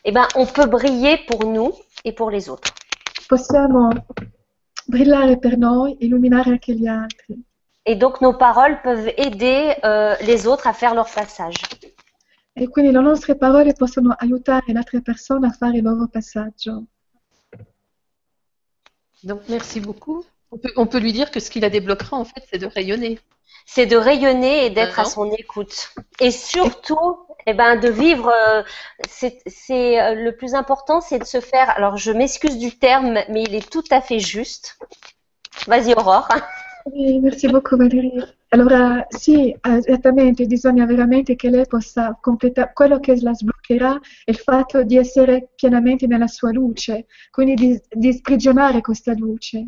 [0.03, 1.73] eh ben, on peut briller pour nous
[2.05, 2.73] et pour les autres.
[3.27, 3.89] possiamo
[4.87, 7.45] brillare per noi, illuminare anche gli altri.
[7.83, 11.55] Et donc, nos paroles peuvent aider euh, les autres à faire leur passage.
[12.53, 16.85] E quindi le nostre parole possono aiutare l'altra persona a fare il loro passaggio.
[19.23, 20.25] Donc, merci beaucoup.
[20.51, 22.67] On peut, on peut lui dire que ce qui la débloquera, en fait, c'est de
[22.67, 23.19] rayonner.
[23.67, 25.09] C'est de rayonner et d'être à Mhm.
[25.09, 25.91] son écoute.
[26.21, 28.29] Et surtout, eh ben, de vivre.
[28.31, 28.63] euh,
[29.09, 31.71] c'est, c'est, euh, le plus important, c'est de se faire.
[31.71, 34.79] Alors, je m'excuse du terme, mais il est tout à fait juste.
[35.67, 36.29] Vas-y, Aurore.
[37.21, 38.29] Merci beaucoup Valeria.
[38.51, 44.37] Allora, sì, esattamente, bisogna veramente che lei possa completare quello che la sbloccherà è il
[44.39, 49.65] fatto di essere pienamente nella sua luce, quindi di, di sprigionare questa luce,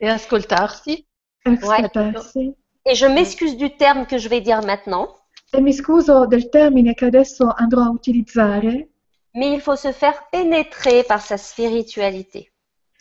[0.00, 1.06] Et ascoltarsi.
[1.44, 2.54] ascoltarsi.
[2.86, 5.08] Et je m'excuse du terme que je vais dire maintenant,
[5.50, 8.90] E mi scuso del termine che adesso andrò a utilizzare,
[9.32, 12.52] mais il faut se faire pénétrer par sa spiritualité.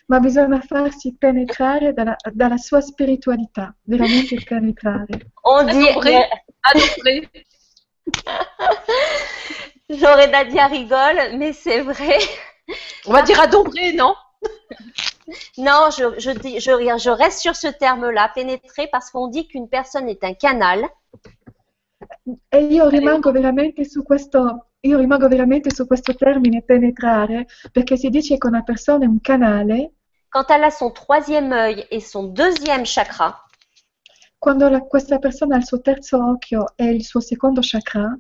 [0.08, 5.32] ma bisogna farsi penetrare dalla, dalla sua spiritualità, veramente penetrare.
[5.44, 5.90] On dit.
[5.90, 6.30] Adorer.
[6.62, 7.30] Adorer.
[9.90, 12.18] Loredadia rigole, mais c'est vrai.
[13.06, 14.16] On va dire adorer, non?
[15.58, 19.68] Non, je, je, dis, je, je reste sur ce terme-là, pénétrer, parce qu'on dit qu'une
[19.68, 20.88] personne est un canal
[22.50, 28.10] E io rimango veramente su questo, io rimango veramente su questo termine penetrare, perché si
[28.10, 29.94] dice che una persona è un canale
[30.30, 33.44] quand elle a son troisième œil et son deuxième chakra.
[34.40, 38.18] quando la- questa persona ha il suo terzo occhio e il suo secondo chakra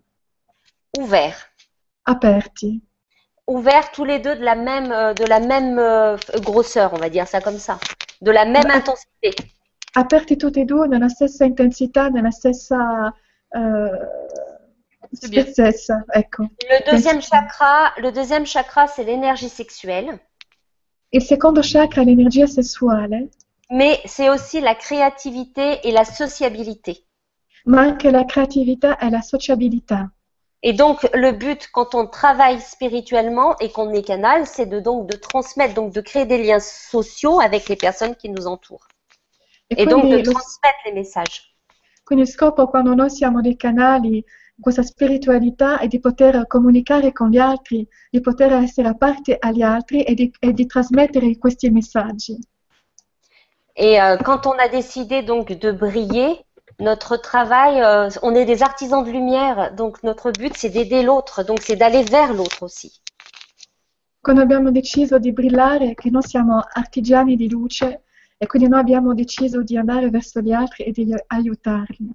[0.97, 1.37] ouvert.
[2.03, 2.81] aperti.
[3.47, 7.09] Ouverts tous les deux de la même, euh, de la même euh, grosseur, on va
[7.09, 7.79] dire ça comme ça,
[8.21, 9.31] de la même intensité.
[9.95, 13.13] Aperti tutti e due nella stessa intensità, nella stessa
[15.13, 15.43] C'est bien.
[15.43, 16.43] spezzezza, ecco.
[16.69, 20.19] Le deuxième chakra, le deuxième chakra, c'est l'énergie sexuelle,
[21.11, 23.29] Il secondo chakra è l'energia sessuale,
[23.69, 27.05] mais c'est aussi la créativité et la sociabilité.
[27.65, 30.11] ma anche la creatività e la sociabilità.
[30.63, 35.07] Et donc, le but quand on travaille spirituellement et qu'on est canal, c'est de donc
[35.09, 38.87] de transmettre, donc de créer des liens sociaux avec les personnes qui nous entourent.
[39.69, 41.55] E Et donc lo- transmettre les messages.
[42.03, 44.23] quindi il scopo quando noi siamo dei canali,
[44.59, 49.61] questa spiritualità è di poter comunicare con gli altri, di poter essere a parte agli
[49.61, 52.35] altri e di, e di trasmettere questi messaggi.
[53.77, 56.43] Et euh, quand on a décidé donc de briller,
[56.79, 61.43] notre travail, euh, on est des artisans de lumière, donc notre but c'est d'aider l'autre,
[61.43, 63.01] donc c'est d'aller vers l'autre aussi.
[64.21, 68.03] Quando abbiamo deciso di brillare, che noi siamo artigiani di luce
[68.37, 72.11] e quindi noi abbiamo deciso di andare verso gli altri e di aiutarli.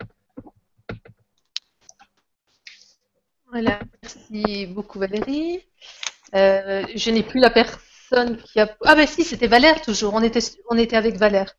[3.51, 5.61] Voilà, merci beaucoup Valérie.
[6.35, 8.77] Euh, je n'ai plus la personne qui a...
[8.85, 10.41] Ah ben si, c'était Valère toujours, on était,
[10.71, 11.55] on était avec Valère.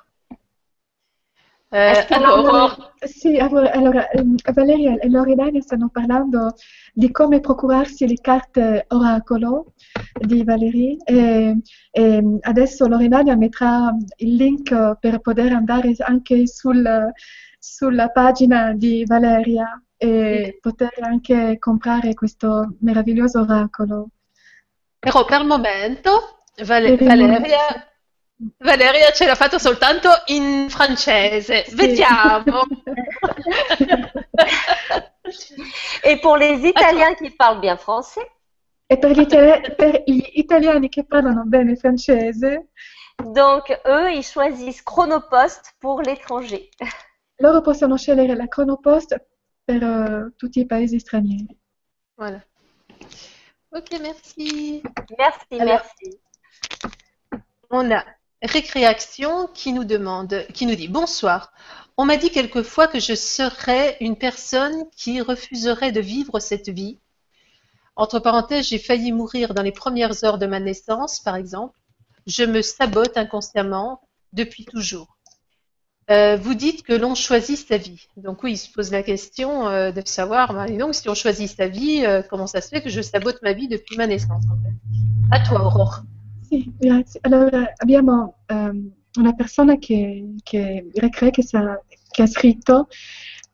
[1.70, 1.78] Que
[2.16, 6.54] alors, Allora, sì, allora, ehm, Valeria e Loredana stanno parlando
[6.94, 9.74] di come procurarsi le carte oracolo
[10.18, 11.58] di Valerie e,
[11.92, 17.12] e adesso Loredana metterà il link per poter andare anche sul-
[17.60, 24.10] sulla pagina di Valeria e poter anche comprare questo meraviglioso oracolo.
[25.00, 27.88] però per il momento Vale- Valeria,
[28.60, 31.66] Valeria ce l'ha fatto soltanto in francese.
[31.66, 31.76] Sì.
[31.76, 32.62] Vediamo.
[36.04, 38.26] Et pour les Italiens qui parlent bien français,
[38.90, 42.70] E per gli, itali- per gli italiani che parlano bene francese,
[43.18, 46.70] donc eux, ils choisissent Chronopost pour l'étranger.
[47.40, 49.22] loro possono scegliere la Chronopost
[49.66, 51.60] per eh, tutti i paesi stranieri.
[52.16, 52.42] Voilà.
[53.70, 54.82] Ok, merci.
[55.18, 56.20] Merci, Alors- merci.
[57.70, 61.52] On a Récréation qui nous demande, qui nous dit Bonsoir.
[61.98, 67.00] On m'a dit quelquefois que je serais une personne qui refuserait de vivre cette vie.
[67.96, 71.76] Entre parenthèses, j'ai failli mourir dans les premières heures de ma naissance, par exemple.
[72.28, 74.02] Je me sabote inconsciemment
[74.34, 75.18] depuis toujours.
[76.12, 78.08] Euh, vous dites que l'on choisit sa vie.
[78.18, 81.68] Donc oui, il se pose la question euh, de savoir, bah, si on choisit sa
[81.68, 84.56] vie, euh, comment ça se fait que je sabote ma vie depuis ma naissance en
[84.64, 85.36] fait?
[85.36, 86.04] À toi, Aurore.
[86.48, 87.20] Sì, grazie.
[87.24, 90.90] Allora, abbiamo ehm, una persona che, che
[91.32, 92.88] che, sa- che ha scritto,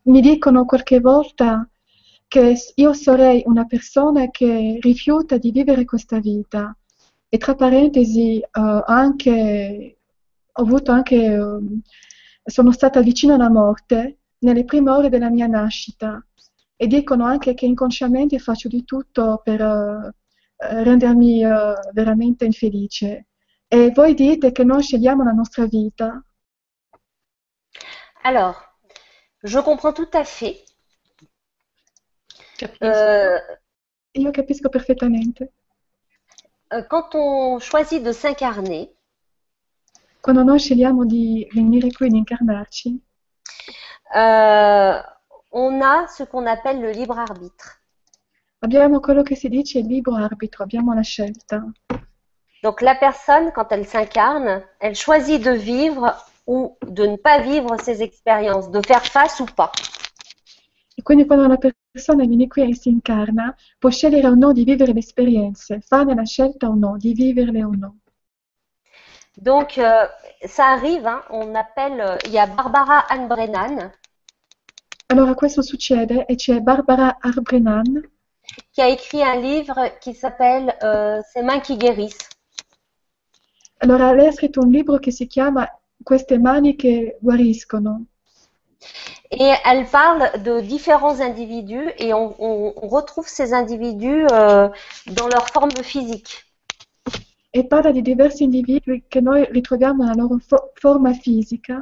[0.04, 1.68] mi dicono qualche volta
[2.28, 6.76] che io sarei una persona che rifiuta di vivere questa vita.
[7.30, 9.98] E tra parentesi, ho anche,
[10.52, 11.82] ho avuto anche, ehm,
[12.46, 16.24] sono stata vicino alla morte nelle prime ore della mia nascita.
[16.76, 20.14] E dicono anche che inconsciamente faccio di tutto per eh,
[20.84, 23.28] rendermi eh, veramente infelice.
[23.68, 26.24] E voi dite che noi scegliamo la nostra vita.
[28.24, 28.56] Alors,
[29.44, 30.64] je comprends tout à fait.
[32.58, 32.86] Capisco.
[32.86, 33.40] Euh,
[34.16, 35.54] Io capisco perfettamente.
[36.72, 38.96] euh, quand on choisit de s'incarner,
[40.22, 42.98] Quando noi scegliamo di venire qui, di incarnarci,
[44.16, 45.02] euh,
[45.52, 47.83] on a ce qu'on appelle le libre arbitre.
[48.64, 51.66] Abbiamo quello che si dice libero arbitro, abbiamo la scelta.
[52.62, 56.16] Donc la personne, quand elle s'incarne, elle choisit de vivre
[56.48, 59.72] ou de ne pas vivre ses expériences, de faire face ou pas.
[60.96, 64.64] E quindi quando una persona viene qui e si incarna, può scegliere o no di
[64.64, 67.98] vivere le esperienze, fare la scelta o no, di viverle o no.
[69.36, 70.08] Donc euh,
[70.46, 73.92] ça arrive, hein, on appelle, euh, il y a Barbara Ann Brennan
[75.08, 78.13] Allora questo succede e c'è Barbara Arbrenan
[78.74, 82.30] qui a écrit un livre qui s'appelle euh, Ces mains qui guérissent.
[83.80, 85.68] Allora, lei ha scritto un libro che si chiama
[86.04, 88.06] Queste mani che guariscono.
[89.32, 94.70] Et elle parle de différents individus et on, on- on retrouve ces individus euh,
[95.08, 96.46] dans leur forme physique.
[97.56, 101.80] E parla di diversi individui che noi ritroviamo nella loro fo- forma fisica.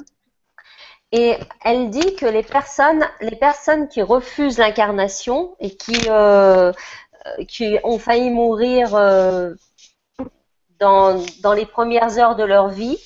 [1.12, 6.72] Et elle dit que les personnes, les personnes qui refusent l'incarnation et qui, euh,
[7.26, 9.54] euh, qui ont failli mourir euh,
[10.80, 12.98] dans, dans les premières heures de leur vie,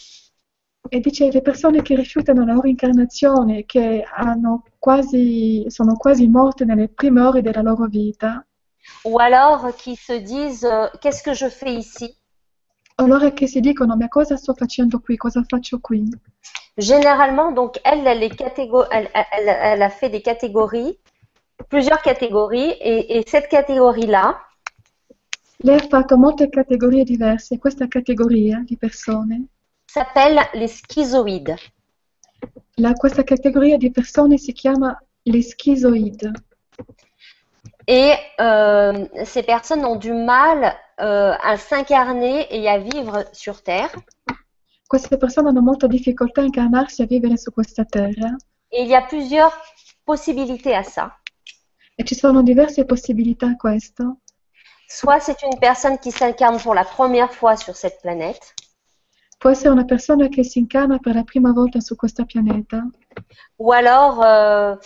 [0.92, 4.06] E dice le persone che rifiutano la loro incarnazione, che
[4.78, 8.46] quasi, sono quasi morte nelle prime ore della loro vita,
[9.04, 12.18] ou alors qui se disent euh, qu'est-ce que je fais ici?
[12.96, 16.08] Allora che si dicono ma cosa sto facendo qui, cosa faccio qui?
[16.78, 21.00] Généralement, donc elle, elle, est elle, elle- elle a fait des catégories,
[21.70, 24.40] plusieurs catégories, et, et cette catégorie-là,
[25.64, 29.48] Lei ha fatto molte categorie diverse, questa categoria di persone,
[29.88, 31.56] s'appelle les schizoïdes.
[32.78, 36.30] la- questa categoria di persone si chiama le schizoidi.
[37.88, 43.92] Et euh, ces personnes ont du mal euh, à s'incarner et à vivre sur Terre.
[44.90, 48.36] Queste persone hanno molta difficoltà a incarnarsi e a vivere su questa terra
[48.72, 49.54] Et il y a plusieurs
[50.06, 51.12] possibilités à ça.
[51.98, 54.18] e ci sono diverse possibilità a questo.
[54.88, 58.54] Soit c'est une personne qui s'incarne pour la première fois sur cette planète,
[59.38, 62.88] Può essere una persona che si incarna per la prima volta su questo pianeta,
[63.58, 64.78] ou alors, euh,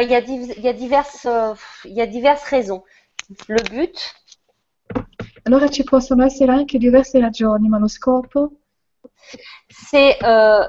[0.00, 1.54] il y a, div- y a diverses, euh,
[1.84, 2.82] il y a diverses raisons.
[3.46, 3.98] Le but,
[5.44, 8.52] allora ci possono essere anche diverse ragioni, ma lo scopo?
[9.68, 10.66] C'est euh,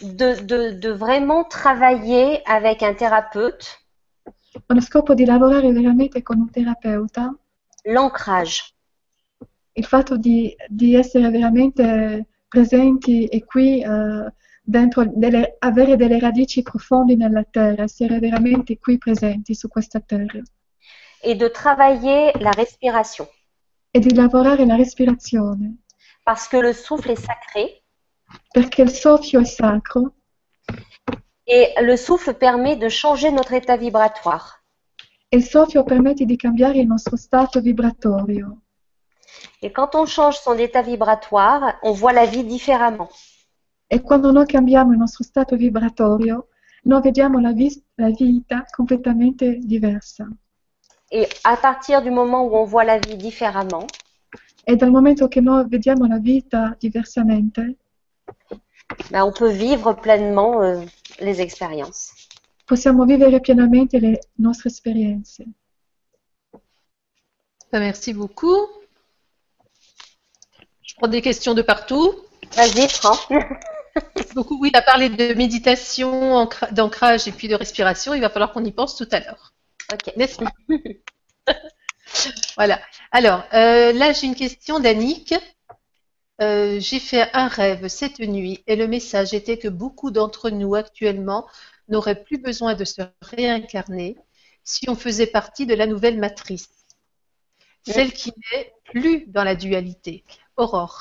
[0.00, 3.80] de, de, de vraiment travailler avec un thérapeute.
[4.68, 7.34] Lo scopo di lavorare veramente con un terapeuta,
[7.84, 8.73] l'ancrage.
[9.76, 14.32] Il fatto di, di essere veramente presenti e qui eh,
[14.62, 20.40] dentro, delle- avere delle radici profonde nella terra, essere veramente qui presenti su questa terra
[21.24, 23.26] et de travailler la respiration.
[23.90, 25.84] e di lavorare la respirazione,
[26.50, 27.82] que le souffle est sacré
[28.52, 30.14] perché il soffio è sacro
[31.46, 34.62] et le souffle permet de changer notre état vibratoire.
[35.28, 38.63] e il soffio permette di cambiare il nostro stato vibratorio.
[39.62, 43.08] Et quand on change son état vibratoire, on voit la vie différemment.
[43.88, 46.48] E quando noi cambiamo il nostro stato vibratorio,
[46.84, 50.26] noi vediamo la, vis- la vita completamente diversa.
[51.10, 53.86] Et à partir du moment où on voit la vie différemment,
[54.66, 57.76] E dal momento che noi vediamo la vita diversamente,
[59.10, 60.82] ben, on peut vivre pleinement euh,
[61.20, 62.12] les expériences.
[62.64, 65.44] possiamo vivere pienamente le nostre esperienze.
[67.70, 68.83] Ben, Merci beaucoup.
[70.94, 72.14] Je prends des questions de partout.
[72.56, 72.88] Vas-y.
[74.16, 74.58] Merci beaucoup.
[74.60, 78.12] Oui, il a parlé de méditation, ancra- d'ancrage et puis de respiration.
[78.14, 79.52] Il va falloir qu'on y pense tout à l'heure.
[79.92, 80.12] Ok.
[80.16, 80.50] N'est-ce pas?
[82.56, 82.80] Voilà.
[83.12, 85.34] Alors, euh, là, j'ai une question d'Annick.
[86.40, 90.74] Euh, j'ai fait un rêve cette nuit et le message était que beaucoup d'entre nous
[90.74, 91.46] actuellement
[91.88, 94.16] n'auraient plus besoin de se réincarner
[94.64, 96.68] si on faisait partie de la nouvelle matrice,
[97.86, 100.24] celle qui n'est plus dans la dualité.
[100.54, 100.92] Aurore.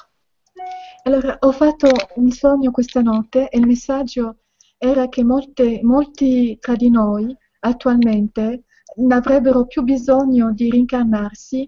[1.04, 4.38] Allora, ho fatto un sogno questa notte e il messaggio
[4.78, 8.64] era che molte- molti tra di noi attualmente
[9.10, 11.68] avrebbero più bisogno di rincarnarsi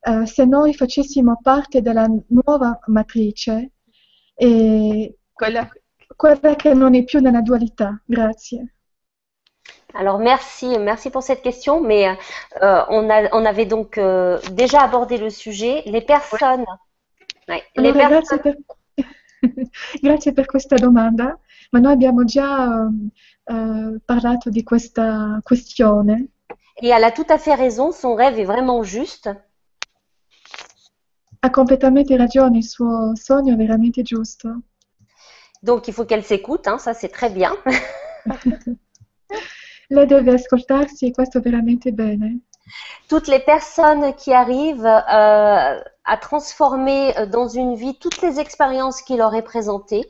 [0.00, 3.72] eh, se noi facessimo parte della nuova matrice,
[4.34, 5.68] e Voilà.
[6.14, 8.00] quella che non è più nella dualità.
[8.04, 8.74] Grazie.
[9.94, 12.16] Alors merci, merci pour cette question, mais
[12.60, 15.82] euh, on, a, on avait donc euh, déjà abordé le sujet.
[15.86, 16.66] Les personnes,
[17.74, 18.58] Allora, grazie per,
[20.00, 21.38] grazie per questa domanda,
[21.70, 22.88] ma noi abbiamo già
[23.44, 26.30] eh, parlato di questa questione
[26.82, 29.30] Et elle a tout à fait raison, son rêve est vraiment juste.
[31.40, 34.62] ha completamente ragione, il suo sogno è veramente giusto.
[35.60, 37.52] Donc il faut qu'elle s'écoute, hein, ça c'est très bien.
[39.88, 42.45] Lei deve ascoltarsi e questo è veramente bene.
[43.08, 49.02] Toutes les personnes qui arrivent euh, à transformer euh, dans une vie toutes les expériences
[49.02, 50.04] qui leur est présentées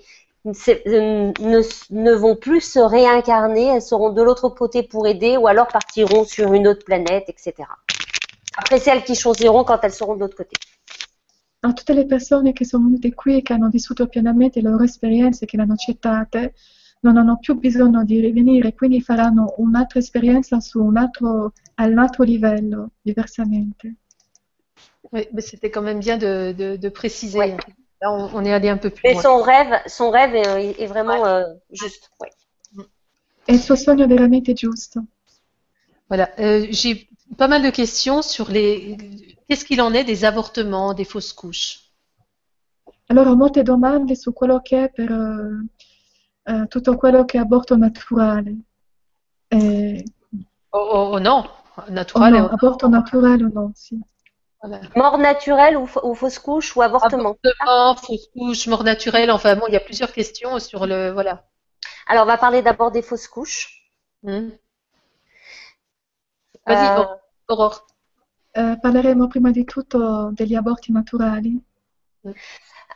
[0.47, 5.66] euh, ne, vont plus se réincarner, elles seront de l'autre côté pour aider ou alors
[5.66, 7.69] partiront sur une autre planète, etc.
[8.57, 10.57] Après, c'est elles qui choisiront quand elles seront de l'autre côté.
[11.62, 14.85] A tutte le persone che sono venute qui e che hanno vissuto pienamente le loro
[14.85, 16.55] esperienze, che le hanno accettate,
[17.07, 21.99] non hanno più bisogno di rivenire, quindi faranno un'altra esperienza su un altro, à un
[21.99, 23.95] altro livello, diversamente.
[25.12, 27.39] Oui, mais c'était quand même bien de, de, de préciser.
[27.39, 27.57] Ouais.
[28.03, 29.23] Là, on, on est allé un peu plus Mais loin.
[29.23, 32.11] son rêve, son rêve est, est vraiment euh, juste.
[32.20, 32.31] ouais.
[33.45, 35.05] È il suo sogno veramente giusto.
[36.09, 36.28] Voilà.
[36.39, 38.97] Euh, J'ai pas mal de questions sur les.
[39.49, 41.93] Qu'est-ce qu'il en est des avortements, des fausses couches?
[43.09, 45.11] Allora ho molte domande su quello che è per
[46.47, 48.55] eh, tutto quello che è aborto naturale.
[49.48, 50.05] Eh,
[50.70, 51.44] Oh, oh, oh non,
[51.77, 52.32] o naturel.
[52.32, 53.98] no, aborto naturale o no, sì.
[54.60, 54.81] Voilà.
[54.94, 57.36] Mort naturelle ou, ou fausse couche ou avortement.
[57.43, 59.31] Avortement, fausse couche, mort naturelle.
[59.31, 61.12] Enfin bon, il y a plusieurs questions sur le.
[61.12, 61.44] Voilà.
[62.06, 63.90] Alors, on va parler d'abord des fausses couches.
[64.23, 64.51] Hmm.
[66.66, 67.20] Vas-y, Euh, Aurore.
[67.48, 67.85] Aurore.
[68.55, 71.59] Eh, parleremo prima di tutto degli aborti naturali.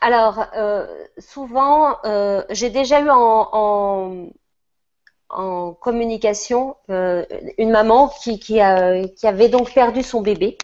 [0.01, 0.85] Alors, euh,
[1.19, 4.27] souvent, euh, j'ai déjà eu en, en,
[5.29, 7.25] en communication euh,
[7.57, 10.57] une maman qui, qui, a- qui avait donc perdu son bébé.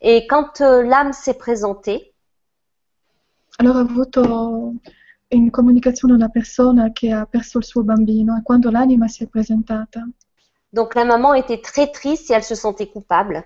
[0.00, 2.12] Et quand l'âme s'est présentée,
[3.58, 4.72] Allora ho avuto
[5.28, 9.26] in comunicazione una persona che ha perso il suo bambino e quando l'anima si è
[9.28, 10.08] presentata,
[10.72, 13.44] donc la maman était très triste et elle se sentait coupable.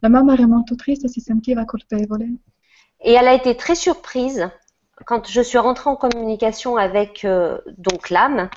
[0.00, 2.36] La mamma era molto triste si sentiva colpevole.
[3.00, 4.48] Et elle a été très surprise
[5.06, 8.48] quand je suis rentrée en communication avec euh, donc l'âme.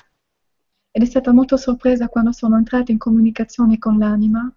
[0.94, 4.52] Ed è stata molto sorpresa quando sono entrata in comunicazione con l'anima.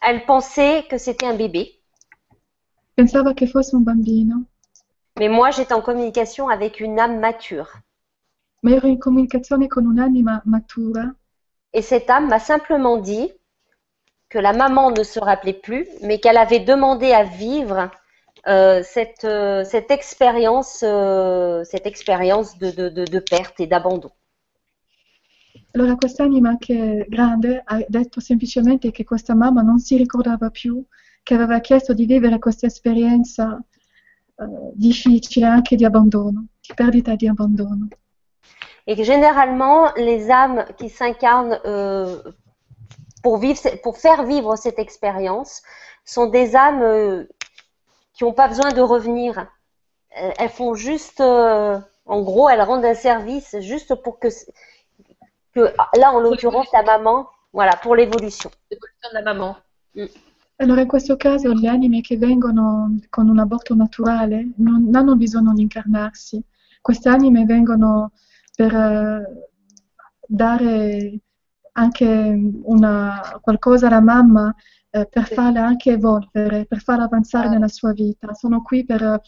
[0.00, 1.78] Elle pensait que c'était un bébé,
[2.94, 4.44] Pensava che fosse un bambino,
[5.18, 7.80] mais moi j'étais en communication avec une âme mature.
[8.62, 11.14] ma ero in comunicazione con un'anima matura
[11.72, 13.30] Et cette âme m'a simplement dit
[14.30, 17.90] que la maman ne se rappelait plus, mais qu'elle avait demandé à vivre
[18.46, 24.10] euh, cette, euh, cette expérience, euh, cette expérience de, de, de, de perte et d'abandon.
[25.74, 30.84] Allora quest'anima che grande ha detto semplicemente che questa mamma non si ricordava più,
[31.22, 33.60] che aveva chiesto di vivere questa esperienza
[34.36, 34.44] eh,
[34.74, 37.88] difficile anche di abbandono, di perdita e di abbandono.
[38.86, 41.60] Et que généralement, les âmes qui s'incarnent
[43.22, 45.62] pour, vivre, pour faire vivre cette expérience
[46.04, 47.24] sont des âmes euh,
[48.14, 49.38] qui n'ont pas besoin de revenir.
[50.20, 54.28] Euh, Elles font juste, euh, en gros, elles rendent un service juste pour que,
[55.54, 58.50] que là, en l'occurrence, la maman, voilà, pour l'évolution.
[58.70, 59.56] L'évolution de la maman.
[60.60, 65.54] Allora in questo caso le anime che vengono con un aborto naturale non hanno bisogno
[65.54, 66.44] di incarnarsi,
[66.82, 68.12] queste anime vengono
[68.54, 69.48] per eh,
[70.26, 71.18] dare
[71.80, 72.06] anche
[72.64, 74.54] una, qualcosa alla mamma
[74.90, 75.34] eh, per Sì.
[75.34, 77.50] farla anche evolvere, per farla avanzare Ah.
[77.50, 78.32] nella sua vita.
[78.34, 79.20] Sono qui per,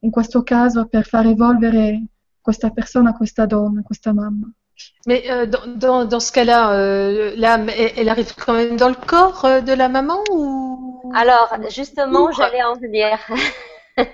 [0.00, 2.04] in questo caso per far evolvere
[2.40, 4.50] questa persona, questa donna, questa mamma.
[5.06, 8.88] Mais euh, dans, dans, dans ce cas-là, euh, l'âme, elle, elle arrive quand même dans
[8.88, 11.12] le corps euh, de la maman ou?
[11.14, 13.18] Alors, justement, j'allais en venir.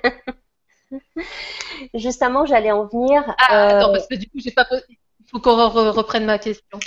[1.95, 3.23] Justement, j'allais en venir.
[3.39, 4.65] Ah, euh, attends, parce que du coup, j'ai pas.
[4.65, 4.97] po- Il
[5.31, 6.79] faut qu'on re- reprenne ma question.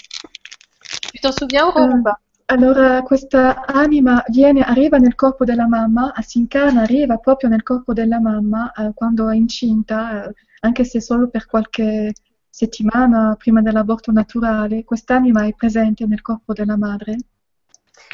[1.14, 2.20] Tu t'en souviens, pas
[2.52, 7.94] Allora questa anima viene, arriva nel corpo della mamma, si incarna, arriva proprio nel corpo
[7.94, 12.12] della mamma eh, quando è incinta, eh, anche se solo per qualche
[12.50, 17.18] settimana prima dell'aborto naturale, quest'anima è presente nel corpo della madre.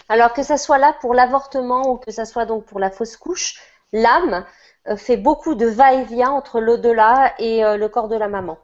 [0.07, 3.15] Alors que ça soit là pour l'avortement ou que ça soit donc pour la fausse
[3.15, 3.55] couche,
[3.93, 4.45] l'âme
[4.87, 8.57] euh, fait beaucoup de va-et-vient entre l'au-delà et euh, le corps de la maman.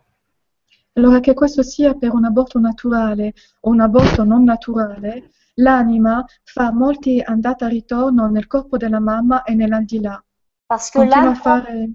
[0.94, 6.72] Allora che questo sia per un aborto naturale o un aborto non naturale, l'anima fa
[6.72, 10.24] molti andata e ritorno nel corpo della mamma e nell'aldilà.
[10.68, 11.06] Parce que
[11.36, 11.90] fare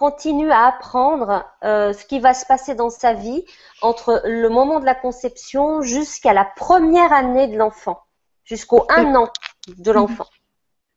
[0.00, 3.44] continue à apprendre euh, ce qui va se passer dans sa vie
[3.82, 7.98] entre le moment de la conception jusqu'à la première année de l'enfant,
[8.42, 9.28] jusqu'au un an
[9.76, 10.26] de l'enfant.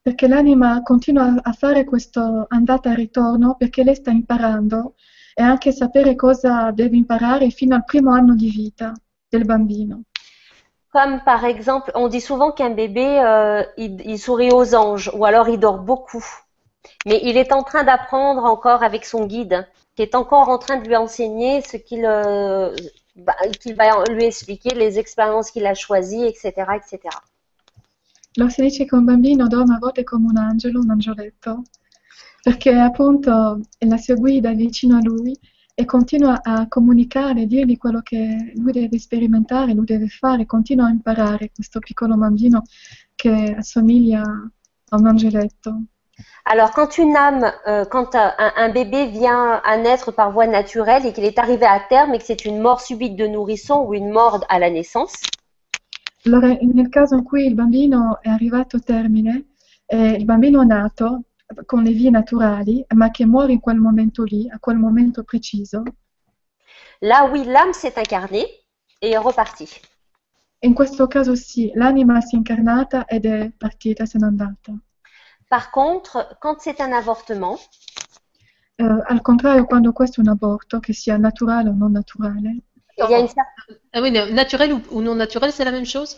[0.02, 4.96] perché l'anima continua a fare questo andata e ritorno perché lei sta imparando
[5.34, 8.94] e anche sapere cosa deve imparare fino al primo anno di vita
[9.28, 10.02] del bambino.
[10.92, 15.26] Comme par exemple, on dit souvent qu'un bébé, euh, il, il sourit aux anges ou
[15.26, 16.24] alors il dort beaucoup.
[17.06, 20.78] Mais il est en train d'apprendre encore avec son guide, qui est encore en train
[20.78, 22.76] de lui enseigner ce qu'il euh,
[23.16, 23.36] bah,
[23.76, 27.00] va lui expliquer, les expériences qu'il a choisies, etc., etc.
[28.36, 31.64] Allora si dice che un bambino dorme a volte come un angelo, un angioletto,
[32.44, 35.34] perché appunto è la sua guida è vicino a lui
[35.74, 40.90] e continua a comunicare, dirgli quello che lui deve sperimentare, lui deve fare, continua a
[40.90, 42.64] imparare questo piccolo bambino
[43.15, 45.84] che assomiglia a un angioletto.
[46.44, 51.06] Alors, quand une âme, euh, quand un, un bébé vient à naître par voie naturelle
[51.06, 53.94] et qu'il est arrivé à terme et que c'est une mort subite de nourrisson ou
[53.94, 55.15] une mort à la naissance,
[56.26, 59.45] Allora, nel caso in cui il bambino è arrivato a termine,
[59.86, 61.24] eh, il bambino è nato
[61.66, 65.84] con le vie naturali, ma che muore in quel momento lì, a quel momento preciso,
[67.02, 68.48] là oui, l'âme s'est incarnée
[69.02, 69.70] et est repartie.
[70.64, 74.74] in questo caso sì, l'anima si è incarnata ed è partita, se n'è andata.
[75.50, 77.58] Par contre, quand c'est un avortement,
[78.78, 82.58] Eh, al contrario, quando questo è un aborto, che sia naturale o non naturale,
[82.98, 83.46] il y a une cer-
[83.92, 86.18] Ah oui, naturel ou, ou non naturel, c'est la même chose?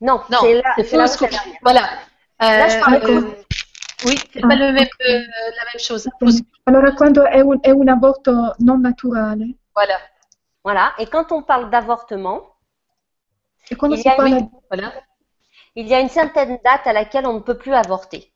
[0.00, 1.30] Non, Non, c'est c'est couche.
[1.32, 1.88] la- Voilà.
[2.56, 3.34] Là, je parle Euh,
[4.04, 5.06] oui, c'est Ah, pas le même, ok.
[5.08, 5.20] euh,
[5.56, 6.08] la même chose.
[6.64, 10.00] Allora, quando è un, è un aborto non naturale, Voilà.
[10.64, 10.94] Voilà.
[10.98, 12.42] Et quand on parle d'avortement,
[13.70, 14.92] Il si y a une- Voilà.
[15.76, 18.32] il y a une certaine date à laquelle on ne peut plus avorter.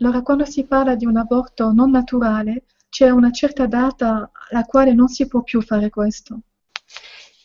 [0.00, 4.94] Allora, quando si parla di un aborto non naturale, c'è una certa data alla quale
[4.94, 6.38] non si può più fare questo.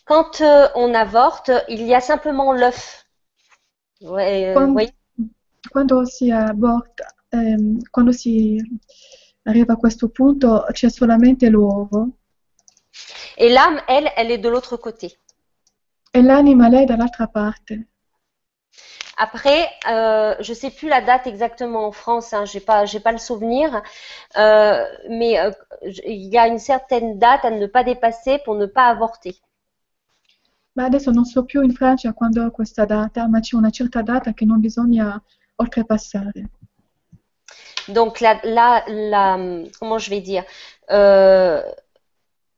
[0.05, 3.05] Quand euh, on avorte, il y a simplement l'œuf.
[4.01, 4.91] Ouais, euh, Quando, oui.
[5.71, 8.57] Quando si aborta, ehm, quando si
[9.43, 12.17] arriva a questo punto, c'è solamente l'uovo
[13.37, 15.17] Et l'âme, elle, elle est de l'autre côté.
[16.13, 17.73] e l'anima lei dall'altra parte.
[19.17, 23.11] Après, euh, je sais plus la date exactement en France, hein, j'ai pas, j'ai pas
[23.11, 23.81] le souvenir,
[24.37, 25.51] euh, mais euh,
[26.05, 29.35] il y a une certaine date à ne pas dépasser pour ne pas avorter.
[30.75, 34.01] Ma adesso non so più in Francia quando è questa data, ma c'è una certa
[34.01, 35.21] data che non bisogna
[35.61, 36.43] oltrepassare.
[37.87, 39.37] Donc là, là, là,
[39.79, 40.43] comment je vais dire,
[40.91, 41.61] euh,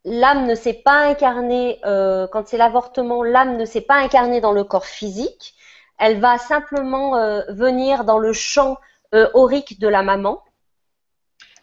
[0.06, 4.52] l'âme ne s'est pas incarnée euh, quand c'est l'avortement, l'âme ne s'est pas incarnée dans
[4.52, 5.56] le corps physique.
[5.98, 8.78] Elle va simplement euh, venir dans le champ
[9.14, 10.44] euh, aurique de la maman.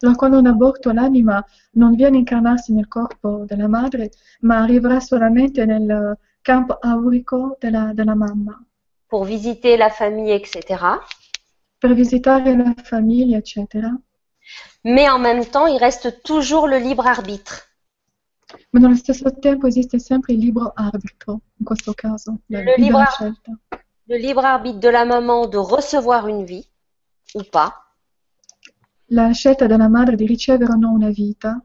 [0.03, 4.11] Allora, quando è un aborto l'anima non viene incarnarsi nel corpo della madre,
[4.41, 8.59] ma arriverà solamente nel campo aurico della, della mamma,
[9.09, 10.99] pour visiter la famille, etc.
[11.81, 13.91] per visitare la famiglia, eccetera.
[14.85, 17.67] Mais en même temps, il reste toujours le libre arbitre.
[18.73, 23.07] Ma nello stesso tempo esiste sempre il libero arbitro, in questo caso, la Le libero-
[23.11, 23.53] scelta.
[24.07, 26.67] Le libre arbitre de la maman de recevoir une vie
[27.35, 27.73] ou pas.
[29.07, 31.63] La scelta della madre di ricevere o no una vita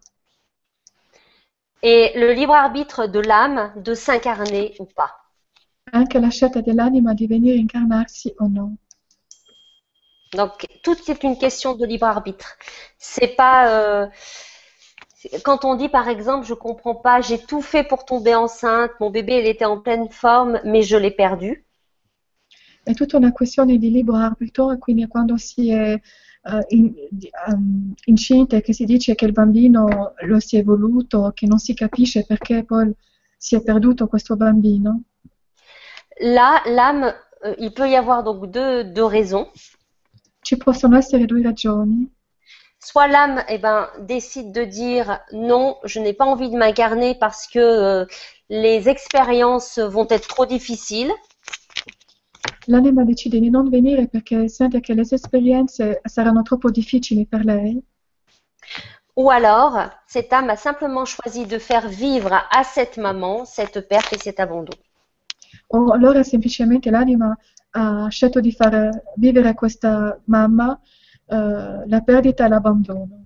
[1.81, 5.11] Et le libre arbitre de l'âme de s'incarner ou pas.
[5.91, 8.75] anche la scelta dell'anima di venire a incarnarsi o no.
[10.33, 12.57] Donc, tout est une question de libre arbitre.
[12.97, 13.69] C'est pas.
[13.69, 14.07] euh,
[15.43, 19.09] quand on dit par exemple, je comprends pas, j'ai tout fait pour tomber enceinte, mon
[19.09, 21.65] bébé il était en pleine forme, mais je l'ai perdu.
[22.83, 27.31] È tutta una questione di libero arbitro e quindi quando si è eh, in- di-
[27.47, 31.57] ehm, incinta e che si dice che il bambino lo si è voluto, che non
[31.57, 32.93] si capisce perché poi
[33.37, 35.01] si è perduto questo bambino,
[36.19, 39.47] Là, l'âme, euh, il peut y avoir donc deux, deux raisons.
[40.45, 42.07] Ci possono essere due ragioni.
[42.77, 47.47] Soit l'âme eh ben, décide de dire non, je n'ai pas envie de m'incarner parce
[47.47, 48.05] que euh,
[48.49, 51.11] les expériences vont être trop difficiles.
[52.67, 57.81] L'anima decide di non venire perché sente che le esperienze saranno troppo difficili per lei,
[59.15, 64.11] Ou alors, cette âme a simplement choisi de faire vivre à cette maman cette perte
[64.13, 64.73] et cet abandon.
[65.69, 67.35] o allora semplicemente l'anima
[67.77, 70.79] ha scelto di far vivere a questa mamma
[71.27, 73.25] eh, la perdita e l'abbandono.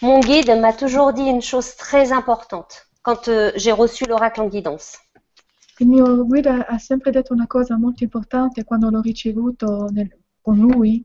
[0.00, 4.48] Mon guide m'a toujours dit une chose très importante quand euh, j'ai reçu l'oracle en
[4.48, 4.98] guidance.
[5.78, 10.56] Il mio guida ha sempre detto una cosa molto importante quando l'ho ricevuto nel- con
[10.58, 11.04] lui,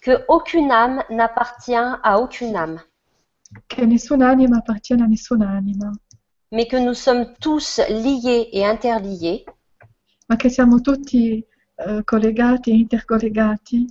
[0.00, 2.78] Que aucune âme n'appartient à aucune âme,
[3.66, 5.90] che nessun'anima appartiene a nessun'anima,
[6.50, 9.46] mais que nous sommes tous liés et interliés
[10.26, 11.44] ma che siamo tutti
[11.76, 13.86] eh, collegati intercollegati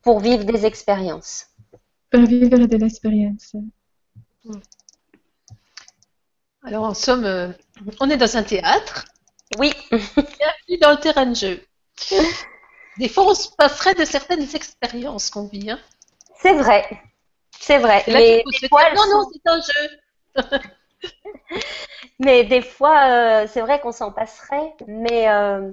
[0.00, 1.46] pour vivre des expériences.
[2.08, 3.58] per vivere delle esperienze.
[6.62, 7.48] Alors, en somme, euh,
[8.00, 9.04] on est dans un théâtre.
[9.58, 11.60] Oui, Bienvenue dans le terrain de jeu.
[12.98, 15.70] Des fois, on se passerait de certaines expériences qu'on vit.
[15.70, 15.80] Hein.
[16.40, 17.02] c'est vrai.
[17.58, 18.04] C'est vrai.
[18.06, 19.88] Là, Mais des fois, non, non, sont- c'est un jeu.
[22.18, 25.72] Mais des fois, euh, c'est vrai qu'on s'en passerait, mais euh,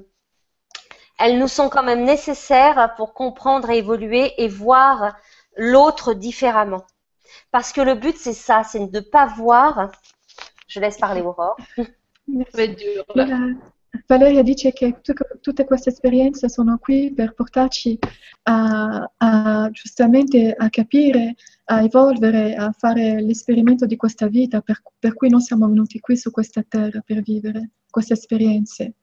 [1.20, 5.16] elles nous sont quand même nécessaires pour comprendre et évoluer et voir
[5.56, 6.86] l'autre différemment.
[7.52, 9.92] Parce que le but, c'est ça, c'est de ne pas voir.
[10.68, 11.58] Je laisse parler Aurore.
[11.78, 11.84] Ça
[12.54, 13.04] va être dur.
[13.16, 13.28] Là.
[14.08, 15.02] Valeria dice che
[15.42, 18.00] tutte queste esperienze sono qui per portarci
[18.44, 21.36] a, a, giustamente a capire,
[21.66, 26.16] a evolvere, a fare l'esperimento di questa vita per, per cui noi siamo venuti qui
[26.16, 28.94] su questa terra per vivere queste esperienze.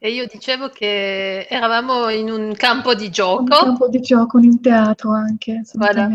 [0.00, 3.40] E io dicevo che eravamo in un campo di gioco.
[3.40, 5.62] Un campo di gioco, in un teatro anche.
[5.74, 6.08] Voilà.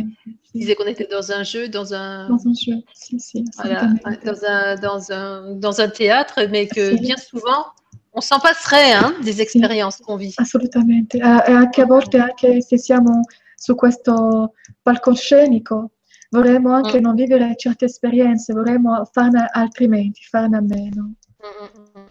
[0.54, 2.30] Je disais qu'on était dans un jeu, dans un.
[2.30, 3.44] Dans un jeu, si, si.
[3.58, 3.90] Voilà,
[4.24, 7.66] dans un, dans, un, dans un théâtre, mais que bien souvent,
[8.14, 10.34] on s'en passerait hein, des esperienze sì, qu'on vit.
[10.38, 11.18] Assolutamente.
[11.18, 13.22] E anche a volte, anche se siamo
[13.56, 15.92] su questo palcoscenico,
[16.30, 17.04] vorremmo anche mm.
[17.04, 21.14] non vivere certe esperienze, vorremmo farne altrimenti, farne a meno.
[21.42, 22.06] Mm, mm, mm.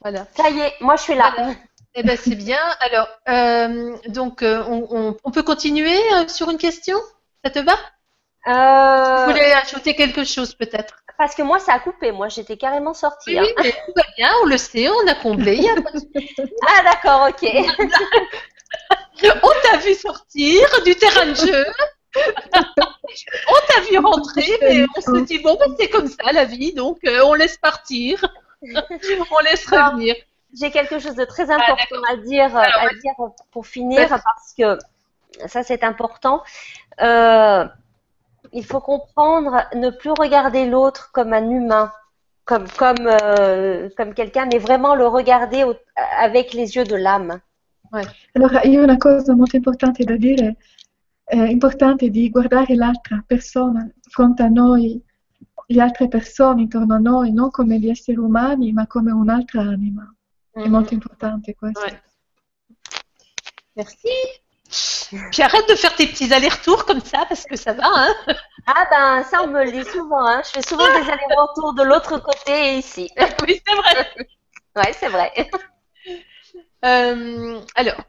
[0.00, 0.26] Voilà.
[0.34, 1.56] Ça y est, moi je suis là.
[1.94, 2.60] Eh ben c'est bien.
[2.80, 6.98] Alors, euh, donc euh, on, on, peut continuer euh, sur une question?
[7.44, 7.76] Ça te va?
[8.46, 9.26] Euh...
[9.26, 10.96] Vous voulez ajouter quelque chose peut-être?
[11.18, 13.38] Parce que moi ça a coupé, moi j'étais carrément sortie.
[13.38, 13.62] Oui, hein.
[13.62, 15.68] mais tout va bien, on le sait, on a comblé.
[16.68, 17.48] ah d'accord, ok.
[19.42, 21.66] on t'a vu sortir du terrain de jeu.
[22.16, 26.72] on t'a vu rentrer, mais on se dit bon, ben, c'est comme ça la vie,
[26.72, 28.24] donc euh, on laisse partir.
[29.30, 30.16] On laisse revenir.
[30.60, 33.14] J'ai quelque chose de très important à dire, à dire
[33.52, 34.76] pour finir, parce que
[35.46, 36.42] ça c'est important.
[37.00, 37.66] Euh,
[38.52, 41.92] il faut comprendre, ne plus regarder l'autre comme un humain,
[42.44, 45.64] comme, comme, euh, comme quelqu'un, mais vraiment le regarder
[46.18, 47.40] avec les yeux de l'âme.
[47.92, 48.02] Ouais.
[48.34, 50.56] Allora, io una cosa molto importante da dire,
[51.24, 55.02] è importante di guardare l'altra persona fronte a noi
[55.70, 60.02] le altre persone intorno a noi, non come gli esseri umani, ma come un'altra anima.
[60.02, 60.64] Mm -hmm.
[60.64, 61.80] È molto importante questo.
[61.80, 62.02] Ouais.
[63.74, 64.46] Merci.
[64.68, 68.14] Puis arrête de faire tes petits allers-retours comme ça, parce que ça va, hein
[68.66, 70.42] Ah ben, ça on me le dit souvent, hein.
[70.44, 73.10] Je fais souvent des allers-retours de l'autre côté et ici.
[73.46, 74.08] Oui, c'est vrai.
[74.76, 75.32] ouais, c'est vrai.
[76.84, 78.00] Euh, alors,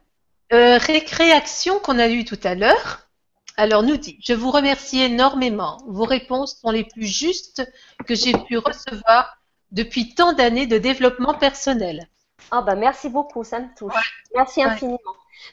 [0.52, 3.08] euh, récréation qu'on a eue tout à l'heure.
[3.56, 5.78] Alors nous dit, je vous remercie énormément.
[5.86, 7.62] Vos réponses sont les plus justes
[8.06, 9.36] que j'ai pu recevoir
[9.72, 12.08] depuis tant d'années de développement personnel.
[12.50, 14.24] Ah bah merci beaucoup, ça me touche.
[14.34, 14.98] Merci infiniment.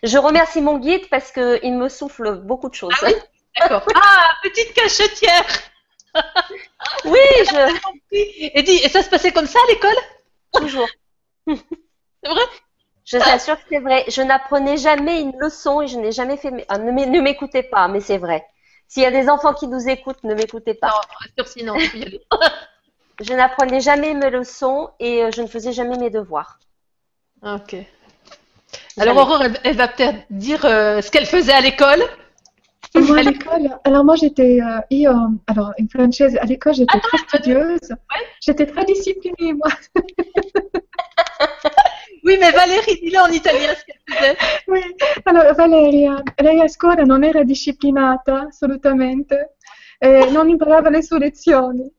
[0.03, 2.93] Je remercie mon guide parce qu'il me souffle beaucoup de choses.
[3.01, 3.13] Ah oui
[3.59, 3.83] D'accord.
[3.95, 5.45] ah, petite cachetière
[7.05, 7.79] Oui, je...
[8.11, 9.95] Et, dis, et ça se passait comme ça à l'école?
[10.53, 10.87] Toujours.
[11.47, 12.41] C'est vrai?
[13.05, 14.03] Je t'assure que c'est vrai.
[14.09, 16.65] Je n'apprenais jamais une leçon et je n'ai jamais fait.
[16.67, 18.45] Ah, ne m'écoutez pas, mais c'est vrai.
[18.89, 20.91] S'il y a des enfants qui nous écoutent, ne m'écoutez pas.
[21.37, 21.75] Non, sinon,
[23.21, 26.59] je n'apprenais jamais mes leçons et euh, je ne faisais jamais mes devoirs.
[27.41, 27.77] Ok.
[28.99, 32.01] Alors Aurore, elle, va peut-être dire euh, ce qu'elle faisait à l'école.
[32.95, 35.15] Moi, à l'école, alors moi j'étais, euh,
[35.47, 37.93] alors une française, à l'école j'étais très studieuse,
[38.41, 39.69] j'étais très disciplinée moi.
[42.23, 44.37] Oui, mais Valérie, dis-le en italien ce qu'elle faisait.
[44.67, 44.81] Oui,
[45.23, 49.55] allora Valeria, lei a scuola non era disciplinata assolutamente,
[49.97, 51.89] e non imparava le sue lezioni,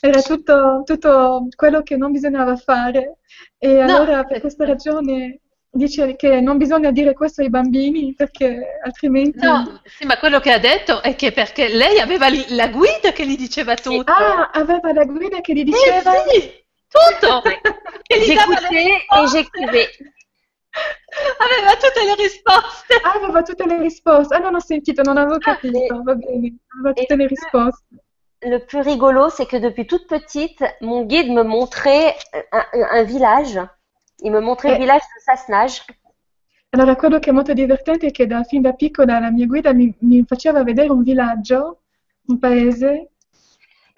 [0.00, 3.18] era tutto, tutto quello che non bisognava fare.
[3.56, 9.44] E allora per questa ragione dice che non bisogna dire questo ai bambini perché altrimenti...
[9.44, 13.26] No, sì, ma quello che ha detto è che perché lei aveva la guida che
[13.26, 14.10] gli diceva tutto.
[14.10, 16.24] Ah, aveva la guida che gli diceva...
[16.24, 17.42] Eh sì, tutto!
[18.08, 19.88] J'écoutais e j'écrivais.
[21.38, 22.94] Aveva tutte le risposte.
[23.02, 24.34] Ah, aveva tutte le risposte.
[24.34, 25.94] Ah, non ho sentito, non avevo capito.
[25.94, 27.84] Ah, Va bene, aveva tutte le risposte.
[28.40, 32.14] Le plus rigolo, c'est que depuis toute petite, mon guide me montrait
[32.52, 33.58] un, un village.
[34.20, 34.74] Il me montrait eh.
[34.74, 35.84] il village de Sassenage.
[36.70, 39.72] Allora, quello che è molto divertente è che da fin da piccola la mia guida
[39.72, 41.82] mi, mi faceva vedere un villaggio,
[42.26, 43.10] un paese?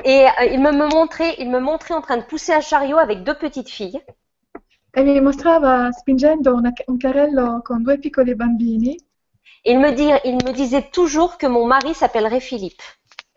[0.05, 2.99] Et euh, il, me, me montrait, il me montrait en train de pousser un chariot
[2.99, 4.01] avec deux petites filles.
[4.93, 8.97] E mi mostrava spingendo una, un carrello con due piccoli bambini.
[9.63, 12.83] Et il me, dit, il me disait toujours que mon mari s'appellerait Philippe.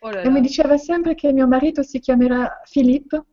[0.01, 0.21] Oh là là.
[0.23, 3.23] E mi diceva sempre che mio marito si chiamerà Philippe.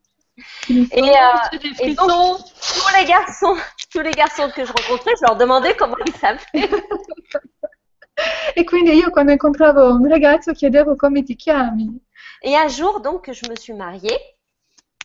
[0.69, 3.57] Et, euh, et donc, tous les garçons,
[3.93, 6.71] tous les garçons que je rencontrais, je leur demandais comment ils s'appelaient.
[8.55, 12.01] e quindi io quando incontravo un ragazzo chiedevo come ti chiami.
[12.43, 14.19] Et un jour, donc, je me suis mariée.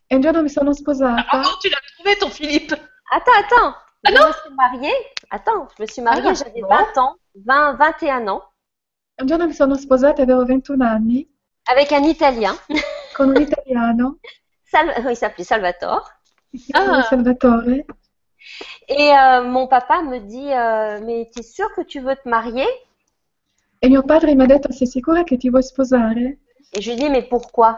[0.09, 1.25] Et un giorno mi sono sposata.
[1.27, 2.73] Ah, tu l'as trouvé, ton Philippe?
[3.11, 3.75] Attends, attends.
[4.07, 4.95] Ah je me suis mariée.
[5.31, 8.43] Attends, je me suis mariée, ah, j'avais 20 ans, 20, 21 ans.
[9.17, 11.27] Un giorno mi sono sposata, avevo 21 anni.
[11.67, 12.55] Avec un Italien.
[13.15, 14.19] Con un italiano.
[14.75, 16.11] Sal il s'appelait Salvatore.
[16.73, 17.85] Ah, Salvatore.
[18.89, 22.27] Et euh, mon papa me dit, euh, mais tu es sûr que tu veux te
[22.27, 22.67] marier?
[23.81, 26.39] Et mio padre mi ha detto, sei sicura che ti vuoi sposare?
[26.73, 27.73] Et je lui dis, mais pourquoi?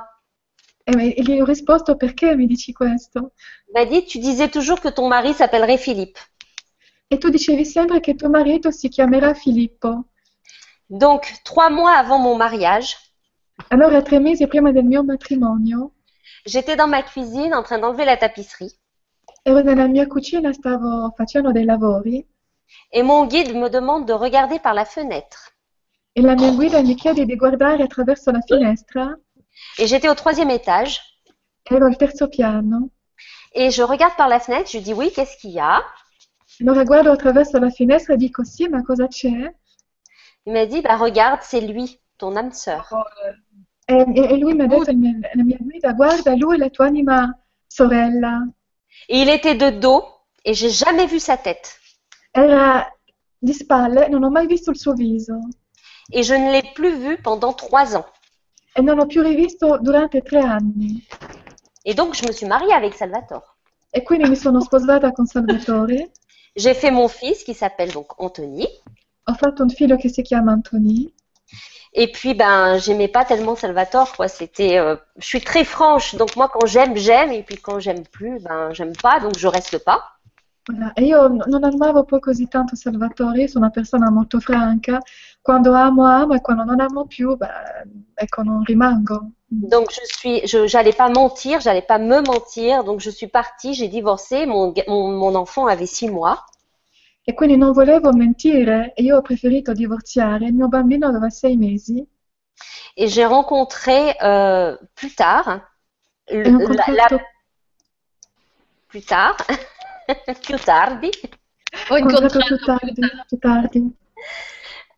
[0.86, 3.34] E gli ho risposto perché mi dici questo?
[3.68, 6.20] Il m'a dit, tu disais toujours que ton mari s'appellerait Philippe.
[7.10, 10.06] E tu dicevi sempre che tuo marito si chiamerà Filippo.
[10.88, 12.98] Donc, trois mois avant mon mariage,
[13.70, 15.94] Allora, tre mesi prima del mio matrimonio,
[16.48, 18.74] j'étais dans ma cuisine en train d'enlever la tapisserie.
[19.46, 22.26] ero nella mia cucina, stavo facendo dei lavori
[22.92, 25.52] Et mon guide me demande de regarder par la fenêtre.
[26.14, 29.16] e la mia guida mi chiede di guardare attraverso la finestra.
[29.80, 31.00] Et j'étais au troisième étage.
[31.70, 32.90] Ero al terzo piano.
[33.54, 35.84] Et je regarde par la fenêtre, je dis oui, qu'est-ce qu'il y a?
[36.60, 39.54] Allora guardo attraverso la finestra e dico sì, ma cosa c'è?
[40.46, 42.88] Il m'a dit, bah regarde, c'est lui, ton âme sœur.
[42.92, 43.36] E,
[43.90, 47.38] e- e lui mi ha detto, la mia guida, guarda, lui è tua anima
[47.68, 48.48] sorella.
[49.08, 50.04] Et il était de dos
[50.44, 51.80] et j'ai jamais vu sa tête.
[52.34, 52.86] Era
[53.40, 55.40] di spalle, non ho mai visto il suo viso
[56.12, 58.06] Et je ne l'ai plus vu pendant trois ans.
[58.76, 61.06] e non l'ho più rivisto durante tre anni.
[61.84, 63.56] Et donc, je me suis mariée avec Salvatore.
[63.92, 66.12] E quindi mi sono sposata con Salvatore,
[66.56, 68.66] J'ai fait mon fils qui s'appelle donc Anthony.
[69.30, 71.14] ho fatto un figlio che si chiama Anthony
[71.94, 74.28] Et puis, ben, j'aimais pas tellement Salvatore, quoi.
[74.28, 78.04] C'était, euh, je suis très franche, donc moi, quand j'aime, j'aime, et puis quand j'aime
[78.06, 80.04] plus, ben, j'aime pas, donc je reste pas.
[80.68, 80.92] Voilà.
[80.98, 85.00] E io n- non amavo poi così tanto Salvatore, io sono una persona molto franca,
[85.42, 87.48] quando amo amo e quando non amo più, beh,
[88.16, 89.32] ecco, non rimango.
[89.50, 93.74] Donc, je suis, je, j'allais pas mentir, j'allais pas me mentir, donc je suis partie,
[93.74, 96.46] j'ai divorcé, mon, mon, mon enfant avait six mois.
[97.30, 101.58] E quindi non volevo mentire e io ho preferito divorziare, il mio bambino aveva sei
[101.58, 102.08] mesi.
[102.96, 105.62] Et j'ai rencontré euh, plus tard,
[106.30, 107.22] le- e ho la- incontrato, la-
[108.88, 109.38] plus tard,
[110.42, 111.12] più tardi,
[111.90, 113.96] Ho incontrato più tardi, più tardi.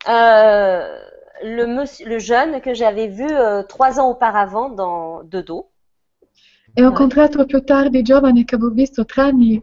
[0.07, 1.03] Euh,
[1.41, 5.65] le, monsieur- le jeune que j'avais vu euh, trois ans auparavant dans, de dos.
[6.73, 9.61] e ho incontrato più tardi i giovani che avevo visto tre anni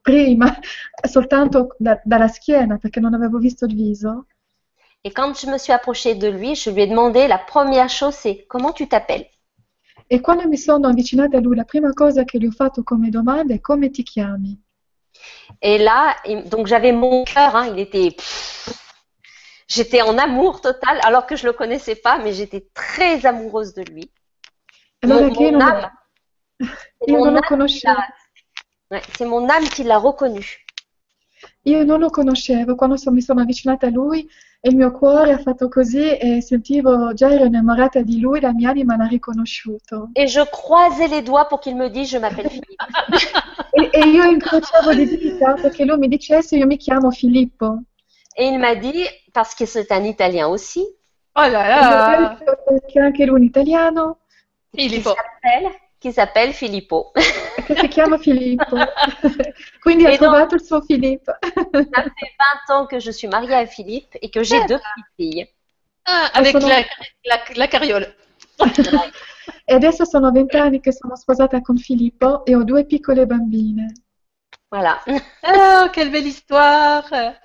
[0.00, 0.58] prima,
[1.08, 4.26] soltanto da- dalla schiena perché non avevo visto il viso.
[5.04, 8.14] Et quand je me suis approchée de lui, je lui ai demandé, la première chose,
[8.14, 9.26] c'est comment tu t'appelles?
[10.08, 13.08] E quando mi sono avvicinata a lui, la prima cosa che gli ho fatto come
[13.10, 14.60] domanda è come ti chiami?
[15.62, 16.16] Et là,
[16.46, 18.16] donc j'avais mon cœur, hein, il était,
[19.68, 23.82] j'étais en amour total, alors que je le connaissais pas, mais j'étais très amoureuse de
[23.82, 24.10] lui.
[25.02, 25.90] Allora Mon, che io mon non, âme,
[27.06, 28.02] io mon non lo conoscevo,
[28.90, 30.44] ouais, c'est mon âme qui l'a reconnu.
[31.62, 34.26] io non lo conoscevo, quando so- mi sono avvicinata a lui
[34.60, 38.52] e il mio cuore ha fatto così e sentivo, già ero innamorata di lui, la
[38.52, 40.10] mia anima l'ha riconosciuto.
[40.14, 42.76] Et je croisais les doigts pour qu'il me dise, je m'appelle Philippe.
[43.78, 47.82] E, e io incrociavo le dita perché lui mi dicesse io mi chiamo Filippo.
[48.34, 49.04] Et il m'a dit,
[49.34, 50.80] parce que c'est un Italien aussi,
[51.34, 54.20] Oh là E là perché anche lui è un italiano
[54.70, 55.10] qui Filippo.
[55.14, 57.10] s'appelle, qui s'appelle Filippo.
[57.66, 58.76] che si chiama Filippo.
[59.80, 61.32] Quindi ha E no- trovato il suo Filippo.
[61.42, 62.34] Ça fait
[62.68, 65.48] 20 ans que je suis mariée à Philippe et que j'ai deux petites filles.
[66.04, 66.84] Ah, avec sono- la,
[67.24, 68.14] la, la carriole.
[69.64, 73.92] E adesso sono vent'anni che sono sposata con Filippo e ho due piccole bambine.
[74.68, 75.02] Voilà.
[75.42, 77.40] Ah, quelle belle histoire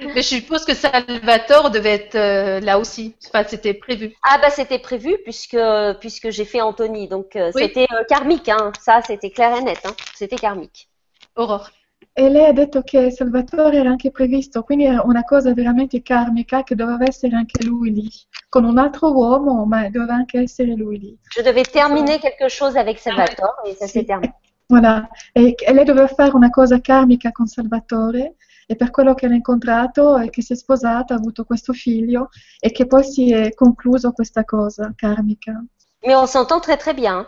[0.14, 3.14] Mais je suppose que Salvatore devait être euh, là aussi.
[3.28, 4.14] Enfin, c'était prévu.
[4.22, 5.58] Ah bah c'était prévu puisque
[6.00, 7.62] puisque j'ai fait Anthony, donc euh, Oui.
[7.64, 8.72] c'était euh, karmique, hein.
[8.80, 9.94] Ça c'était clair et net, hein.
[10.14, 10.88] C'était karmique.
[11.36, 11.70] Aurore.
[12.12, 16.62] E lei ha detto che Salvatore era anche previsto, quindi era una cosa veramente karmica
[16.64, 18.08] che doveva essere anche lui lì,
[18.48, 21.18] con un altro uomo, ma doveva anche essere lui lì.
[21.36, 23.98] Je devais terminer quelque chose avec Salvatore et ça Sì.
[23.98, 24.34] s'est terminé.
[24.66, 25.08] Voilà.
[25.32, 28.34] E, e lei doveva fare una cosa karmica con Salvatore
[28.70, 32.28] e per quello che l'ha incontrato e che si è sposata, ha avuto questo figlio
[32.60, 35.60] e che poi si è concluso questa cosa karmica.
[36.06, 37.26] Mais on s'entend très très bien.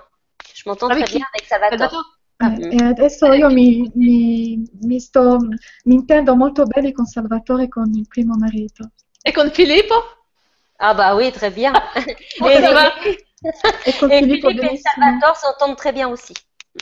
[0.55, 2.01] Je m'entends Avec très bien avec Salvatore.
[2.39, 2.71] Eh, Mm.
[2.73, 5.37] e adesso io mi, mi- mi sto,
[5.85, 8.91] mi intendo molto bene con Salvatore e con il primo marito.
[9.25, 9.95] Et con Filippo
[10.79, 11.73] Ah bah oui, très bien.
[12.39, 12.93] Comment et, ça va
[13.85, 14.81] E con et Filippo et benissimo.
[14.95, 16.33] Salvatore s'entendent très bien aussi.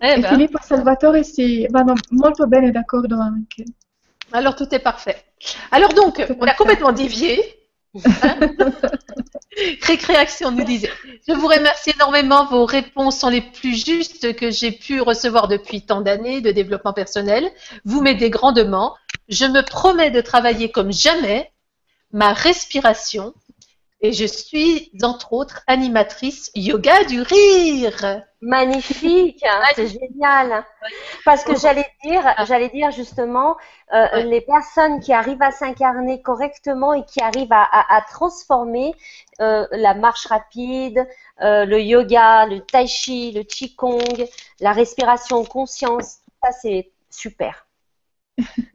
[0.02, 3.64] Eh E Filippo e Salvatore si vanno molto bene d'accordo anche.
[4.32, 5.24] Alors tout est parfait.
[5.70, 7.40] Alors donc, on a complètement dévié.
[9.82, 10.90] Récréation nous disait.
[11.26, 12.46] Je vous remercie énormément.
[12.46, 16.92] Vos réponses sont les plus justes que j'ai pu recevoir depuis tant d'années de développement
[16.92, 17.50] personnel.
[17.84, 18.94] Vous m'aidez grandement.
[19.28, 21.50] Je me promets de travailler comme jamais
[22.12, 23.34] ma respiration
[24.02, 28.22] Et je suis, entre autres, animatrice yoga du rire.
[28.40, 30.64] Magnifique, hein, c'est génial.
[31.26, 32.46] Parce que j'allais dire, ah.
[32.46, 33.56] j'allais dire justement,
[33.92, 38.94] euh, les personnes qui arrivent à s'incarner correctement et qui arrivent à, transformer
[39.42, 41.06] euh, la marche rapide,
[41.42, 44.26] euh, le yoga, le tai chi, le qigong,
[44.60, 47.66] la respiration conscience, ça c'est super.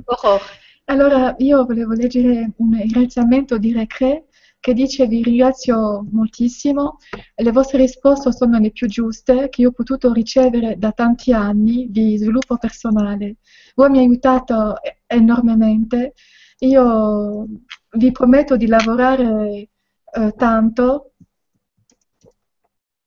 [0.08, 0.46] Aurore.
[0.88, 4.26] Allora, io volevo leggere un ringraziamento di Recre
[4.66, 6.98] che dice vi ringrazio moltissimo,
[7.36, 11.92] le vostre risposte sono le più giuste che io ho potuto ricevere da tanti anni
[11.92, 13.36] di sviluppo personale.
[13.76, 16.14] Voi mi aiutato enormemente,
[16.62, 17.46] io
[17.92, 19.70] vi prometto di lavorare
[20.12, 21.12] eh, tanto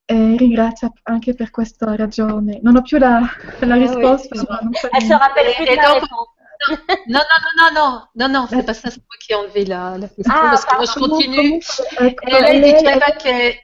[0.04, 2.60] e ringrazio anche per questa ragione.
[2.62, 3.20] Non ho più la,
[3.62, 4.38] la risposta.
[4.46, 6.37] Ah oui, non so Elle se rappelle più la réponse.
[7.06, 10.34] Non, non, non, non, non, c'est pas ça, c'est moi qui ai enlevé la, question
[10.34, 11.60] ah, parce que moi je continue.
[12.00, 13.62] e lei diceva che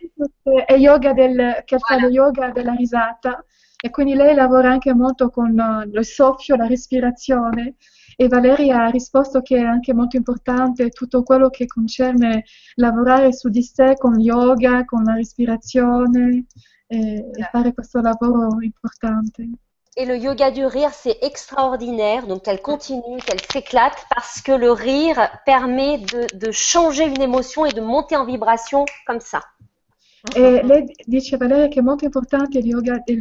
[0.67, 3.45] è yoga del, che fa lo yoga della risata.
[3.83, 7.75] E quindi lei lavora anche molto con uh, lo soffio, la respirazione.
[8.17, 12.45] E Valeria ha risposto che è anche molto importante tutto quello che concerne
[12.77, 16.47] lavorare su di sé con yoga, con la respirazione
[16.87, 19.49] e fare questo lavoro importante.
[19.97, 22.27] Et le yoga du rire, c'est extraordinaire.
[22.27, 27.65] Donc, elle continue, qu'elle s'éclate parce que le rire permet de, de, changer une émotion
[27.65, 29.41] et de monter en vibration comme ça.
[30.35, 33.21] E lei dice Valeria che è molto importante il yoga del,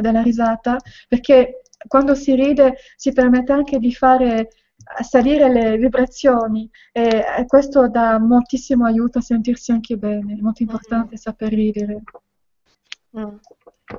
[0.00, 4.48] della risata perché quando si ride si permette anche di fare
[5.00, 10.34] salire le vibrazioni e questo dà moltissimo aiuto a sentirsi anche bene.
[10.34, 11.18] È molto importante mm.
[11.18, 12.02] saper ridere.
[13.16, 13.36] Mm.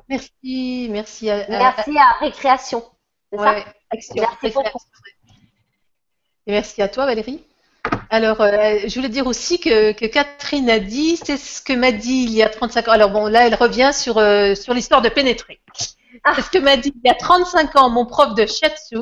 [0.08, 2.84] Merci, merci à, merci à Récréation.
[3.32, 4.12] Ouais, merci,
[6.46, 7.44] Et merci à toi Valérie.
[8.10, 11.92] Alors, euh, je voulais dire aussi que, que Catherine a dit, c'est ce que m'a
[11.92, 12.92] dit il y a 35 ans.
[12.92, 15.60] Alors bon, là, elle revient sur, euh, sur l'histoire de pénétrer.
[16.24, 16.32] Ah.
[16.34, 18.98] C'est ce que m'a dit il y a 35 ans mon prof de shiatsu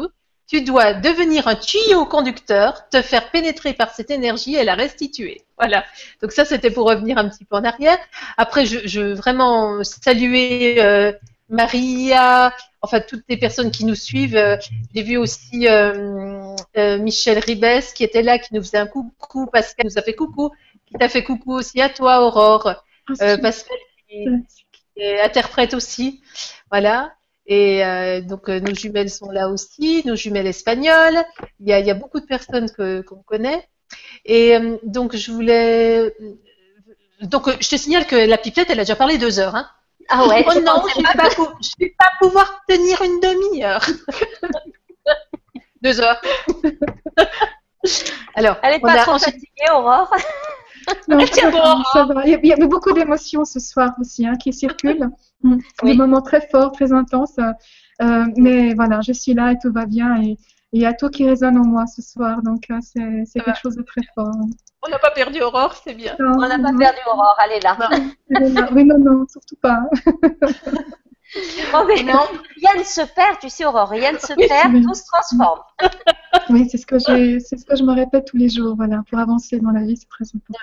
[0.48, 5.42] tu dois devenir un tuyau conducteur, te faire pénétrer par cette énergie et la restituer.
[5.58, 5.84] Voilà.
[6.22, 7.98] Donc ça, c'était pour revenir un petit peu en arrière.
[8.38, 11.12] Après, je, veux vraiment saluer euh,
[11.50, 14.36] Maria, enfin toutes les personnes qui nous suivent.
[14.36, 14.56] Euh,
[14.94, 16.56] j'ai vu aussi euh,
[16.98, 19.46] Michel Ribes qui était là, qui nous faisait un coucou.
[19.52, 20.50] Pascal nous a fait coucou.
[20.86, 22.74] Qui t'a fait coucou aussi à toi, Aurore.
[23.20, 23.76] Ah, Pascal
[24.08, 24.24] qui,
[24.72, 26.22] qui est interprète aussi.
[26.70, 27.12] Voilà.
[27.48, 31.24] Et euh, donc euh, nos jumelles sont là aussi, nos jumelles espagnoles.
[31.60, 33.66] Il y a, il y a beaucoup de personnes qu'on connaît.
[34.26, 36.14] Et euh, donc je voulais,
[37.22, 39.56] donc je te signale que la pipette, elle a déjà parlé deux heures.
[39.56, 39.66] Hein.
[40.10, 40.44] Ah ouais.
[40.46, 43.84] Oh non, je ne vais, vais, pas pouvoir tenir une demi-heure.
[45.82, 46.20] deux heures.
[48.34, 50.14] Alors, elle est pas trop fatiguée, Aurore.
[51.08, 51.24] Non,
[51.92, 55.10] ça, va, Il y a beaucoup d'émotions ce soir aussi hein, qui circulent.
[55.42, 55.58] Mm.
[55.84, 57.38] Des moments très forts, très intenses.
[57.38, 60.22] Euh, mais voilà, je suis là et tout va bien.
[60.22, 60.36] Et
[60.72, 62.42] il y a tout qui résonne en moi ce soir.
[62.42, 64.32] Donc, euh, c'est quelque chose de très fort.
[64.86, 66.14] On n'a pas perdu Aurore, c'est bien.
[66.18, 67.78] On n'a pas perdu Aurore, elle est là.
[68.72, 69.80] Oui, non, non, surtout pas.
[71.74, 75.60] Oh, rien ne se perd, tu sais, Aurore, rien ne se perd, tout se transforme.
[76.50, 78.74] Oui, c'est ce que ce que je me répète tous les jours.
[78.76, 80.58] Voilà, pour avancer dans la vie, c'est très important.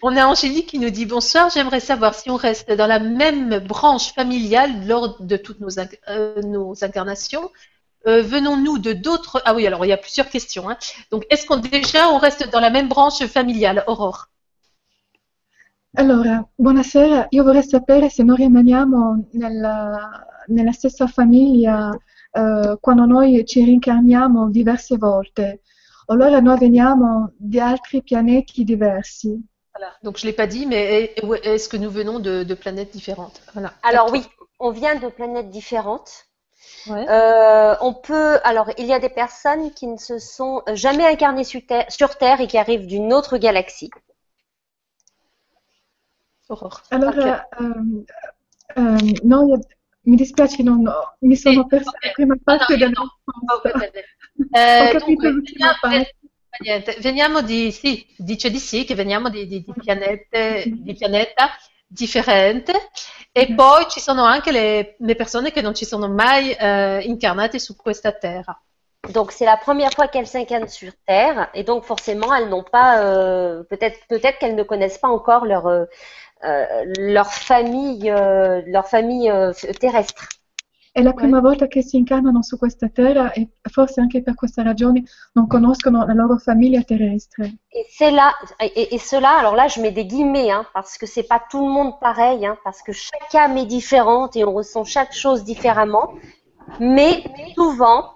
[0.00, 3.58] On a Angélique qui nous dit bonsoir, j'aimerais savoir si on reste dans la même
[3.58, 7.50] branche familiale lors de toutes nos, euh, incarnations.
[8.06, 10.70] Euh, venons-nous de d'autres Ah oui, alors il y a plusieurs questions.
[10.70, 10.76] Hein.
[11.10, 14.28] Donc, est-ce qu'on déjà on reste dans la même branche familiale, Aurore
[15.96, 17.26] Allora, buonasera.
[17.30, 21.90] Io vorrei sapere se noi rimaniamo nella, nella stessa famiglia
[22.30, 25.62] eh, quando noi ci rincarniamo diverse volte.
[26.06, 29.42] Allora noi veniamo di altri pianeti diversi.
[30.02, 33.40] Donc je ne l'ai pas dit, mais est-ce que nous venons de, planètes différentes?
[33.82, 34.24] Alors oui,
[34.58, 36.26] on vient de planètes différentes.
[36.88, 41.44] Euh, on peut, alors il y a des personnes qui ne se sont jamais incarnées
[41.44, 43.90] sur Terre, et qui arrivent d'une autre galaxie.
[46.48, 46.82] Aurore.
[46.90, 47.36] Alors, euh,
[48.78, 49.60] euh, non,
[50.06, 50.84] mi dispiace, non,
[51.20, 52.74] mi sono persa la prima parte
[56.60, 61.50] Niente, veniamo di, sì, dice di sì, che veniamo di, di, di, pianete, di pianeta
[61.86, 62.90] differente
[63.32, 67.58] e poi ci sono anche le, le persone che non ci sono mai euh, incarnate
[67.58, 68.60] su questa terra.
[69.12, 73.00] Donc c'est la première fois qu'elles s'incarnent sur Terre et donc forcément elles n'ont pas,
[73.00, 75.86] euh, peut-être peut-être qu'elles ne connaissent pas encore leur euh,
[76.98, 79.32] leur famille leur famille
[79.80, 80.28] terrestre.
[80.98, 84.62] È la prima volta che si incarnano su questa terra e forse anche per questa
[84.62, 85.04] ragione
[85.34, 87.58] non conoscono la loro famiglia terrestre.
[87.70, 91.06] Et, c'est là, et, et cela, alors là je mets des guillemets, hein, parce que
[91.06, 94.52] c'est pas tout le monde pareil, hein, parce que chaque âme est différente et on
[94.52, 96.14] ressent chaque chose différemment,
[96.80, 97.22] mais
[97.54, 98.14] souvent,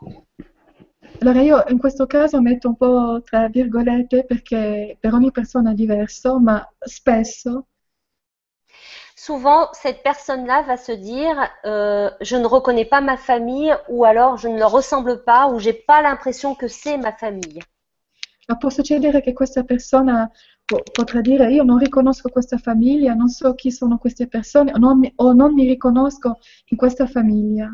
[1.21, 5.75] Allora io in questo caso metto un po' tra virgolette perché per ogni persona è
[5.75, 7.69] diverso, ma spesso
[9.17, 14.37] souvent cette personne-là va se dire euh, je ne reconnais pas ma famille ou alors
[14.37, 17.61] je ne leur ressemble pas ou j'ai pas l'impression que c'est ma famille.
[18.49, 20.31] ma può succedere che questa persona
[20.65, 25.01] po- potrà dire io non riconosco questa famiglia, non so chi sono queste persone non
[25.17, 27.69] o non mi riconosco in questa famiglia.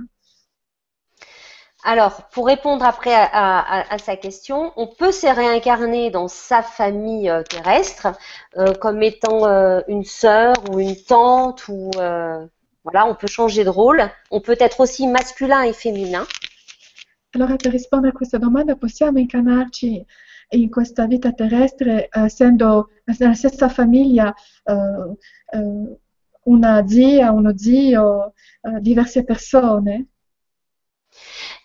[1.91, 7.43] Alors, pour répondre après à, sa question, on peut se réincarner dans sa famille euh,
[7.43, 8.09] terrestre
[8.59, 11.91] euh, comme étant euh, une sœur ou une tante ou
[12.85, 14.03] voilà, on peut changer de rôle.
[14.31, 16.27] On peut être aussi masculin et féminin.
[17.35, 20.05] Allora per rispondere a questa domanda possiamo incarnarci
[20.51, 24.35] in questa vita terrestre eh, essendo nella stessa famiglia
[24.65, 25.99] eh, eh,
[26.45, 28.35] una zia, uno zio,
[28.79, 30.09] diverse persone?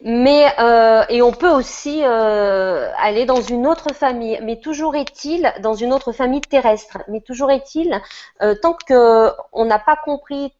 [0.02, 4.40] Mais euh, et on peut aussi euh, aller dans une autre famille.
[4.44, 7.00] Mais toujours est-il dans une autre famille terrestre.
[7.08, 8.02] Mais toujours est-il
[8.42, 10.54] euh, tant que on n'a pas compris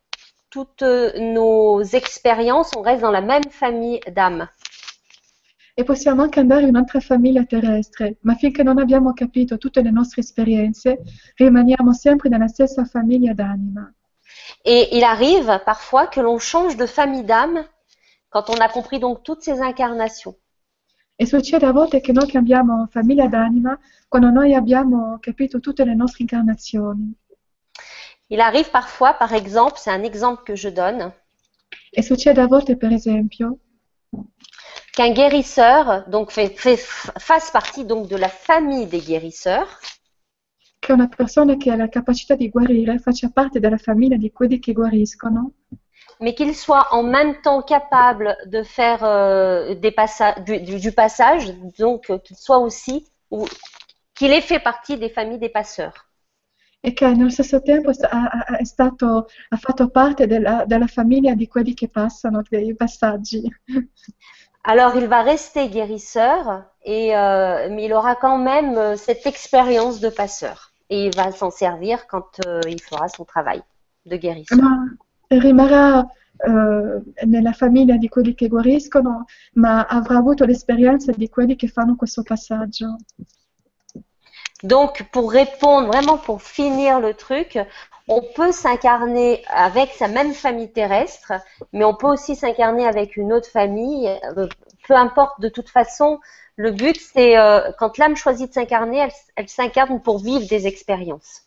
[0.50, 4.48] toutes nos expériences, on reste dans la même famille d'âmes.
[5.76, 9.90] E possiamo anche andare in un'altra famiglia terrestre, ma finché non abbiamo capito tutte le
[9.90, 11.00] nostre esperienze,
[11.36, 13.92] rimaniamo sempre nella stessa famiglia d'anima.
[14.64, 17.66] Et il arrive parfois que l'on change de famille d'âmes
[18.34, 20.36] quand on a compris donc toutes ces incarnations.
[21.16, 25.94] E succede a volte che noi cambiamo famiglia d'anima quando noi abbiamo capito tutte le
[25.94, 27.14] nostre incarnazioni.
[28.30, 31.14] Il arrive parfois, par exemple, c'est un exemple que je donne,
[31.96, 33.60] E succede a volte, per esempio,
[34.94, 36.78] qu'un guérisseur donc fait, fait-
[37.20, 39.80] fasse partie donc de la famille des guérisseurs,
[40.80, 44.58] che una persona che ha la capacità di guarire faccia parte della famiglia di quelli
[44.60, 45.54] che guariscono,
[46.20, 50.92] mais qu'il soit en même temps capable de faire euh, des passa- du, du- du
[50.92, 53.46] passage, donc euh, qu'il soit aussi ou
[54.16, 56.08] qu'il ait fait partie des familles des passeurs.
[56.82, 61.48] e che nello stesso tempo ha, è stato, ha fatto parte della, della famiglia di
[61.48, 63.42] quelli che passano, dei passaggi.
[64.66, 70.00] Alors il va rester guérisseur, et, euh, mais il aura quand même euh, cette expérience
[70.00, 70.72] de passeur.
[70.90, 73.64] Et il va s'en servir quand il fera son travail
[74.06, 74.60] de guérisseur.
[74.62, 74.96] Ma
[78.48, 80.22] guariscono, ma avrà.
[84.64, 87.60] Donc pour répondre, vraiment pour finir le truc,
[88.08, 91.34] on peut s'incarner avec sa même famille terrestre,
[91.72, 94.08] mais on peut aussi s'incarner avec une autre famille.
[94.38, 94.48] euh,
[94.88, 96.20] Peu importe, de toute façon,
[96.56, 101.44] le but c'est euh, quand l'âme choisit de s'incarner, elle s'incarne pour vivre des expériences.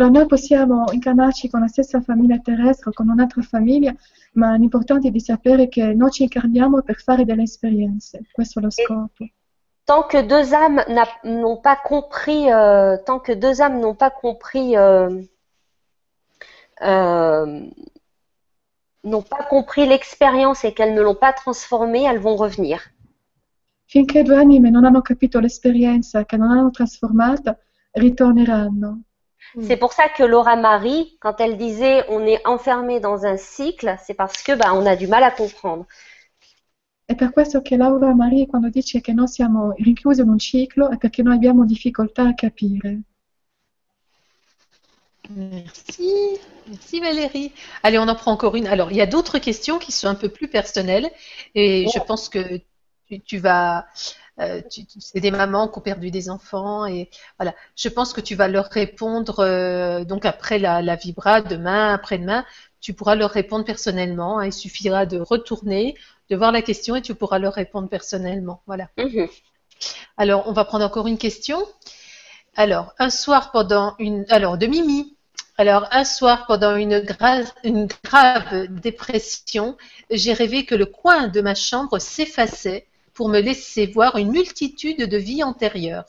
[0.00, 3.94] Allora noi possiamo incarnarci con la stessa famiglia terrestre con un'altra famiglia,
[4.32, 8.22] ma l'importante è di sapere che noi ci incarniamo per fare delle esperienze.
[8.32, 9.28] Questo è lo scopo.
[9.84, 10.82] Tant que deux âmes
[11.24, 15.22] n'ont pas compris, euh, tant que deux âmes n'ont pas compris, euh,
[16.80, 17.68] euh,
[19.04, 22.80] n'ont pas compris l'expérience et qu'elles ne l'ont pas transformée, elles vont revenir.
[23.84, 27.58] Finché due anime non hanno capito l'esperienza, che non hanno trasformata,
[27.92, 29.02] ritorneranno.
[29.60, 33.96] C'est pour ça que Laura Marie, quand elle disait on est enfermé dans un cycle,
[34.04, 35.86] c'est parce que bah, on a du mal à comprendre.
[37.04, 40.90] È per questo che Laura Marie quando dice che noi siamo rinchiusi in un ciclo
[40.90, 43.00] è perché noi abbiamo difficoltà a capire.
[45.28, 47.52] Merci, merci Valérie.
[47.82, 48.66] Allez, on en prend encore une.
[48.66, 51.10] Alors, il y a d'autres questions qui sont un peu plus personnelles
[51.54, 52.60] et je pense que
[53.06, 53.86] tu, tu vas,
[54.40, 54.62] euh,
[54.98, 57.54] c'est des mamans qui ont perdu des enfants et voilà.
[57.76, 62.44] Je pense que tu vas leur répondre euh, donc après la, la vibra demain, après-demain,
[62.80, 64.38] tu pourras leur répondre personnellement.
[64.38, 64.46] hein.
[64.46, 65.94] il suffira de retourner,
[66.30, 68.62] de voir la question et tu pourras leur répondre personnellement.
[68.66, 68.88] Voilà.
[68.96, 69.28] Mhm.
[70.16, 71.66] Alors, on va prendre encore une question.
[72.56, 74.24] Alors, un soir pendant une.
[74.28, 75.16] Alors, de Mimi.
[75.58, 79.76] Alors, un soir pendant une, gra- une grave dépression,
[80.10, 82.86] j'ai rêvé que le coin de ma chambre s'effaçait
[83.20, 86.06] pour me laisser voir une multitude de vies antérieures.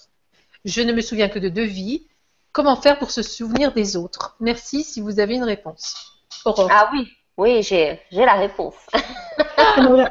[0.64, 2.08] Je ne me souviens que de deux vies.
[2.54, 4.38] Comment faire pour se souvenir des autres?
[4.40, 5.94] Merci si vous avez une réponse.
[6.46, 6.70] Aurore.
[6.72, 8.76] Ah oui, oui, j'ai j'ai la réponse.
[9.76, 10.10] Allora,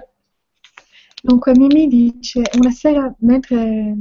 [1.25, 3.95] dunque Mimi dice, una sera mentre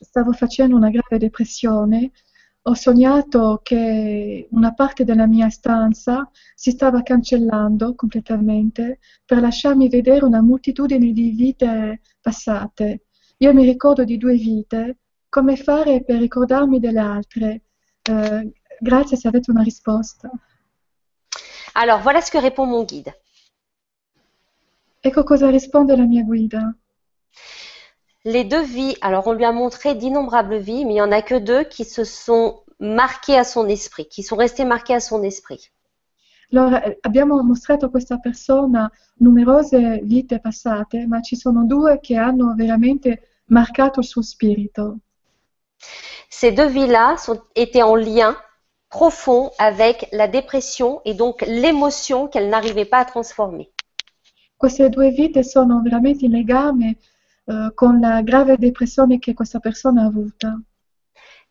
[0.00, 2.10] stavo facendo una grave depressione,
[2.70, 10.24] ho sognato che una parte della mia stanza si stava cancellando completamente per lasciarmi vedere
[10.24, 13.06] una moltitudine di vite passate.
[13.38, 14.98] Io mi ricordo di due vite,
[15.28, 17.62] come fare per ricordarmi delle altre?
[18.02, 20.30] Eh, grazie se avete una risposta.
[21.74, 23.20] Alors, voilà ce que répond mon guide.
[25.00, 26.72] Ecco cosa risponde la mia guida.
[28.24, 31.22] Les deux vies, alors on lui a montré d'innombrables vies, mais il n'y en a
[31.22, 35.22] que deux qui se sont marquées à son esprit, qui sont restées marquées à son
[35.22, 35.70] esprit.
[36.52, 38.90] Allora, eh, abbiamo mostrato a questa persona
[39.20, 44.98] numerose vite passate, ma ci sono due che hanno veramente marcato il suo spirito.
[46.28, 47.16] Ces deux vies-là
[47.54, 48.36] étaient en lien
[48.88, 53.70] profond avec la dépression et donc l'émotion qu'elle n'arrivait pas à transformer.
[54.58, 56.96] Queste due vite sono veramente in legame
[57.50, 60.56] eh, con la grave depressione che questa persona ha avuta.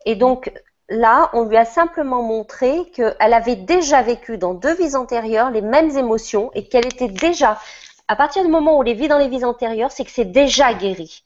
[0.05, 0.49] Et donc
[0.87, 5.61] là, on lui a simplement montré qu'elle avait déjà vécu dans deux vies antérieures les
[5.61, 7.59] mêmes émotions et qu'elle était déjà,
[8.07, 10.73] à partir du moment où les vit dans les vies antérieures, c'est que c'est déjà
[10.73, 11.25] guéri.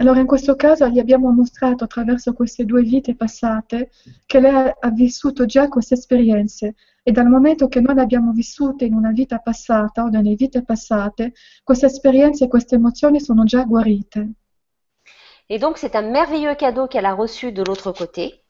[0.00, 3.90] Allora in questo caso gli abbiamo mostrato attraverso queste due vite passate
[4.24, 8.86] che lei ha- vissuto già queste esperienze e dal momento che noi le abbiamo vissute
[8.86, 13.62] in una vita passata o nelle vite passate, queste esperienze e queste emozioni sono già
[13.64, 14.30] guarite.
[15.50, 18.42] Et donc c'est un merveilleux cadeau qu'elle a reçu de l'autre côté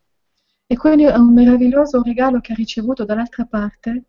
[0.68, 4.04] E quindi è un meraviglioso regalo che ha ricevuto dall'altra parte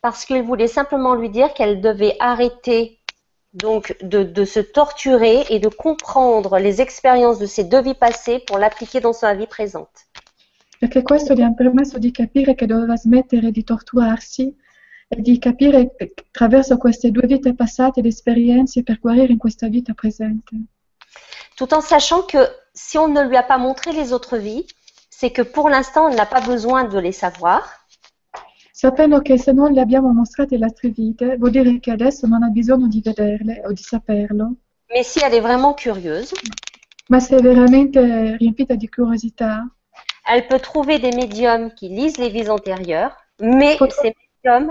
[0.00, 2.97] parce qu'il voulait simplement lui dire qu'elle devait arrêter
[3.52, 8.40] donc de, de se torturer et de comprendre les expériences de ses deux vies passées
[8.40, 10.08] pour l'appliquer dans sa vie présente.
[10.78, 14.56] perché questo gli ha permesso di capire che doveva smettere di torturarsi
[15.08, 19.92] e di capire attraverso queste due vite passate le esperienze per guarire in questa vita
[19.94, 20.54] presente.
[21.56, 22.38] Tout en sachant que
[22.72, 24.66] si on ne lui a pas montré les autres vies,
[25.10, 27.87] c'est que pour l'instant, on n'a pas besoin de les savoir.
[28.80, 32.44] Sapendo che se non le abbiamo mostrate le altre vite, vuol dire che adesso non
[32.44, 34.54] ha bisogno di vederle o di saperlo,
[34.90, 36.32] Mais si elle est vraiment curieuse,
[37.08, 39.68] ma se è veramente riempita di curiosità,
[40.24, 44.12] elle peut trouver des médiums qui lisent les vies antérieures, mais Faut- ces
[44.44, 44.70] médiums,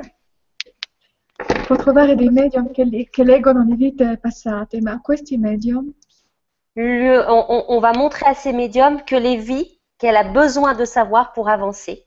[1.65, 5.91] può trovare dei medium che, li- che leggono le vite passate, ma questi medium
[6.75, 10.75] lui- on, on- on va montrer à ces médiums que les vies qu'elle a besoin
[10.75, 12.05] de savoir pour avancer.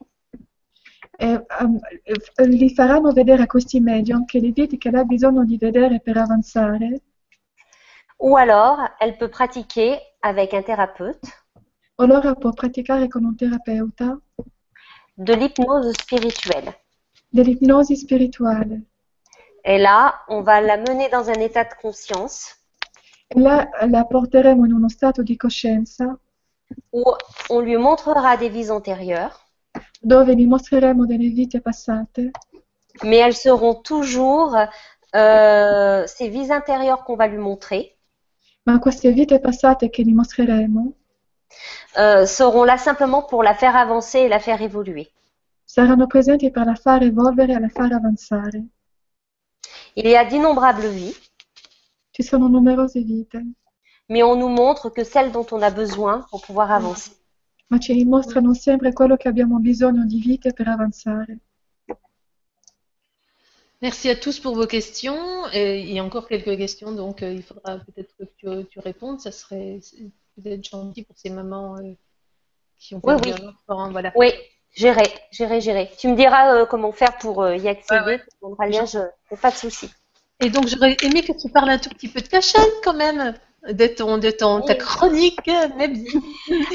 [1.21, 5.45] Eh, um, eh, li faranno vedere a questi medium che le vite lei ha bisogno
[5.45, 7.01] di vedere per avanzare,
[8.23, 11.19] Ou alors, elle peut pratiquer avec un thérapeute.
[11.97, 14.15] O allora può praticare con un terapeuta?
[15.15, 16.81] De l'hypnose spirituelle.
[17.31, 18.81] dell'ipnosi spirituale.
[19.63, 22.57] Et là, on va la mener dans un état de conscience.
[23.27, 26.17] E là la porteremo in uno stato di coscienza.
[26.91, 27.03] Où
[27.49, 29.39] on lui montrera des vies antérieures,
[30.01, 32.31] dove gli mostreremo delle vite passate,
[33.03, 34.55] mais elles seront toujours
[35.15, 37.97] euh, ces vies intérieures qu'on va lui montrer
[38.65, 40.93] ma queste vite passate che gli mostreremo
[41.97, 45.11] euh, seront là simplement pour la faire avancer et la faire évoluer.
[45.65, 48.63] saranno presenti per la far evolvere e la far avanzare.
[49.95, 51.15] Il y a d'innombrables vies,
[52.11, 53.39] Ci sono numerose vite,
[54.09, 57.11] mais on nous montre que celles dont on a besoin pour pouvoir avancer.
[57.71, 61.39] Ma ci mostrano sempre quello che abbiamo bisogno di vite per avanzare.
[63.79, 65.47] Merci à tous pour vos questions.
[65.53, 68.79] Et il y a encore quelques questions, donc euh, il faudra peut-être que tu, tu
[68.79, 69.19] répondes.
[69.21, 69.79] Ça serait
[70.35, 71.93] peut-être gentil pour ces mamans euh,
[72.77, 73.39] qui ont Oui, perdu oui.
[73.41, 73.89] un enfant.
[73.91, 74.11] Voilà.
[74.15, 74.33] Oui,
[74.75, 75.89] j'irai, j'irai, j'irai.
[75.97, 78.19] Tu me diras euh, comment faire pour euh, y accéder.
[78.41, 78.85] Ouais, ouais.
[78.85, 79.89] Je, pas de souci.
[80.41, 82.95] Et donc j'aurais aimé que tu parles un tout petit peu de ta chaîne quand
[82.95, 83.33] même,
[83.69, 84.79] de ton, de ton, ta Oui.
[84.79, 85.47] chronique
[85.77, 86.07] médi-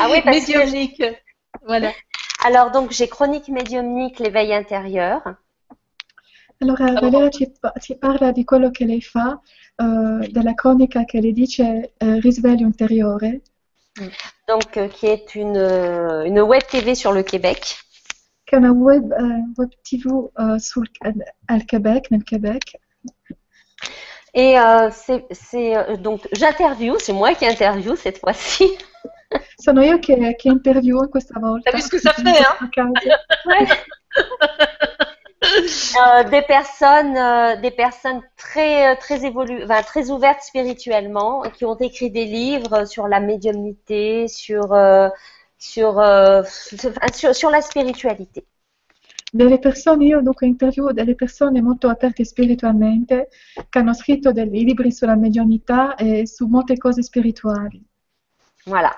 [0.00, 1.02] Ah oui, parce que médiumnique.
[1.66, 1.92] Voilà.
[2.44, 5.22] Alors donc j'ai chronique médiumnique, l'éveil intérieur.
[6.60, 9.38] Allora, Valeria ci, ci parla di quello che lei fa,
[9.76, 13.42] eh, della cronica che le dice eh, risveglio interiore,
[14.48, 17.76] donc euh, qui est une, euh, une web TV sur le Québec.
[18.44, 20.88] che è una web, eh, web TV sul,
[21.46, 22.78] al Québec, nel Québec.
[24.36, 28.70] Et euh, c'est, euh, donc j'interview, c'est moi qui interview cette fois-ci.
[29.58, 31.70] Sono io che, che interviewo questa volta.
[31.70, 32.92] T'as vu ce que ça fait, hein?
[35.42, 41.76] Euh, des personnes, euh, des personnes très, très évoluées, enfin, très ouvertes spirituellement, qui ont
[41.76, 45.08] écrit des livres sur la médiumnité, sur, euh,
[45.58, 46.42] sur, euh,
[47.12, 48.44] sur, sur la spiritualité.
[49.36, 53.28] Delle persone, io dunque interviewo delle persone molto aperte spiritualmente,
[53.68, 57.84] che hanno scritto dei libri sulla medianità e su molte cose spirituali.
[58.64, 58.94] Voilà.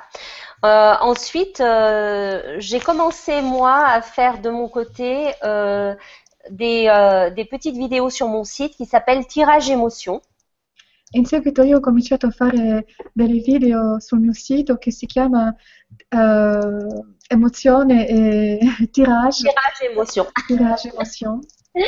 [0.64, 5.96] Euh, ensuite, euh, j'ai commencé moi à faire de mon côté euh,
[6.50, 10.20] des, euh, des petites vidéos sur mon site qui s'appellent Tirage émotion.
[11.14, 15.54] In seguito io ho cominciato a fare delle video sul mio sito che si chiama
[16.10, 18.58] eh, Emozione e
[18.92, 20.26] Tirage, Tirage émotion.
[20.46, 21.40] Tirage Emotion,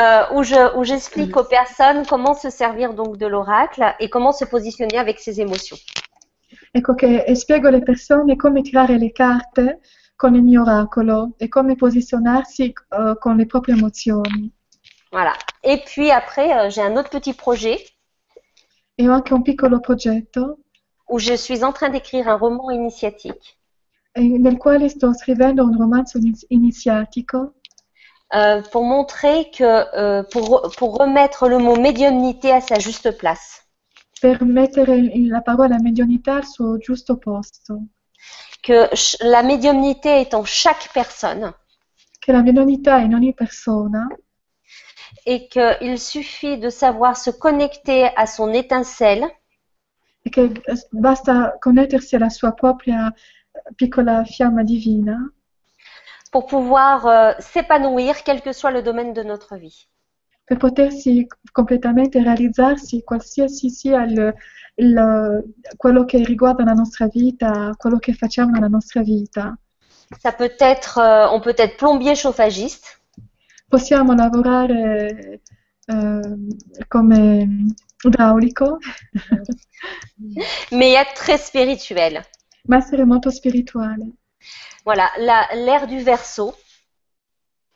[0.00, 4.32] Euh, où je- où j'explique aux personnes comment se servir donc de l'oracle et comment
[4.32, 5.76] se positionner avec ses émotions.
[6.72, 9.78] Ecco che spiego alle persone come tirare le carte
[10.16, 14.50] con il mio oracolo e come posizionarsi eh, con le proprie emozioni.
[15.12, 15.34] Voilà.
[15.62, 17.78] Et puis après, euh, j'ai un autre petit projet
[18.96, 20.58] E ho anche un piccolo progetto
[21.08, 23.58] où je suis en train d'écrire un roman initiatique
[24.14, 27.54] nel quale sto scrivendo un romanzo ini- iniziatico
[28.34, 33.64] euh, pour montrer que euh, pour, pour remettre le mot médiumnité à sa juste place.
[34.20, 34.96] per mettere
[35.28, 37.82] la parola medianità al suo giusto posto,
[38.62, 38.88] Que
[39.20, 41.52] la médiumnité est en chaque personne.
[42.18, 44.08] Che la medianità è in ogni persona
[45.26, 49.26] et qu'il suffit de savoir se connecter à son étincelle.
[50.22, 53.12] E che eh, basta connettersi alla sua propria
[53.76, 55.16] piccola fiamma divina
[56.30, 59.88] pour pouvoir euh, s'épanouir quel que soit le domaine de notre vie.
[60.46, 64.34] per potersi completamente realizzarsi qualsiasi sia il-
[64.76, 65.42] il-
[65.78, 69.56] quello che riguarda la nostra vita, quello che facciamo nella nostra vita.
[70.22, 73.00] Ça peut être, euh, on peut être plombier chauffagiste,
[73.68, 75.40] Possiamo lavorare
[75.86, 76.36] eh,
[76.88, 77.46] come
[78.04, 78.78] idraulico,
[80.72, 82.22] mais être très spirituel.
[82.68, 84.06] Ma essere molto spirituale.
[84.84, 86.56] Voilà, la- l'ère du verso,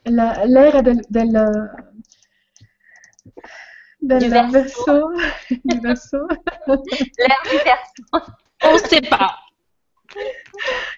[0.04, 1.30] La- L'era del, del,
[4.00, 4.50] del Du verso.
[4.50, 5.10] verso,
[5.64, 6.26] du verso.
[7.18, 8.02] l'ère du verso.
[8.64, 9.34] On ne sait pas.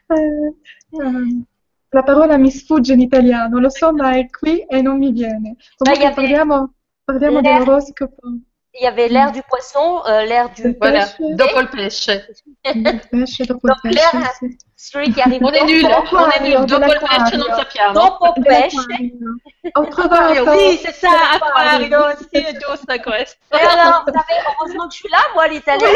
[0.09, 0.55] Eh,
[1.03, 1.45] ehm,
[1.93, 5.57] la parola mi sfugge in italiano, lo so, ma è qui e non mi viene.
[5.77, 8.29] Comunque parliamo, parliamo dell'oroscopo
[8.75, 11.69] Il y avait l'ère du poisson, euh, l'ère du Voilà, dopo il
[12.83, 13.03] Donc,
[14.39, 14.59] sì.
[14.83, 16.65] Celui qui arrive On est nul, on est nul.
[16.65, 17.93] Dopo il pesce non sappiamo.
[17.93, 18.77] dopo pesce.
[19.75, 22.17] Ho oui, c'est ça, Acquario.
[22.17, 23.37] sì, è giusto questo.
[23.53, 25.91] Et alors, vous savez, heureusement que je suis là, moi, l'italien.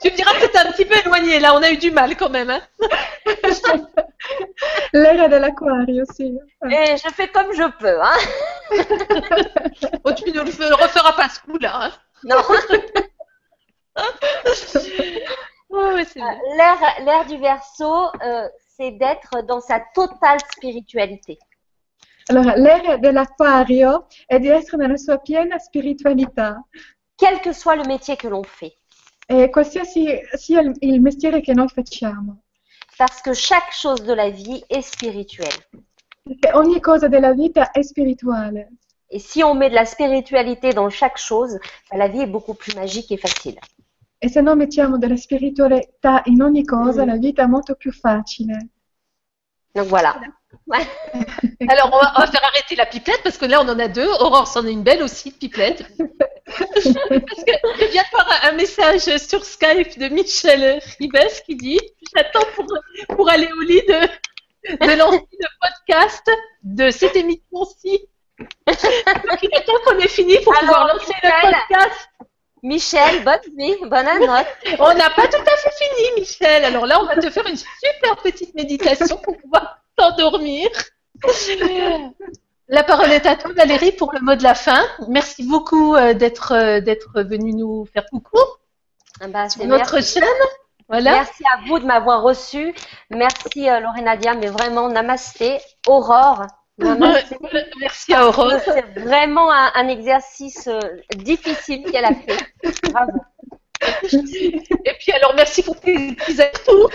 [0.00, 2.16] Tu me diras que t'es un petit peu éloigné, là, on a eu du mal
[2.16, 2.48] quand même.
[2.48, 2.62] Hein.
[4.94, 6.38] l'era dell'acquario, sì.
[6.70, 8.16] Et je fais comme je peux, hein.
[10.04, 11.72] Oh, tu ne referas pas ce coup-là.
[11.84, 11.90] Hein.
[12.24, 12.42] Non,
[15.72, 16.38] Ouais, bien.
[16.56, 21.38] l'ère, l'ère du verso, euh, c'est d'être dans sa totale spiritualité.
[22.28, 26.62] Allora, l'era dell'acquario è di essere nella sua piena spiritualità.
[27.16, 28.76] Quel que soit le métier que l'on fait.
[29.26, 32.42] E qualsiasi sia il, il mestiere che noi facciamo,
[32.98, 35.68] Parce que chaque chose de la vie est spirituelle.
[36.22, 38.72] perché ogni cosa della vita è spirituale.
[39.08, 41.58] Et si on met de la spiritualité dans chaque chose,
[41.90, 43.58] bah, la vie est beaucoup plus magique et facile.
[44.24, 47.08] E se noi mettiamo della spiritualità in ogni cosa, Mm.
[47.08, 48.68] la vita è molto più facile.
[49.74, 50.16] Donc voilà.
[51.68, 53.88] Alors, on va, on va faire arrêter la pipelette parce que là, on en a
[53.88, 54.08] deux.
[54.20, 55.84] Aurore s'en est une belle aussi, de pipelette.
[56.44, 61.80] Parce que je viens de voir un, message sur Skype de Michel Ribes qui dit
[62.14, 62.66] J'attends pour,
[63.16, 66.30] pour aller au lit de, de lancer le podcast
[66.62, 68.06] de cette émission-ci.
[68.66, 72.08] Donc, il attend qu'on ait fini pour Alors, pouvoir lancer le podcast.
[72.62, 74.46] Michel, bonne nuit, bonne note.
[74.78, 76.64] On n'a pas tout à fait fini, Michel.
[76.64, 80.68] Alors là, on va te faire une super petite méditation pour pouvoir t'endormir.
[82.68, 84.82] La parole est à toi, Valérie, pour le mot de la fin.
[85.08, 88.38] Merci beaucoup euh, d'être euh, d'être venue nous faire coucou
[89.20, 90.20] Ah bah, sur notre merci.
[90.20, 90.28] chaîne.
[90.88, 91.12] Voilà.
[91.12, 92.74] Merci à vous de m'avoir reçu.
[93.10, 95.58] Merci euh, Lorena Dia, mais vraiment namasté.
[95.86, 96.46] Aurore,
[97.80, 98.52] Merci à Aurore.
[98.64, 100.80] C'est vraiment un, un exercice euh,
[101.16, 102.36] difficile qu'elle a fait.
[102.90, 103.12] Bravo.
[104.22, 106.90] Et puis alors, merci pour tes petits retours.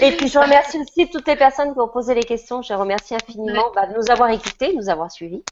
[0.00, 2.62] Et puis je remercie aussi toutes les personnes qui ont posé les questions.
[2.62, 5.42] Je remercie infiniment bah, de nous avoir écoutés, de nous avoir suivis.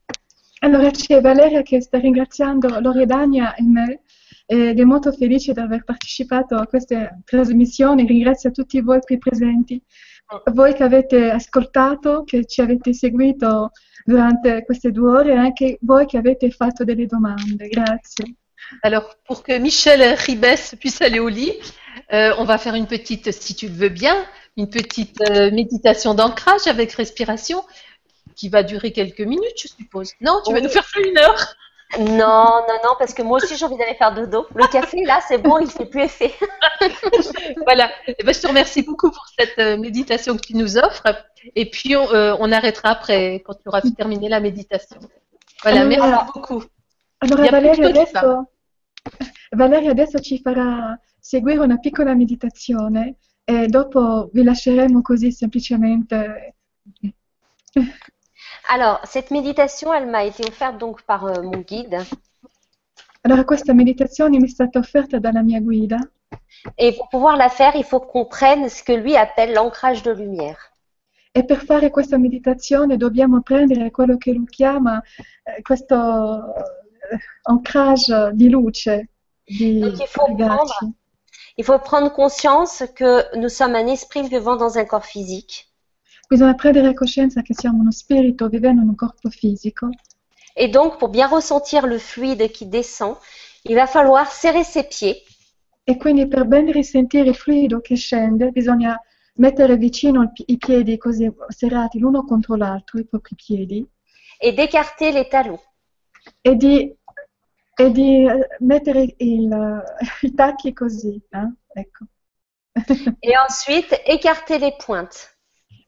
[0.63, 4.01] Allora c'è Valeria che sta ringraziando Loredania e me
[4.47, 8.07] ed è molto felice di aver partecipato a queste trasmissioni.
[8.07, 9.83] Ringrazia tutti voi qui presenti,
[10.53, 13.71] voi che avete ascoltato, che ci avete seguito
[14.05, 17.69] durante queste due ore e anche voi che avete fatto delle domande.
[17.69, 18.35] Grazie.
[18.83, 21.57] Alors, pour que Michel Ribes puisse aller au lit,
[22.13, 24.17] euh, on va faire une petite, si tu le veux bien,
[24.57, 27.65] une petite euh, méditation d'ancrage avec respiration
[28.35, 30.13] qui va durer quelques minutes, je suppose.
[30.21, 31.55] Non, tu vas nous faire ça une heure.
[31.99, 34.47] Non, non, non, parce que moi aussi j'ai envie d'aller faire dodo.
[34.55, 36.33] Le café, là, c'est bon, il fait plus effet.
[37.65, 37.91] voilà.
[38.07, 41.05] Eh ben, je te remercie beaucoup pour cette euh, méditation que tu nous offres.
[41.55, 44.99] Et puis, on, euh, on arrêtera après, quand tu auras terminé la méditation.
[45.63, 46.65] Voilà, Allora- merci beaucoup.
[47.19, 48.51] Allora Valeria adesso,
[49.53, 56.57] Valeria adesso ci farà seguire una piccola meditazione e dopo vi lasceremo così semplicemente.
[58.69, 61.99] Alors, cette méditation, elle m'a été offerte donc par euh, mon guide.
[63.23, 65.99] Allora questa meditazione mi è stata offerta dalla mia guida
[66.77, 70.13] Et pour pouvoir la faire, il faut qu'on prenne ce que lui appelle l'ancrage de
[70.13, 70.73] lumière.
[71.33, 75.03] e per fare questa meditazione dobbiamo prendere quello che lui chiama
[75.45, 79.09] eh, questo eh, ancrage di luce,
[79.45, 80.95] di Donc, il faut legarci.
[81.59, 85.69] Il faut prendre conscience que nous sommes un esprit vivant dans un corps physique.
[86.29, 89.89] Bisogna prendere coscienza che siamo uno spirito vivendo in un corpo fisico
[90.59, 93.17] Et donc, pour bien ressentir le fluide qui descend,
[93.65, 95.23] il va falloir serrer ses pieds
[95.85, 98.99] e quindi per ben risentire il fluido che scende bisogna
[99.35, 103.87] mettere vicino i piedi così serrati l'uno contro l'altro, i propri piedi,
[104.41, 105.61] et d'écarter les talons.
[106.43, 106.93] e di,
[107.77, 109.83] e di eh, mettere il-
[110.23, 111.53] i tacchi così, eh?
[111.81, 112.07] ecco.
[113.23, 115.36] Et ensuite, écarter les pointes.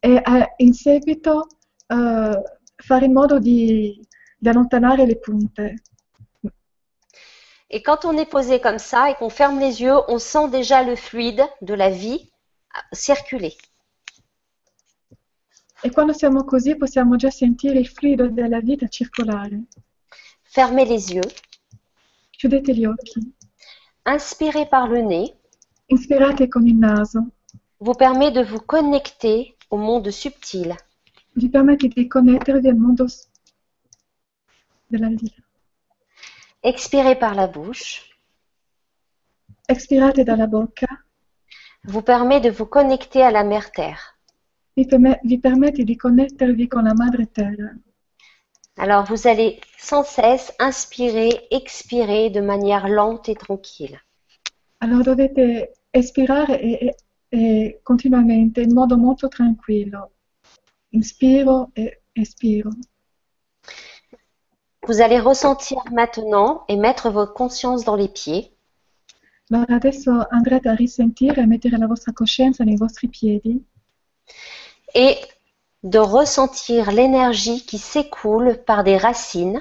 [0.00, 1.46] E eh, in seguito
[1.86, 2.42] eh,
[2.76, 4.00] fare in modo di,
[4.38, 5.74] di allontanare le punte.
[7.70, 10.82] Et quand on est posé comme ça et qu'on ferme les yeux, on sent déjà
[10.82, 12.30] le fluide de la vie
[12.92, 13.54] circuler.
[15.82, 19.64] E quando siamo così possiamo già sentire il fluido della vita circolare.
[20.42, 21.28] Fermez les yeux.
[22.30, 23.34] Chiudete gli occhi,
[24.04, 25.34] Inspirez par le nez
[25.90, 27.20] inspirate con il naso,
[27.80, 30.74] vous permet de vous connecter au monde subtil.
[31.32, 33.06] vi permette di connettervi al mondo
[34.86, 35.42] dell'aldilà.
[36.60, 38.02] Expirez par la bouche
[39.70, 40.86] Expirate dalla bocca,
[41.84, 44.18] vous permet de vous connecter à la mère terre.
[44.74, 47.70] vi, perme- vi permette di connettervi con la madre terra.
[48.76, 54.00] Alors vous allez sans cesse inspirer, expirer de manière lente et tranquille.
[54.80, 56.96] Allora dovete espirare e, e-
[57.28, 60.12] e continuamente in modo molto tranquillo.
[60.90, 62.70] Inspiro e espiro.
[64.86, 68.50] Vous allez ressentir maintenant et mettre votre conscience dans les pieds.
[69.50, 73.62] Allora adesso andrete a risentire e mettere la vostra coscienza nei vostri piedi
[74.94, 75.18] et
[75.82, 79.60] de ressentir l'énergie qui s'écoule par des racines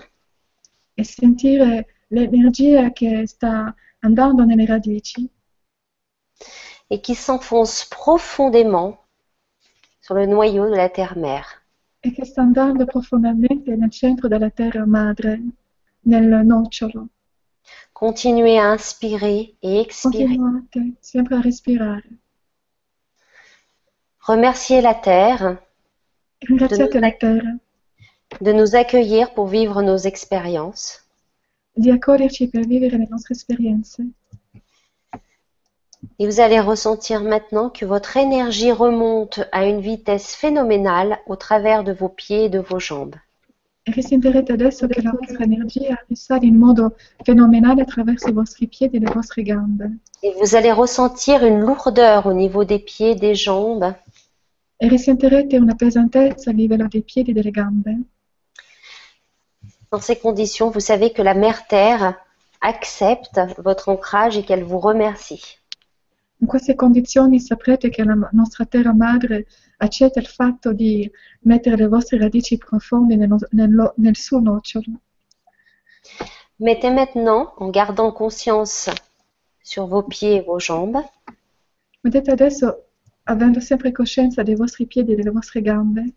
[0.95, 5.29] e sentire l'energia che sta andando nelle radici
[6.89, 8.97] et qui s'enfonce profondément
[10.01, 11.63] sur le noyau de la terre-mère.
[11.99, 15.41] e che sta andando profondamente nel centro della terra madre,
[16.01, 17.09] nel nocciolo.
[17.91, 20.37] Continuez à inspirer et expirer.
[20.37, 22.07] Continuate sempre a respirare.
[24.19, 25.57] Remerciez la terre
[26.39, 27.57] Ringraziate la terra
[28.41, 31.03] de nous accueillir pour vivre nos expériences.
[31.73, 34.03] di accoglierci per vivere le nostre esperienze.
[36.19, 41.83] Et vous allez ressentir maintenant que votre énergie remonte à une vitesse phénoménale au travers
[41.83, 43.15] de vos pieds et de vos jambes.
[43.87, 48.69] E risentirete adesso che la vostra energia risale in modo fenomenale attraverso i vostri.
[50.21, 53.93] Et vous allez ressentir une lourdeur au niveau des pieds, des jambes.
[59.89, 62.15] Dans ces conditions, vous savez que la Mère Terre
[62.59, 65.59] accepte votre ancrage et qu'elle vous remercie.
[66.39, 71.09] In queste condizioni saprete che la nostra terra madre accetta il fatto di
[71.41, 75.01] mettere le vostre radici profonde nello- nello- nel suo nocciolo.
[76.59, 78.91] Mettez maintenant, en gardant conscience
[79.63, 81.03] sur vos pieds et vos jambes,
[82.03, 82.85] Mettete adesso,
[83.25, 86.13] avendo sempre coscienza dei vostri piedi e delle vostre gambe,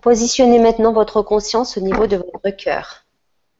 [0.00, 3.06] positionnez maintenant votre conscience au niveau de votre cœur.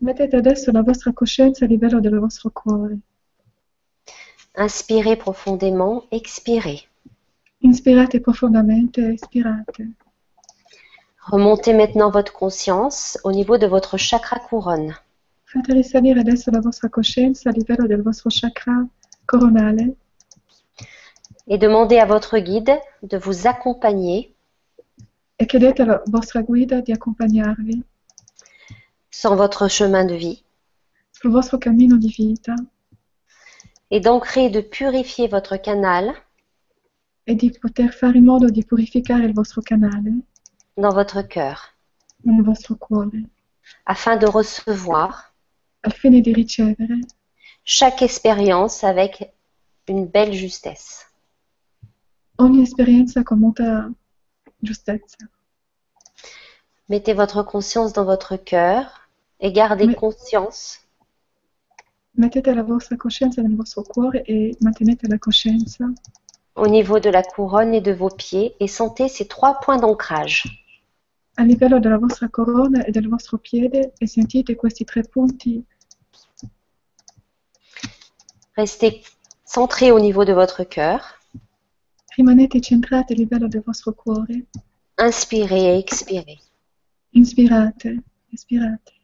[0.01, 2.99] mettete adesso la vostra coscienza a livello del vostro cuore.
[4.61, 6.89] Inspirez profondément, expirez.
[7.63, 9.83] Inspirate profondamente e espirate.
[11.21, 14.97] Remontez maintenant votre conscience au niveau de votre chakra couronne.
[15.45, 18.85] Fate risalire adesso la vostra coscienza a livello del vostro chakra
[19.27, 19.95] coronale
[21.47, 24.35] et demandez à votre guide de vous accompagner
[25.39, 27.81] e chiedete alla vostra guida di accompagnarvi
[29.09, 30.43] sur votre chemin de vie
[31.13, 32.57] sul vostro cammino di vita
[33.91, 36.15] et d'ancrer et de purifier votre canal
[37.27, 40.13] e di poter fare in modo di purificare il vostro canale
[40.77, 41.75] dans votre cœur
[42.25, 43.13] nel vostro cuore,
[43.85, 45.33] afin de recevoir
[45.83, 47.01] al fine di ricevere
[47.65, 49.31] chaque expérience avec
[49.89, 51.07] une belle justesse.
[52.39, 53.91] ogni esperienza con molta
[54.61, 55.17] giustezza.
[56.89, 59.09] Mettez votre conscience dans votre cœur
[59.41, 60.81] et gardez Mais- conscience
[62.19, 65.85] Mettete la vostra coscienza nel vostro cuore e mantenete la coscienza
[66.55, 70.43] au niveau de la couronne et de vos pieds et sentez ces trois points d'ancrage.
[71.39, 75.65] a livello della vostra corona e del vostro piede e sentite questi tre punti.
[78.57, 79.03] Restez
[79.45, 81.01] centré au niveau de votre cœur.
[82.17, 84.47] Rimanete centrati a livello del vostro cuore.
[84.99, 86.41] Inspirez et expirez.
[87.13, 88.98] Inspirate, espirate.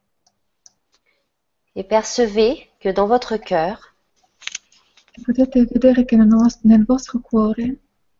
[1.77, 3.94] Et percevez que dans votre cœur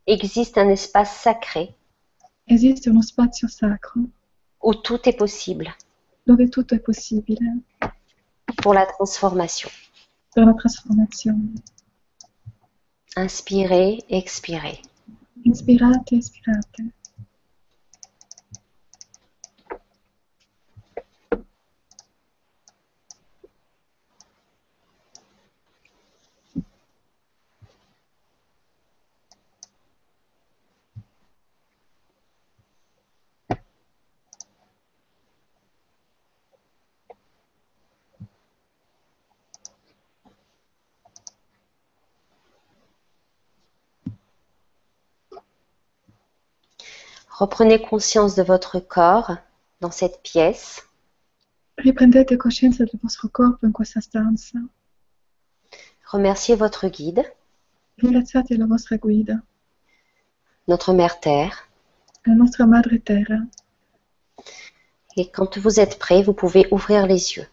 [0.07, 1.74] existe un espace sacré
[4.62, 5.74] où tout est possible
[8.62, 9.70] pour la transformation.
[13.16, 14.83] Inspirez, expirez.
[15.47, 16.81] Inspirate, espirate.
[47.36, 49.36] Reprenez conscience de votre corps
[49.80, 50.86] dans cette pièce.
[51.76, 54.60] Riprendete coscienza del vostro corpo in questa stanza.
[56.12, 57.24] Remerciez votre guide,
[57.98, 59.42] Ringraziate la vostra guida,
[60.68, 61.68] notre Mère Terre.
[62.24, 63.40] la nostra Madre Terra.
[65.16, 67.48] Et quand vous êtes prêt, vous pouvez ouvrir les yeux.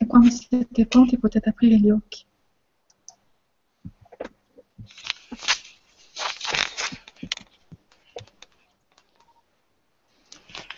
[0.00, 2.24] E quando siete pronti potete aprire gli occhi.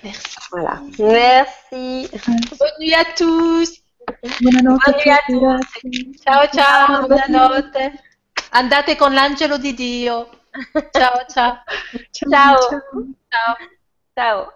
[0.03, 0.37] Merci.
[0.51, 0.83] Voilà.
[0.99, 2.09] Merci.
[2.59, 3.83] Bonne nuit à tous.
[4.41, 6.19] Buonanotte Buonanotte a tutti.
[6.23, 7.93] Ciao ciao, Ciao, buonanotte.
[8.51, 10.29] Andate con l'angelo di Dio.
[10.93, 11.63] Ciao ciao.
[12.11, 12.31] Ciao.
[12.31, 12.59] Ciao.
[12.59, 12.81] ciao.
[13.31, 13.57] Ciao.
[14.15, 14.53] Ciao.